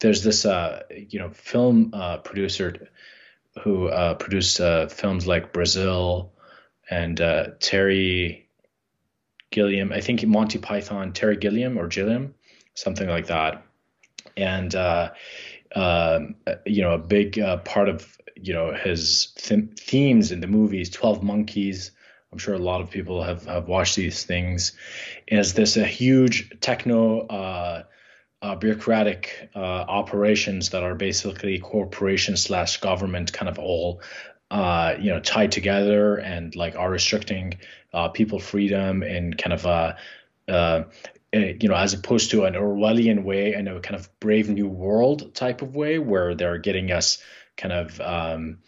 [0.00, 2.88] there's this uh, you know film uh, producer
[3.62, 6.32] who uh, produced uh, films like Brazil
[6.88, 8.48] and uh, Terry
[9.50, 9.92] Gilliam.
[9.92, 12.34] I think Monty Python, Terry Gilliam or Gilliam,
[12.80, 13.62] something like that.
[14.36, 15.10] And uh,
[15.74, 16.36] um,
[16.66, 20.90] you know, a big uh, part of you know his th- themes in the movies,
[20.90, 21.92] Twelve Monkeys.
[22.32, 24.72] I'm sure a lot of people have, have watched these things.
[25.26, 27.82] Is this a huge techno uh,
[28.40, 34.00] uh, bureaucratic uh, operations that are basically corporation slash government kind of all
[34.50, 37.58] uh, you know tied together and like are restricting
[37.92, 40.84] uh, people freedom and kind of uh,
[41.34, 44.68] uh, you know, as opposed to an Orwellian way and a kind of brave new
[44.68, 47.22] world type of way where they're getting us
[47.56, 48.58] kind of um,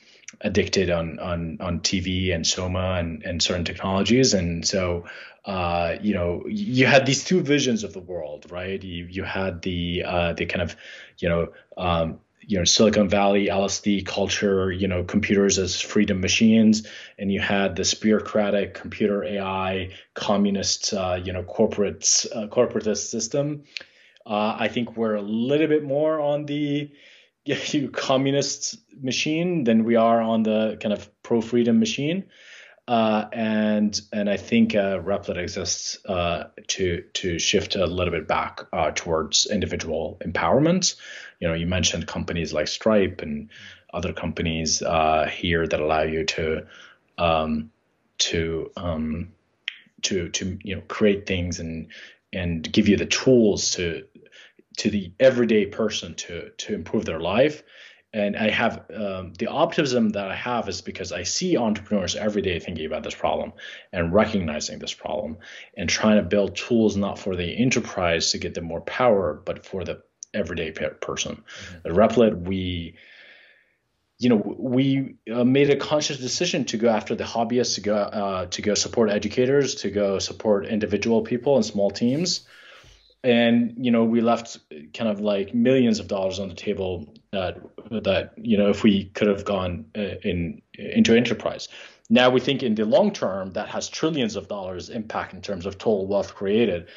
[0.41, 4.35] addicted on, on, on TV and Soma and, and certain technologies.
[4.35, 5.07] And so,
[5.45, 8.83] uh, you know, you had these two visions of the world, right?
[8.83, 10.77] You, you had the, uh, the kind of,
[11.19, 16.87] you know, um, you know Silicon Valley LSD culture, you know computers as freedom machines,
[17.19, 23.65] and you had this bureaucratic computer AI communist, uh, you know corporate uh, corporatist system.
[24.25, 26.91] Uh, I think we're a little bit more on the
[27.45, 32.25] you communist machine than we are on the kind of pro freedom machine.
[32.89, 38.13] Uh, and and I think a uh, Replit exists uh, to to shift a little
[38.13, 38.63] bit back
[38.97, 40.97] towards individual empowerment.
[41.43, 43.51] You know, you mentioned companies like Stripe and
[43.93, 46.67] other companies uh, here that allow you to
[47.19, 47.73] um,
[48.19, 49.33] to um,
[50.03, 51.89] to to you know create things and
[52.33, 54.05] and give you the tools to
[54.77, 57.65] to the everyday person to to improve their life.
[58.15, 62.43] And I have um, the optimism that I have is because I see entrepreneurs every
[62.43, 63.53] day thinking about this problem
[63.93, 65.39] and recognizing this problem
[65.77, 69.67] and trying to build tools not for the enterprise to get them more power, but
[69.67, 70.03] for the
[70.35, 71.37] everyday person.
[71.37, 71.89] Mm-hmm.
[71.89, 72.97] At Replit, we
[74.19, 77.97] you know we uh, made a conscious decision to go after the hobbyists to go
[77.97, 82.47] uh, to go support educators to go support individual people and small teams
[83.25, 84.59] and you know we left
[84.95, 87.59] kind of like millions of dollars on the table that
[87.91, 91.69] that you know if we could have gone uh, in into enterprise
[92.13, 95.65] now we think in the long term that has trillions of dollars impact in terms
[95.65, 96.89] of total wealth created.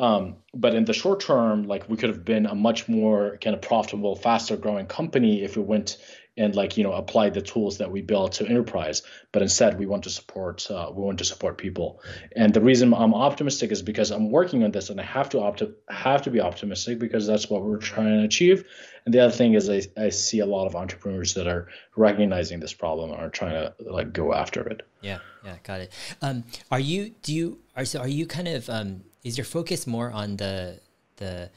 [0.00, 3.54] Um, but in the short term like we could have been a much more kind
[3.54, 5.98] of profitable faster growing company if we went
[6.38, 9.02] and like you know apply the tools that we built to enterprise.
[9.32, 12.00] But instead we want to support uh, we want to support people.
[12.34, 15.40] And the reason i'm optimistic is because i'm working on this and i have to
[15.40, 18.64] opt- have to be optimistic because that's what we're trying to achieve.
[19.04, 22.60] And the other thing is I, I see a lot of entrepreneurs that are recognizing
[22.60, 24.82] this problem and are trying to like go after it.
[25.02, 25.92] Yeah yeah got it.
[26.22, 29.86] Um, are you do you are so are you kind of um, is your focus
[29.86, 30.80] more on the
[31.16, 31.50] the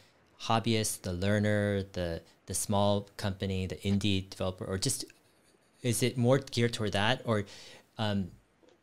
[0.47, 5.05] hobbyist the learner the the small company, the indie developer, or just
[5.83, 7.45] is it more geared toward that, or
[7.97, 8.31] um,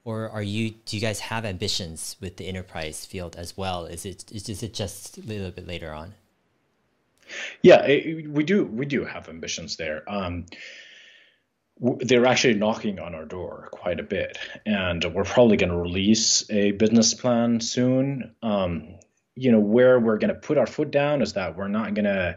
[0.04, 3.84] or are you do you guys have ambitions with the enterprise field as well?
[3.84, 6.14] Is it is it just a little bit later on?
[7.62, 10.02] Yeah, it, we do we do have ambitions there.
[10.10, 10.46] Um,
[11.80, 16.48] they're actually knocking on our door quite a bit, and we're probably going to release
[16.50, 18.34] a business plan soon.
[18.42, 18.94] Um,
[19.38, 22.04] you know, where we're going to put our foot down is that we're not going
[22.04, 22.36] to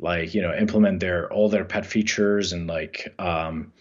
[0.00, 3.72] like you know implement their all their pet features and like um,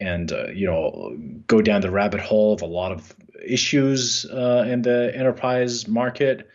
[0.00, 1.16] and uh, you know
[1.46, 3.14] go down the rabbit hole of a lot of
[3.44, 6.48] issues uh, in the enterprise market.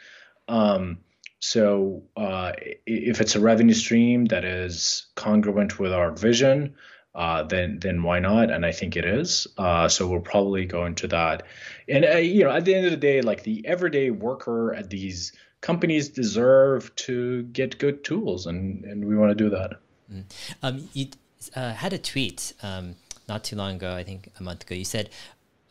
[0.47, 0.99] Um,
[1.39, 2.53] so uh,
[2.85, 6.75] if it's a revenue stream that is congruent with our vision,
[7.13, 8.51] uh, then then why not?
[8.51, 9.47] And I think it is.
[9.57, 11.43] Uh, so we'll probably go into that.
[11.87, 14.89] And uh, you know, at the end of the day, like the everyday worker at
[14.89, 15.31] these
[15.67, 19.71] companies deserve to get good tools, and, and we want to do that.
[20.09, 20.23] Mm.
[20.63, 21.07] Um, you
[21.55, 22.95] uh, had a tweet um,
[23.27, 24.75] not too long ago, I think a month ago.
[24.75, 25.09] You said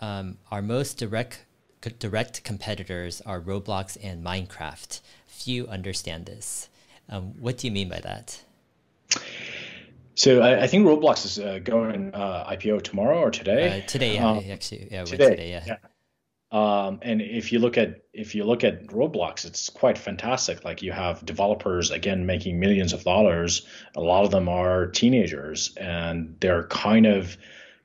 [0.02, 1.46] um, our most direct
[1.98, 5.00] direct competitors are Roblox and Minecraft.
[5.26, 6.68] Few understand this.
[7.08, 8.42] Um, what do you mean by that?
[10.14, 13.80] So I, I think Roblox is uh, going uh, IPO tomorrow or today.
[13.80, 15.64] Uh, today, yeah, um, actually, yeah, today, today yeah.
[15.66, 15.76] yeah.
[16.52, 20.64] Um, and if you look at if you look at Roblox, it's quite fantastic.
[20.64, 23.66] Like you have developers again making millions of dollars.
[23.96, 27.36] A lot of them are teenagers, and they're kind of,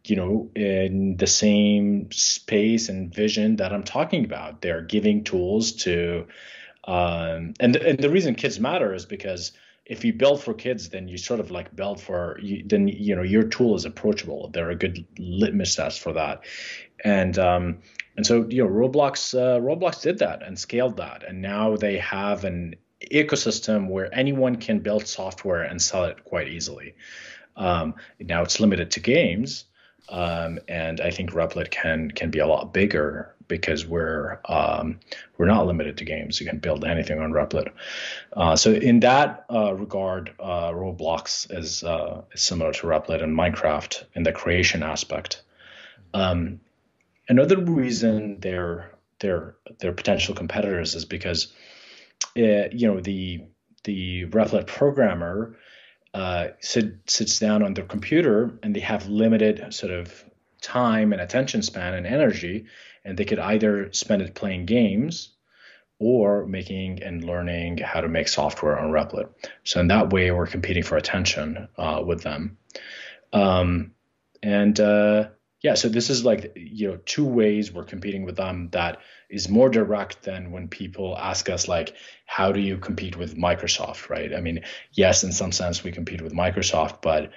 [0.06, 4.62] you know, in the same space and vision that I'm talking about.
[4.62, 6.28] They're giving tools to,
[6.84, 9.54] um, and and the reason kids matter is because
[9.88, 13.16] if you build for kids, then you sort of like build for you, then you
[13.16, 14.52] know your tool is approachable.
[14.54, 16.46] They're a good litmus test for that,
[17.04, 17.80] and um,
[18.18, 21.98] and so, you know, Roblox uh, Roblox did that and scaled that, and now they
[21.98, 22.76] have an
[23.12, 26.94] ecosystem where anyone can build software and sell it quite easily.
[27.56, 29.66] Um, now it's limited to games,
[30.10, 35.00] um, and I think Replit can can be a lot bigger because we're um,
[35.38, 36.40] we're not limited to games.
[36.40, 37.72] You can build anything on Replit.
[38.34, 43.38] Uh, so in that uh, regard, uh, Roblox is, uh, is similar to Replit and
[43.38, 45.42] Minecraft in the creation aspect.
[46.14, 46.62] Um,
[47.32, 48.92] Another reason they're
[49.22, 51.54] they're they're potential competitors is because
[52.36, 53.46] uh, you know the
[53.86, 55.56] the Replit programmer
[56.14, 60.26] uh, sit, sits down on their computer and they have limited sort of
[60.60, 62.66] time and attention span and energy,
[63.06, 65.30] and they could either spend it playing games
[66.00, 69.30] or making and learning how to make software on Replit.
[69.64, 72.58] So in that way, we're competing for attention uh, with them.
[73.32, 73.94] Um,
[74.44, 75.30] and uh,
[75.62, 79.48] yeah, so this is like you know two ways we're competing with them that is
[79.48, 84.34] more direct than when people ask us like how do you compete with Microsoft, right?
[84.34, 87.32] I mean, yes, in some sense we compete with Microsoft, but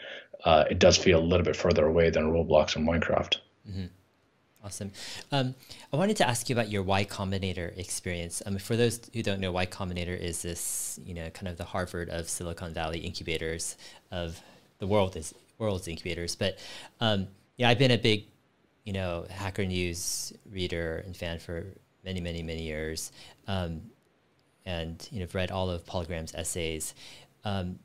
[0.45, 3.37] uh, it does feel a little bit further away than Roblox and Minecraft.
[3.69, 3.87] Mm-hmm.
[4.65, 4.93] Awesome.
[5.31, 5.55] Um,
[5.93, 8.43] I wanted to ask you about your Y Combinator experience.
[8.47, 11.65] Um, for those who don't know, Y Combinator is this, you know, kind of the
[11.65, 13.77] Harvard of Silicon Valley incubators
[14.11, 14.41] of
[14.79, 16.35] the world is world's incubators.
[16.35, 16.59] But
[17.01, 18.27] um, yeah, I've been a big
[18.85, 21.67] you know, Hacker News reader and fan for
[22.05, 23.13] many, many, many years,
[23.49, 23.81] um,
[24.67, 26.95] and you know, I've read all of Paul Graham's essays.
[27.45, 27.79] Um,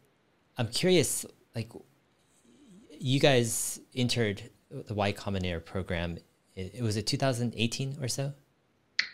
[0.57, 1.25] I'm curious,
[1.55, 1.71] like,
[2.99, 6.17] you guys entered the Y Combinator program.
[6.55, 8.33] It, it was it 2018 or so.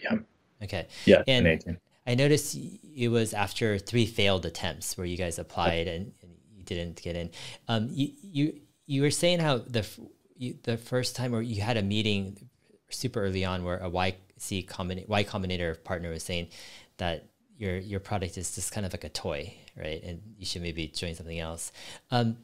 [0.01, 0.17] Yeah.
[0.63, 0.87] Okay.
[1.05, 1.23] Yeah.
[1.27, 1.77] And
[2.07, 2.57] I noticed
[2.95, 7.15] it was after three failed attempts where you guys applied and, and you didn't get
[7.15, 7.29] in.
[7.67, 9.85] Um, you you you were saying how the
[10.37, 12.49] you, the first time where you had a meeting
[12.89, 16.47] super early on where a YC combina- Y Combinator partner was saying
[16.97, 17.25] that
[17.57, 20.01] your your product is just kind of like a toy, right?
[20.03, 21.71] And you should maybe join something else.
[22.11, 22.37] Um,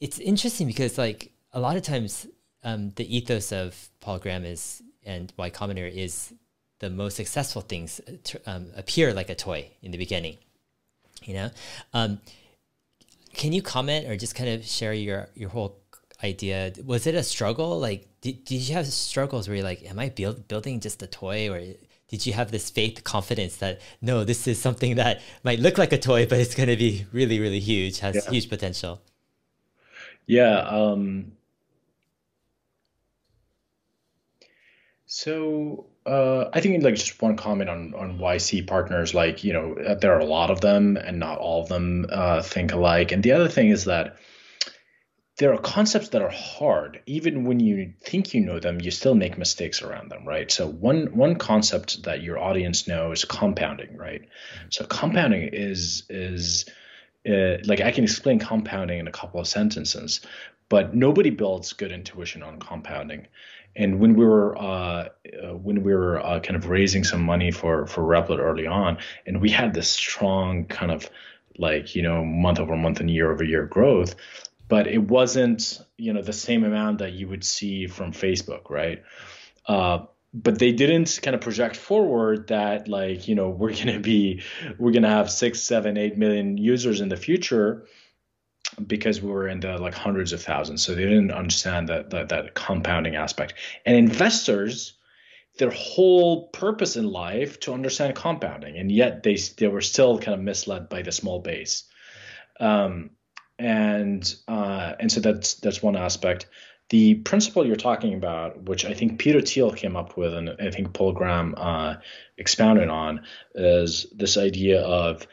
[0.00, 2.26] it's interesting because like a lot of times
[2.64, 6.32] um, the ethos of Paul Graham is and Y Combinator is
[6.80, 8.00] the most successful things
[8.46, 10.38] um, appear like a toy in the beginning.
[11.24, 11.50] You know,
[11.92, 12.20] um,
[13.34, 15.76] can you comment or just kind of share your your whole
[16.22, 16.72] idea?
[16.84, 17.78] Was it a struggle?
[17.78, 21.06] Like, did, did you have struggles where you're like, am I build, building just a
[21.06, 21.60] toy or
[22.08, 25.92] did you have this faith confidence that no this is something that might look like
[25.92, 28.30] a toy but it's going to be really really huge has yeah.
[28.30, 29.02] huge potential
[30.26, 31.32] yeah um,
[35.04, 39.96] so uh, I think like just one comment on on YC partners, like you know
[40.00, 43.12] there are a lot of them, and not all of them uh, think alike.
[43.12, 44.16] And the other thing is that
[45.38, 47.00] there are concepts that are hard.
[47.06, 50.50] Even when you think you know them you still make mistakes around them right?
[50.50, 54.28] So one one concept that your audience knows compounding right?
[54.70, 56.66] So compounding is is
[57.28, 60.20] uh, like i can explain compounding in a couple of sentences
[60.68, 63.26] but nobody builds good intuition on compounding.
[63.76, 65.08] And when we were uh,
[65.42, 68.98] uh, when we were uh, kind of raising some money for for Replit early on
[69.26, 71.08] and we had this strong kind of
[71.58, 74.14] like you know month over month and year over year growth
[74.68, 79.02] but it wasn't you know the same amount that you would see from Facebook, right?
[79.66, 84.42] Uh, but they didn't kind of project forward that like you know we're gonna be
[84.78, 87.86] we're gonna have six, seven, eight million users in the future
[88.86, 90.84] because we were in the like hundreds of thousands.
[90.84, 93.54] So they didn't understand that that, that compounding aspect.
[93.84, 94.94] And investors
[95.58, 100.34] their whole purpose in life to understand compounding, and yet they they were still kind
[100.34, 101.84] of misled by the small base.
[102.60, 103.10] Um,
[103.58, 106.46] and uh, and so that's that's one aspect.
[106.90, 110.70] The principle you're talking about, which I think Peter Thiel came up with, and I
[110.70, 111.96] think Paul Graham uh,
[112.38, 113.24] expounded on,
[113.54, 115.26] is this idea of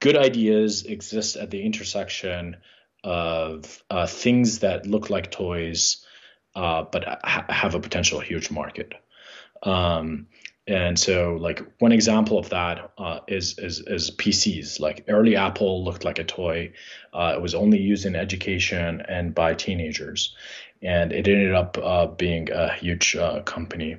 [0.00, 2.56] good ideas exist at the intersection
[3.04, 6.04] of uh, things that look like toys,
[6.56, 8.94] uh, but ha- have a potential huge market.
[9.62, 10.26] Um,
[10.66, 14.80] and so, like one example of that uh, is is is PCs.
[14.80, 16.72] Like early Apple looked like a toy.
[17.12, 20.34] Uh, it was only used in education and by teenagers,
[20.82, 23.98] and it ended up uh, being a huge uh, company.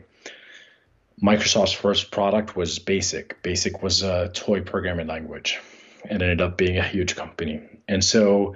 [1.24, 3.42] Microsoft's first product was BASIC.
[3.42, 5.60] BASIC was a toy programming language,
[6.04, 7.62] and ended up being a huge company.
[7.88, 8.56] And so,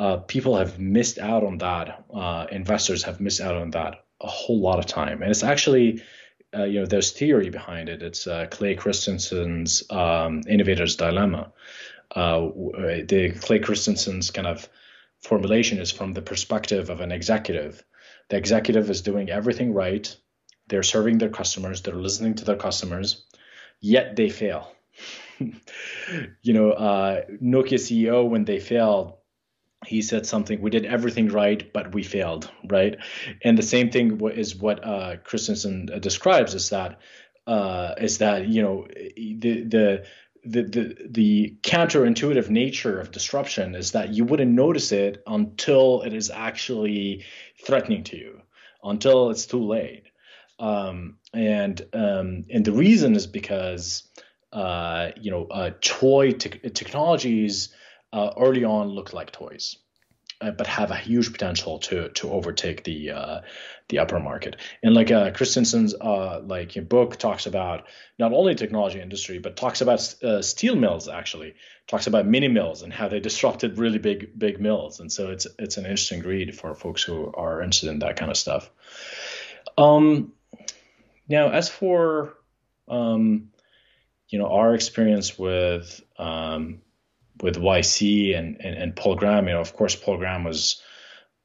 [0.00, 2.06] uh, people have missed out on that.
[2.12, 6.02] Uh, investors have missed out on that a whole lot of time, and it's actually
[6.54, 8.02] uh, you know, there's theory behind it.
[8.02, 11.52] It's uh, Clay Christensen's um, Innovator's Dilemma.
[12.14, 14.68] Uh, the Clay Christensen's kind of
[15.20, 17.82] formulation is from the perspective of an executive.
[18.28, 20.14] The executive is doing everything right.
[20.68, 21.82] They're serving their customers.
[21.82, 23.24] They're listening to their customers,
[23.80, 24.72] yet they fail.
[25.38, 29.14] you know, uh, Nokia CEO when they failed
[29.86, 32.96] he said something we did everything right but we failed right?
[33.42, 37.00] And the same thing is what uh, christensen uh, describes is that
[37.46, 38.86] uh, is that you know
[39.16, 40.04] the the
[40.44, 46.12] the, the the counterintuitive nature of disruption is that you wouldn't notice it until it
[46.12, 47.24] is actually
[47.64, 48.42] threatening to you
[48.82, 50.04] until it's too late.
[50.58, 54.08] Um, and um, and the reason is because
[54.52, 57.74] uh, you know uh, toy te- technologies
[58.12, 59.76] uh, early on look like toys,
[60.40, 63.40] uh, but have a huge potential to to overtake the uh,
[63.88, 64.56] the upper market.
[64.82, 67.84] And like uh, Christensen's uh, like book talks about
[68.18, 71.54] not only technology industry, but talks about uh, steel mills actually
[71.86, 75.00] talks about mini mills and how they disrupted really big big mills.
[75.00, 78.30] And so it's it's an interesting read for folks who are interested in that kind
[78.30, 78.70] of stuff.
[79.78, 80.32] Um,
[81.28, 82.34] now as for
[82.88, 83.50] um,
[84.28, 86.80] you know our experience with um,
[87.40, 90.82] with YC and, and, and Paul Graham, you know, of course, Paul Graham was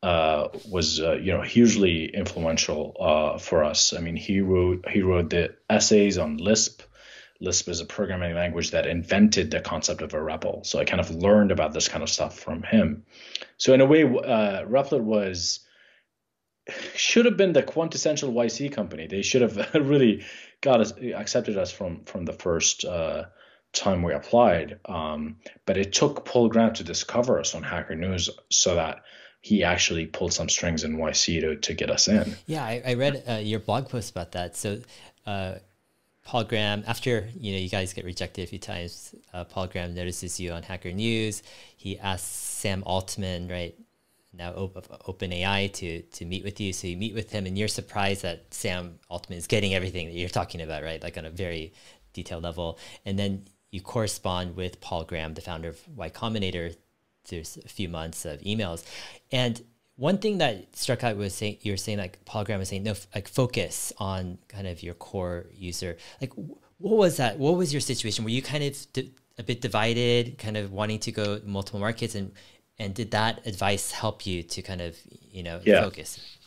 [0.03, 3.93] uh, was uh, you know hugely influential uh, for us.
[3.93, 6.83] I mean, he wrote he wrote the essays on Lisp.
[7.39, 10.65] Lisp is a programming language that invented the concept of a REPL.
[10.65, 13.05] So I kind of learned about this kind of stuff from him.
[13.57, 15.59] So in a way, uh, was
[16.95, 19.07] should have been the quintessential YC company.
[19.07, 20.25] They should have really
[20.61, 23.25] got us accepted us from from the first uh,
[23.77, 24.79] time we applied.
[24.85, 29.03] Um, but it took Paul Graham to discover us on Hacker News so that
[29.41, 32.35] he actually pulled some strings in YC to, to get us in.
[32.47, 34.55] Yeah, I, I read uh, your blog post about that.
[34.55, 34.81] So,
[35.25, 35.55] uh,
[36.23, 39.95] Paul Graham, after you know you guys get rejected a few times, uh, Paul Graham
[39.95, 41.41] notices you on Hacker News.
[41.77, 43.73] He asks Sam Altman, right,
[44.33, 46.73] now OpenAI, to to meet with you.
[46.73, 50.15] So you meet with him, and you're surprised that Sam Altman is getting everything that
[50.15, 51.71] you're talking about, right, like on a very
[52.11, 52.77] detailed level.
[53.05, 56.75] And then you correspond with Paul Graham, the founder of Y Combinator,
[57.29, 58.83] there's a few months of emails.
[59.31, 59.61] And
[59.97, 62.83] one thing that struck out was saying you were saying like Paul Graham was saying
[62.83, 65.97] no like focus on kind of your core user.
[66.21, 66.33] Like
[66.77, 67.39] what was that?
[67.39, 68.23] What was your situation?
[68.23, 68.77] Were you kind of
[69.39, 72.31] a bit divided, kind of wanting to go multiple markets, and
[72.79, 74.95] and did that advice help you to kind of
[75.31, 75.81] you know yeah.
[75.81, 76.37] focus?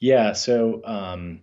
[0.00, 0.32] Yeah.
[0.32, 1.42] So um,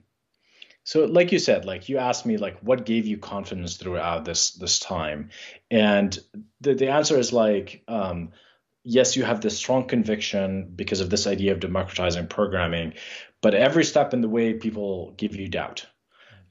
[0.84, 4.52] so like you said, like you asked me like what gave you confidence throughout this
[4.52, 5.30] this time,
[5.72, 6.18] and
[6.62, 8.32] the the answer is like um,
[8.84, 12.94] yes, you have this strong conviction because of this idea of democratizing programming,
[13.42, 15.86] but every step in the way, people give you doubt.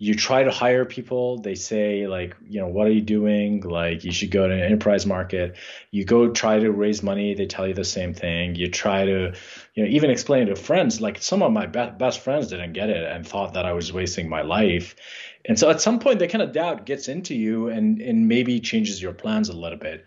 [0.03, 3.61] You try to hire people, they say, like, you know, what are you doing?
[3.61, 5.55] Like, you should go to an enterprise market.
[5.93, 8.57] You go try to raise money, they tell you the same thing.
[8.57, 9.33] You try to,
[9.75, 12.91] you know, even explain to friends, like, some of my be- best friends didn't get
[12.91, 14.97] it and thought that I was wasting my life.
[15.45, 18.59] And so at some point, that kind of doubt gets into you and, and maybe
[18.59, 20.05] changes your plans a little bit.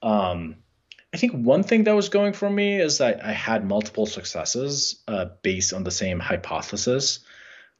[0.00, 0.56] Um,
[1.12, 5.02] I think one thing that was going for me is that I had multiple successes
[5.06, 7.20] uh, based on the same hypothesis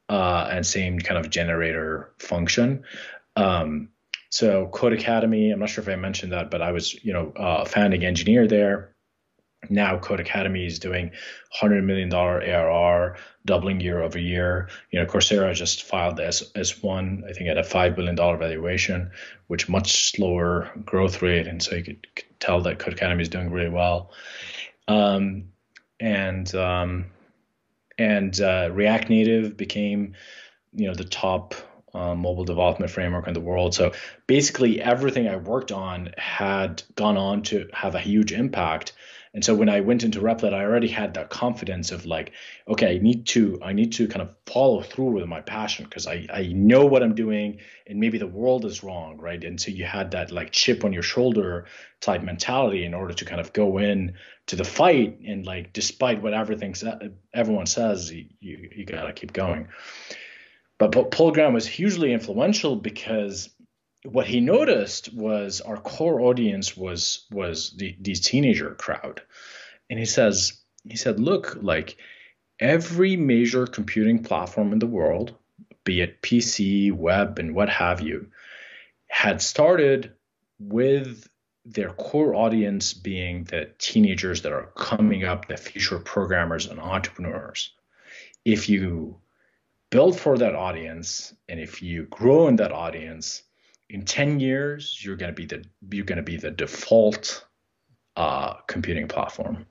[0.09, 2.83] uh, and same kind of generator function.
[3.35, 3.89] Um,
[4.29, 7.65] so Codecademy, I'm not sure if I mentioned that, but I was, you know, a
[7.65, 8.95] founding engineer there
[9.69, 11.11] now Codecademy is doing
[11.61, 14.69] $100 million ARR, doubling year over year.
[14.91, 19.11] You know, Coursera just filed the S- S1, I think at a $5 billion valuation,
[19.47, 21.47] which much slower growth rate.
[21.47, 24.11] And so you could, could tell that Codecademy is doing really well.
[24.87, 25.49] Um,
[25.99, 27.05] and um,
[27.97, 30.13] and uh, React Native became,
[30.73, 31.55] you know, the top
[31.93, 33.73] uh, mobile development framework in the world.
[33.73, 33.93] So
[34.27, 38.93] basically, everything I worked on had gone on to have a huge impact
[39.37, 42.31] and so when I went into Replit, I already had that confidence of like,
[42.67, 46.07] okay, I need to, I need to kind of follow through with my passion because
[46.07, 49.43] I, I know what I'm doing and maybe the world is wrong, right?
[49.43, 51.67] And so you had that like chip on your shoulder
[52.01, 54.15] type mentality in order to kind of go in
[54.47, 56.73] to the fight and like, despite what everything
[57.31, 59.67] everyone says, you, you, gotta keep going.
[60.79, 63.49] But Paul Graham was hugely influential because
[64.11, 69.21] what he noticed was our core audience was was the these teenager crowd.
[69.89, 71.97] And he says he said look like
[72.59, 75.35] every major computing platform in the world
[75.83, 78.27] be it pc web and what have you
[79.07, 80.13] had started
[80.59, 81.29] with
[81.65, 87.71] their core audience being the teenagers that are coming up the future programmers and entrepreneurs.
[88.45, 89.17] If you
[89.89, 93.43] build for that audience and if you grow in that audience
[93.89, 97.45] in 10 years you're going to be the you're going to be the default
[98.15, 99.65] uh, computing platform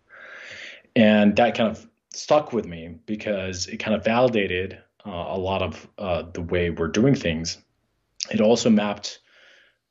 [0.95, 5.63] and that kind of stuck with me because it kind of validated uh, a lot
[5.63, 7.59] of uh, the way we're doing things
[8.31, 9.21] it also mapped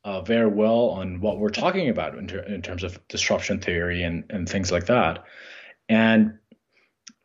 [0.03, 4.03] uh, very well on what we're talking about in, ter- in terms of disruption theory
[4.03, 5.23] and, and things like that
[5.89, 6.37] and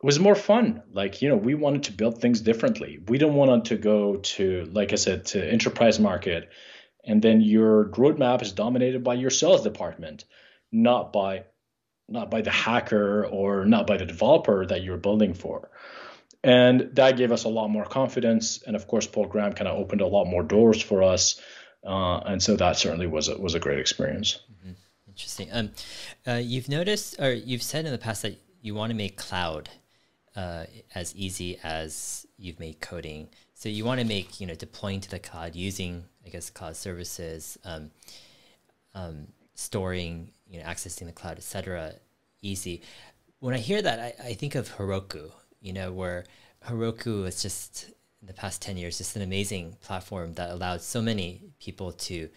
[0.01, 0.81] it was more fun.
[0.91, 2.99] Like, you know, we wanted to build things differently.
[3.07, 6.49] We didn't want to go to, like I said, to enterprise market
[7.03, 10.25] and then your roadmap is dominated by your sales department
[10.71, 11.43] not by
[12.07, 15.69] not by the hacker or not by the developer that you're building for.
[16.43, 18.61] And that gave us a lot more confidence.
[18.65, 21.39] And of course paul graham kind of opened a lot more doors for us
[21.85, 24.39] uh, and so that certainly was a, was a great experience.
[24.51, 24.71] Mm-hmm.
[25.07, 25.49] interesting.
[25.51, 25.71] Um,
[26.27, 29.69] uh, you've noticed or you've said in the past that you want to make cloud
[30.35, 33.29] uh, as easy as you've made coding
[33.61, 36.75] so you want to make you know deploying to the cloud using I guess cloud
[36.75, 37.91] services, um,
[38.95, 41.93] um, storing, you know, accessing the cloud, etc.
[42.41, 42.81] Easy.
[43.39, 45.31] When I hear that, I, I think of Heroku.
[45.61, 46.23] You know, where
[46.67, 50.99] Heroku is just in the past ten years just an amazing platform that allowed so
[50.99, 52.29] many people to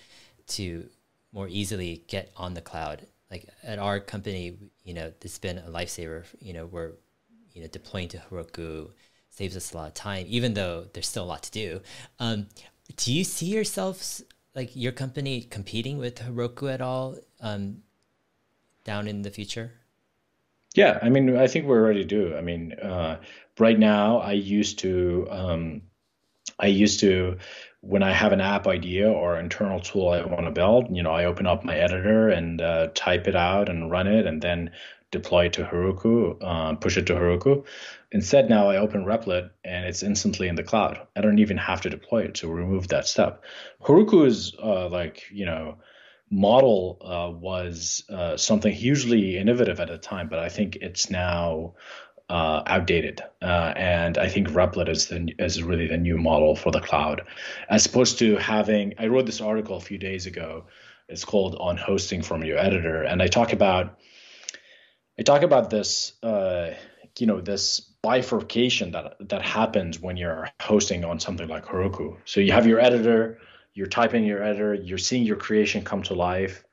[0.49, 0.87] to
[1.33, 3.07] more easily get on the cloud.
[3.31, 6.25] Like at our company, you know, it's been a lifesaver.
[6.39, 6.93] You know, we're
[7.55, 8.91] you know deploying to Heroku
[9.35, 11.81] saves us a lot of time, even though there's still a lot to do.
[12.21, 12.47] Um,
[12.97, 14.23] do you see yourselves
[14.55, 17.83] like your company competing with Heroku at all um,
[18.85, 19.73] down in the future?
[20.75, 22.37] Yeah, I mean, I think we're ready to do.
[22.37, 23.21] I mean, uh,
[23.59, 25.83] right now, I used to, um,
[26.59, 27.39] I used to,
[27.81, 31.13] when I have an app idea or internal tool I want to build, you know,
[31.13, 34.71] I open up my editor and uh, type it out and run it, and then
[35.19, 37.65] deploy it to Heroku, uh, push it to Heroku.
[38.13, 41.01] Instead, now I open Replit and it's instantly in the cloud.
[41.17, 43.43] I don't even have to deploy it to remove that step.
[43.83, 45.79] Heroku is uh, like, you know,
[46.31, 51.75] model uh, was uh, something hugely innovative at the time, but I think it's now
[52.29, 53.23] uh, outdated.
[53.43, 57.23] Uh, and I think Replit is the, is really the new model for the cloud,
[57.69, 58.95] as opposed to having.
[58.99, 60.67] I wrote this article a few days ago.
[61.09, 63.99] It's called "On Hosting from Your Editor," and I talk about
[65.19, 66.71] I talk about this, uh,
[67.19, 72.17] you know, this bifurcation that that happens when you're hosting on something like Heroku.
[72.25, 73.39] So you have your editor
[73.75, 76.65] you're typing your editor, you're seeing your creation come to life.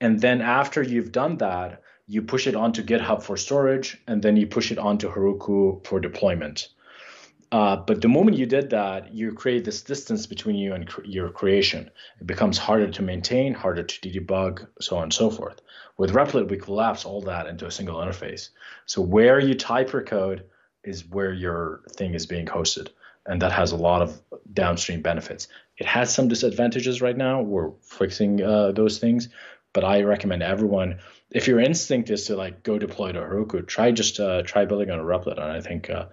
[0.00, 4.36] And then after you've done that, you push it onto GitHub for storage, and then
[4.36, 6.68] you push it onto Heroku for deployment.
[7.54, 11.04] Uh, but the moment you did that, you create this distance between you and cr-
[11.04, 11.88] your creation.
[12.20, 15.60] It becomes harder to maintain, harder to debug, so on and so forth.
[15.96, 18.48] With Replit, we collapse all that into a single interface.
[18.86, 20.46] So where you type your code
[20.82, 22.88] is where your thing is being hosted
[23.26, 24.20] and that has a lot of
[24.52, 25.46] downstream benefits.
[25.78, 27.40] It has some disadvantages right now.
[27.40, 29.28] We're fixing uh, those things,
[29.74, 33.90] but I recommend everyone if your instinct is to like go deploy to Heroku, try
[33.90, 36.06] just uh, try building on a Replit, and I think uh,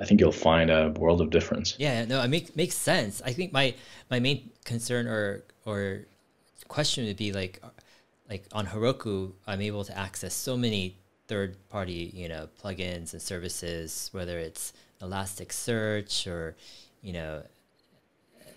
[0.00, 1.74] I think you'll find a world of difference.
[1.78, 3.20] Yeah, no, it makes makes sense.
[3.22, 3.74] I think my
[4.10, 6.06] my main concern or or
[6.68, 7.60] question would be like
[8.30, 10.96] like on Heroku, I'm able to access so many
[11.26, 16.56] third party you know plugins and services, whether it's Elasticsearch or,
[17.02, 17.42] you know,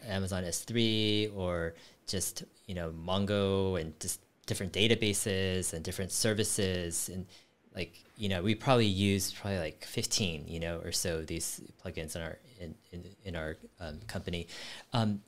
[0.08, 1.76] Amazon S3 or
[2.08, 4.20] just, you know, Mongo and just
[4.52, 7.10] different databases and different services.
[7.14, 7.26] And
[7.74, 12.18] like, you know, we probably use probably like 15, you know, or so these plugins
[12.18, 14.48] in our, in, in, in our um, company.
[14.92, 15.22] Um,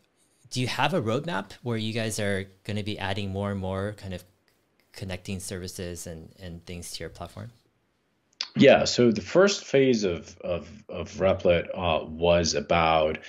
[0.51, 3.61] do you have a roadmap where you guys are going to be adding more and
[3.61, 4.25] more kind of
[4.91, 7.49] connecting services and, and things to your platform?
[8.57, 13.19] Yeah, so the first phase of of, of Replit uh, was about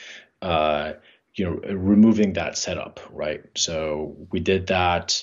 [0.42, 0.94] uh,
[1.34, 3.42] you know removing that setup, right?
[3.54, 5.22] So we did that.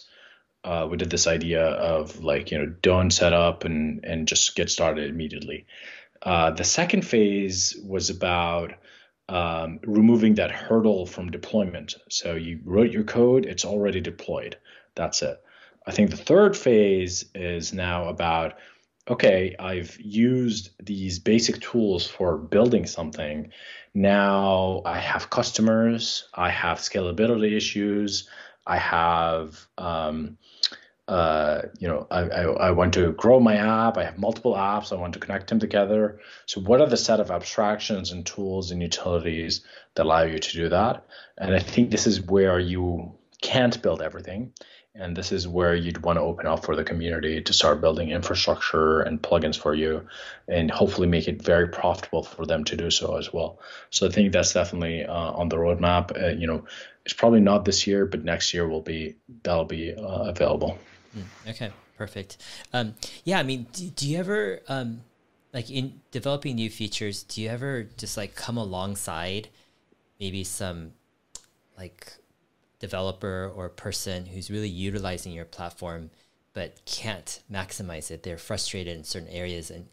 [0.63, 4.55] Uh, we did this idea of like you know don't set up and and just
[4.55, 5.65] get started immediately.
[6.21, 8.73] Uh, the second phase was about
[9.27, 11.95] um, removing that hurdle from deployment.
[12.09, 14.57] So you wrote your code, it's already deployed.
[14.95, 15.41] That's it.
[15.87, 18.55] I think the third phase is now about
[19.09, 23.51] okay, I've used these basic tools for building something.
[23.93, 28.29] Now I have customers, I have scalability issues,
[28.65, 30.37] I have, um,
[31.07, 33.97] uh, you know, I, I, I, want to grow my app.
[33.97, 34.93] I have multiple apps.
[34.93, 36.19] I want to connect them together.
[36.45, 39.65] So, what are the set of abstractions and tools and utilities
[39.95, 41.05] that allow you to do that?
[41.37, 44.53] And I think this is where you can't build everything.
[44.93, 48.11] And this is where you'd want to open up for the community to start building
[48.11, 50.05] infrastructure and plugins for you
[50.49, 53.59] and hopefully make it very profitable for them to do so as well.
[53.89, 56.21] So I think that's definitely uh, on the roadmap.
[56.21, 56.65] Uh, you know,
[57.05, 60.77] it's probably not this year, but next year will be, that'll be uh, available.
[61.17, 62.37] Mm, okay, perfect.
[62.73, 65.01] Um, yeah, I mean, do, do you ever, um,
[65.53, 69.49] like in developing new features, do you ever just like come alongside
[70.19, 70.91] maybe some
[71.77, 72.13] like
[72.79, 76.09] developer or person who's really utilizing your platform
[76.53, 78.23] but can't maximize it.
[78.23, 79.87] They're frustrated in certain areas and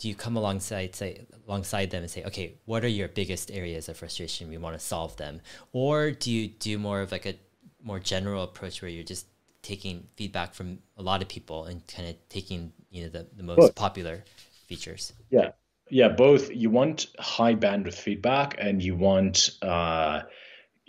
[0.00, 3.88] do you come alongside say alongside them and say, okay, what are your biggest areas
[3.88, 4.48] of frustration?
[4.48, 5.42] We want to solve them.
[5.72, 7.34] Or do you do more of like a
[7.82, 9.26] more general approach where you're just
[9.62, 13.42] taking feedback from a lot of people and kind of taking, you know, the, the
[13.42, 13.74] most both.
[13.74, 14.24] popular
[14.66, 15.12] features?
[15.28, 15.50] Yeah.
[15.90, 16.50] Yeah, both.
[16.50, 20.22] You want high bandwidth feedback and you want uh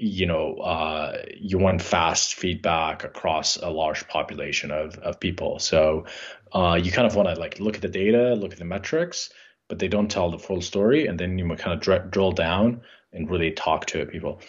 [0.02, 5.60] you know, uh, you want fast feedback across a large population of, of people.
[5.60, 6.06] So
[6.54, 9.30] uh, you kind of want to like look at the data, look at the metrics,
[9.68, 11.08] but they don't tell the full story.
[11.08, 12.82] And then you kind of dr- drill down
[13.14, 14.42] and really talk to people.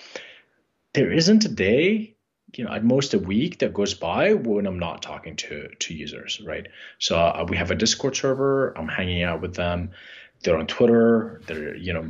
[0.94, 2.16] There isn't a day,
[2.54, 5.94] you know, at most a week that goes by when I'm not talking to to
[5.94, 6.68] users, right?
[6.98, 8.76] So uh, we have a Discord server.
[8.76, 9.92] I'm hanging out with them
[10.42, 12.02] they're on Twitter, they're you know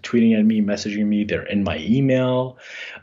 [0.00, 2.58] tweeting at me, messaging me, they're in my email.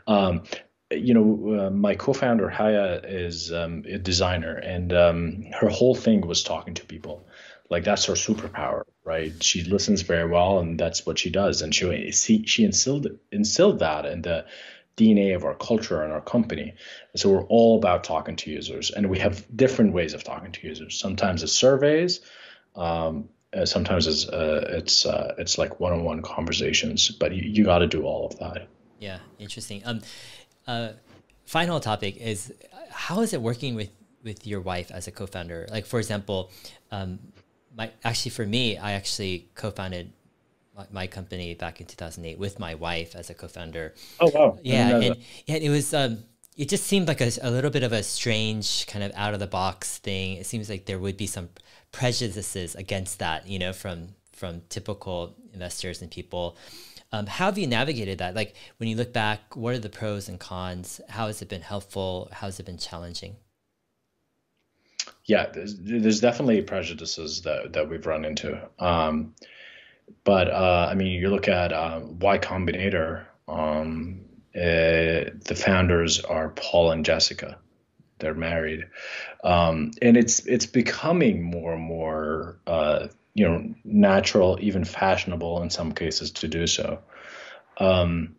[0.06, 0.42] Um,
[0.90, 6.26] you know, uh, my co-founder Haya is um, a designer, and um, her whole thing
[6.26, 7.26] was talking to people.
[7.68, 9.32] Like that's her superpower, right?
[9.42, 11.62] She listens very well, and that's what she does.
[11.62, 12.12] And she
[12.46, 14.46] she instilled instilled that in the
[14.96, 16.74] DNA of our culture and our company.
[17.16, 20.66] So we're all about talking to users, and we have different ways of talking to
[20.66, 20.98] users.
[20.98, 22.20] Sometimes it's surveys,
[22.76, 27.78] Um, uh, sometimes it's uh, it's uh, it's like one-on-one conversations, but you, you got
[27.78, 28.68] to do all of that.
[28.98, 29.82] Yeah, interesting.
[29.84, 30.00] Um,
[30.66, 30.90] uh,
[31.44, 32.52] final topic is
[32.90, 33.90] how is it working with
[34.22, 35.66] with your wife as a co-founder?
[35.70, 36.50] Like, for example,
[36.90, 37.18] um,
[37.76, 40.12] my actually for me, I actually co-founded
[40.76, 43.94] my, my, company back in 2008 with my wife as a co-founder.
[44.20, 44.58] Oh wow!
[44.62, 45.16] Yeah, and
[45.46, 45.94] yeah, it was.
[45.94, 46.18] Um,
[46.56, 49.40] it just seemed like a, a little bit of a strange kind of out of
[49.40, 50.38] the box thing.
[50.38, 51.50] It seems like there would be some
[51.92, 56.56] prejudices against that, you know, from from typical investors and people.
[57.12, 58.34] Um, how have you navigated that?
[58.34, 61.00] Like when you look back, what are the pros and cons?
[61.08, 62.28] How has it been helpful?
[62.32, 63.36] How has it been challenging?
[65.24, 68.60] Yeah, there's, there's definitely prejudices that, that we've run into.
[68.78, 69.34] Um,
[70.24, 74.20] but uh, I mean, you look at uh, Y Combinator, um,
[74.54, 77.58] uh, the founders are Paul and Jessica.
[78.18, 78.86] They're married,
[79.44, 85.68] um, and it's it's becoming more and more uh, you know natural, even fashionable in
[85.68, 87.00] some cases to do so.
[87.78, 88.36] Um,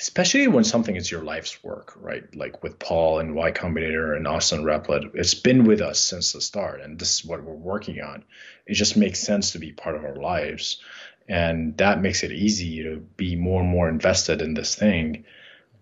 [0.00, 2.34] especially when something is your life's work, right?
[2.34, 6.40] Like with Paul and Y Combinator and Austin Replit, it's been with us since the
[6.40, 8.24] start, and this is what we're working on.
[8.66, 10.80] It just makes sense to be part of our lives,
[11.28, 15.24] and that makes it easy to be more and more invested in this thing.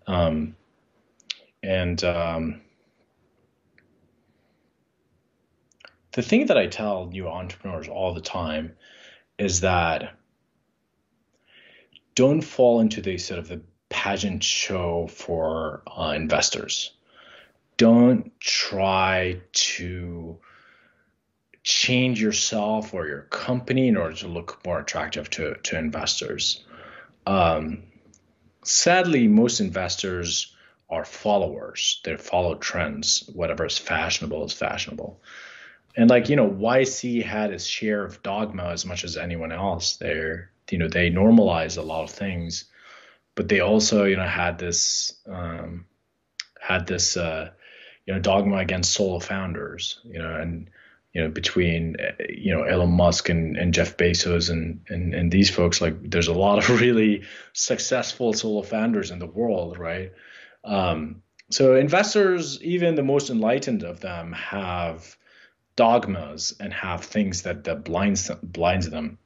[0.05, 0.55] Um,
[1.63, 2.61] and um,
[6.15, 8.77] the thing that I tell new entrepreneurs all the time
[9.37, 10.15] is that
[12.15, 16.93] don't fall into the sort of the pageant show for uh, investors.
[17.75, 20.39] Don't try to
[21.63, 26.63] change yourself or your company in order to look more attractive to, to investors.
[27.27, 27.83] Um,
[28.63, 30.55] sadly, most investors
[30.89, 31.99] are followers.
[32.05, 33.29] They follow trends.
[33.33, 35.19] Whatever is fashionable is fashionable
[35.95, 39.97] and like you know YC had its share of dogma as much as anyone else.
[39.97, 42.65] There, you know, they normalized a lot of things,
[43.35, 45.85] but they also you know had this um,
[46.59, 47.51] had this uh,
[48.05, 49.99] you know dogma against solo founders.
[50.03, 50.69] You know, and
[51.13, 51.95] you know between
[52.29, 56.27] you know Elon Musk and, and Jeff Bezos and, and and these folks, like there's
[56.27, 57.23] a lot of really
[57.53, 60.11] successful solo founders in the world, right?
[60.65, 65.15] Um, so investors, even the most enlightened of them, have
[65.75, 69.17] dogmas and have things that that blinds blinds them.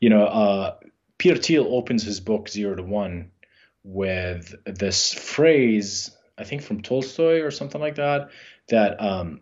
[0.00, 0.76] You know, uh,
[1.18, 3.30] Peter Thiel opens his book Zero to One
[3.84, 8.30] with this phrase, I think from Tolstoy or something like that,
[8.68, 9.40] that um,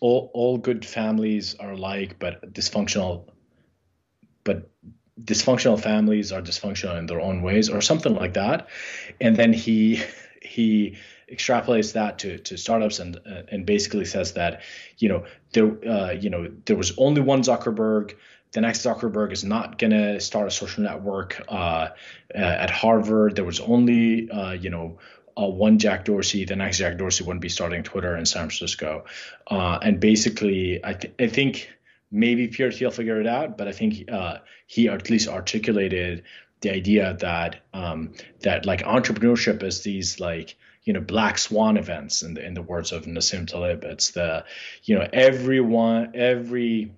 [0.00, 3.28] all all good families are alike, but dysfunctional,
[4.44, 4.70] but
[5.22, 8.68] dysfunctional families are dysfunctional in their own ways, or something like that.
[9.20, 10.02] And then he
[10.42, 10.96] he
[11.30, 14.62] extrapolates that to, to startups and uh, and basically says that
[14.98, 18.14] you know there uh, you know there was only one Zuckerberg.
[18.52, 21.88] The next Zuckerberg is not gonna start a social network uh,
[22.34, 23.36] at Harvard.
[23.36, 24.98] There was only uh, you know
[25.40, 26.44] uh, one Jack Dorsey.
[26.44, 29.04] The next Jack Dorsey wouldn't be starting Twitter in San Francisco.
[29.46, 31.70] Uh, and basically, I, th- I think
[32.10, 34.10] maybe Peter Thiel figured it out, but I think
[34.66, 36.24] he at least articulated
[36.60, 42.22] the idea that um, that like entrepreneurship is these like you know black swan events
[42.22, 43.84] in the in the words of Nassim Taleb.
[43.84, 44.44] It's the
[44.84, 46.92] you know everyone every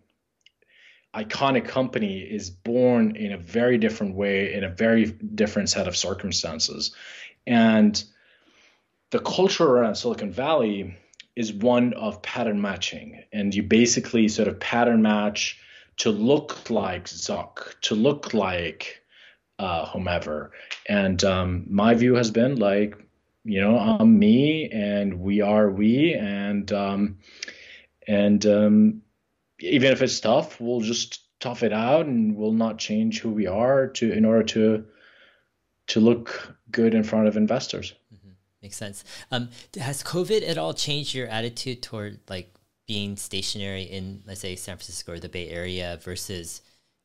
[1.14, 5.96] iconic company is born in a very different way in a very different set of
[5.96, 6.94] circumstances,
[7.46, 8.02] and
[9.10, 10.96] the culture around Silicon Valley
[11.34, 15.58] is one of pattern matching, and you basically sort of pattern match
[15.98, 19.02] to look like Zuck, to look like
[19.58, 20.52] uh, whomever.
[20.88, 22.96] And um, my view has been like
[23.44, 27.18] you know i'm me and we are we and um
[28.06, 29.02] and um
[29.60, 33.46] even if it's tough we'll just tough it out and we'll not change who we
[33.46, 34.84] are to in order to
[35.88, 37.94] to look good in front of investors.
[38.14, 38.30] Mm-hmm.
[38.62, 39.04] makes sense.
[39.30, 42.54] Um has covid at all changed your attitude toward like
[42.86, 46.62] being stationary in let's say san francisco or the bay area versus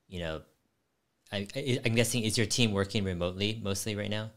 [0.08, 0.42] you know
[1.32, 1.48] I,
[1.86, 4.32] i'm guessing is your team working remotely mostly right now?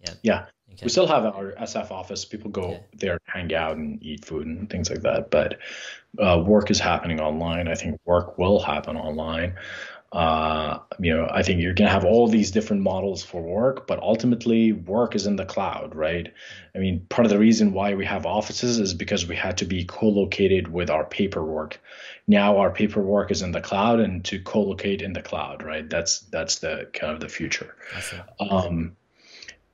[0.00, 0.14] Yeah.
[0.22, 0.84] Yeah Okay.
[0.84, 2.24] We still have our SF office.
[2.24, 5.30] People go there, hang out, and eat food and things like that.
[5.30, 5.58] But
[6.18, 7.68] uh, work is happening online.
[7.68, 9.54] I think work will happen online.
[10.12, 13.86] Uh, you know, I think you're going to have all these different models for work,
[13.86, 16.32] but ultimately, work is in the cloud, right?
[16.74, 19.64] I mean, part of the reason why we have offices is because we had to
[19.64, 21.80] be co-located with our paperwork.
[22.26, 25.88] Now our paperwork is in the cloud, and to co-locate in the cloud, right?
[25.88, 27.74] That's that's the kind of the future.
[28.40, 28.96] Um,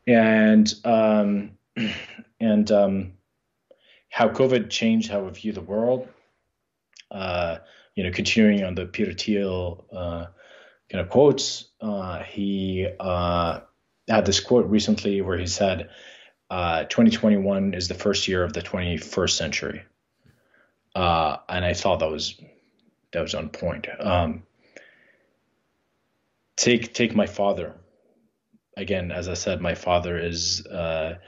[0.06, 1.52] and um,
[2.40, 3.12] and um,
[4.08, 6.08] how COVID changed how we view the world.
[7.10, 7.58] uh,
[7.94, 10.26] you know, continuing on the Peter Thiel uh,
[10.90, 13.60] kind of quotes, uh, he uh,
[14.08, 15.90] had this quote recently where he said,
[16.50, 19.82] uh, 2021 is the first year of the 21st century.
[20.94, 22.40] Uh, and I thought that was
[23.12, 23.86] that was on point.
[23.98, 24.42] Um,
[26.56, 27.74] take take my father.
[28.76, 31.18] Again, as I said, my father is uh,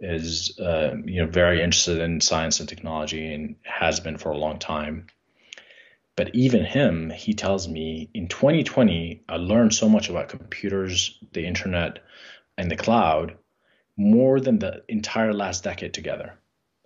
[0.00, 4.38] is uh, you know very interested in science and technology and has been for a
[4.38, 5.06] long time.
[6.14, 11.46] But even him, he tells me in 2020, I learned so much about computers, the
[11.46, 12.00] internet,
[12.58, 13.38] and the cloud
[13.96, 16.34] more than the entire last decade together.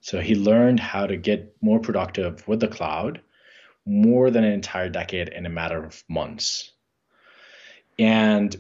[0.01, 3.21] So he learned how to get more productive with the cloud
[3.85, 6.73] more than an entire decade in a matter of months.
[7.99, 8.57] And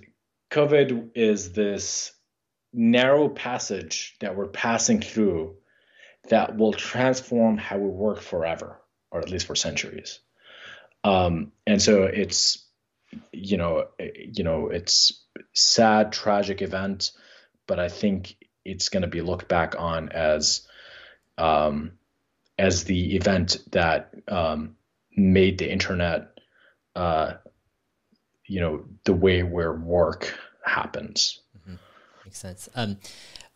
[0.51, 2.12] COVID is this
[2.73, 5.56] narrow passage that we're passing through
[6.28, 10.20] that will transform how we work forever, or at least for centuries.
[11.05, 12.64] Um, and so it's,
[13.32, 17.12] you know, you know, it's sad, tragic event,
[17.66, 20.66] but I think it's going to be looked back on as,
[21.39, 21.93] um,
[22.59, 24.77] as the event that um,
[25.16, 26.39] made the internet,
[26.97, 27.35] uh,
[28.47, 31.40] you know, the way where work happens.
[31.59, 31.77] Mm-hmm.
[32.24, 32.68] Makes sense.
[32.74, 32.97] Um,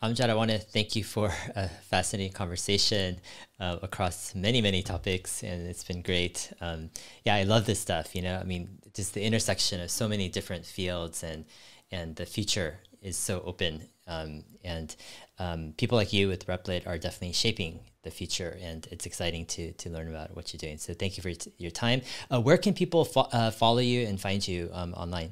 [0.03, 3.19] Amjad, I want to thank you for a fascinating conversation
[3.59, 6.51] uh, across many, many topics, and it's been great.
[6.59, 6.89] Um,
[7.23, 8.15] yeah, I love this stuff.
[8.15, 11.45] You know, I mean, just the intersection of so many different fields, and
[11.91, 13.81] and the future is so open.
[14.07, 14.95] Um, and
[15.39, 19.71] um, people like you with Replit are definitely shaping the future, and it's exciting to
[19.73, 20.77] to learn about what you're doing.
[20.77, 22.01] So thank you for your time.
[22.31, 25.31] Uh, where can people fo- uh, follow you and find you um, online?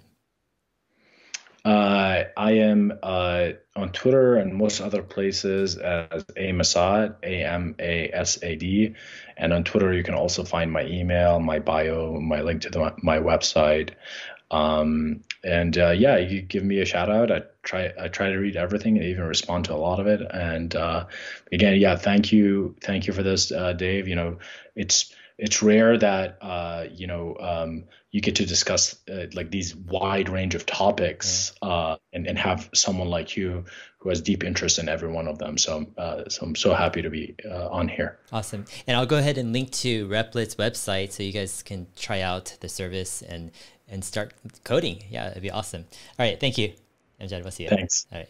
[1.65, 7.75] Uh, I am uh, on Twitter and most other places as A Masad, A M
[7.79, 8.95] A S A D,
[9.35, 12.93] and on Twitter you can also find my email, my bio, my link to the,
[13.03, 13.91] my website.
[14.51, 17.31] Um, and uh, yeah, you give me a shout out.
[17.31, 20.21] I try I try to read everything and even respond to a lot of it.
[20.31, 21.05] And uh,
[21.51, 24.07] again, yeah, thank you, thank you for this, uh, Dave.
[24.07, 24.39] You know,
[24.76, 29.76] it's it's rare that uh, you know um, you get to discuss uh, like these
[29.76, 31.69] wide range of topics yeah.
[31.69, 33.65] uh, and, and have someone like you
[33.99, 35.57] who has deep interest in every one of them.
[35.57, 38.17] So, uh, so I'm so happy to be uh, on here.
[38.31, 38.65] Awesome.
[38.88, 42.57] And I'll go ahead and link to Replit's website so you guys can try out
[42.61, 43.51] the service and
[43.91, 44.33] and start
[44.63, 45.03] coding.
[45.09, 45.85] Yeah, it'd be awesome.
[46.17, 46.39] All right.
[46.39, 46.73] Thank you.
[47.21, 47.69] Amjad, we'll see you.
[47.69, 48.05] Thanks.
[48.11, 48.29] All right.